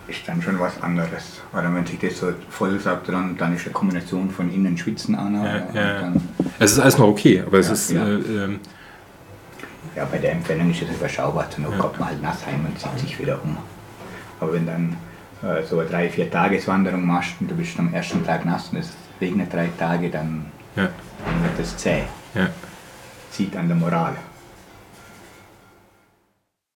ist 0.09 0.27
dann 0.27 0.41
schon 0.41 0.59
was 0.59 0.81
anderes. 0.81 1.41
Weil 1.51 1.73
wenn 1.73 1.85
sich 1.85 1.99
das 1.99 2.17
so 2.17 2.33
voll 2.49 2.79
sagt, 2.79 3.09
dann, 3.09 3.37
dann 3.37 3.55
ist 3.55 3.65
eine 3.65 3.73
Kombination 3.73 4.29
von 4.29 4.51
innen 4.51 4.77
Schwitzen 4.77 5.15
an. 5.15 5.35
Ja, 5.35 5.57
ja. 5.73 6.13
es 6.59 6.73
ist 6.73 6.79
alles 6.79 6.97
noch 6.97 7.07
okay, 7.07 7.43
aber 7.45 7.59
es 7.59 7.67
ja, 7.67 7.73
ist. 7.73 7.91
Ja. 7.91 8.07
Äh, 8.07 8.13
ähm, 8.15 8.59
ja, 9.95 10.05
bei 10.05 10.17
der 10.17 10.33
Entfernung 10.33 10.71
ist 10.71 10.81
es 10.81 10.89
überschaubar. 10.89 11.49
Zur 11.49 11.63
Not 11.63 11.73
ja. 11.73 11.79
kommt 11.79 11.99
man 11.99 12.09
halt 12.09 12.21
nass 12.21 12.45
heim 12.45 12.65
und 12.65 12.79
zieht 12.79 12.99
sich 12.99 13.19
wieder 13.19 13.41
um. 13.43 13.57
Aber 14.39 14.53
wenn 14.53 14.65
dann 14.65 14.97
äh, 15.43 15.63
so 15.63 15.79
eine 15.79 15.89
drei, 15.89 16.09
vier 16.09 16.29
Tageswanderung 16.29 17.05
machst 17.05 17.35
und 17.39 17.49
du 17.49 17.55
bist 17.55 17.77
am 17.79 17.93
ersten 17.93 18.25
Tag 18.25 18.45
nass 18.45 18.69
und 18.71 18.77
es 18.77 18.91
regnet 19.19 19.51
drei 19.53 19.69
Tage, 19.77 20.09
dann, 20.09 20.45
dann 20.75 20.85
wird 21.43 21.59
das 21.59 21.75
zäh. 21.77 22.03
Zieht 23.31 23.55
an 23.55 23.67
der 23.67 23.77
Moral. 23.77 24.15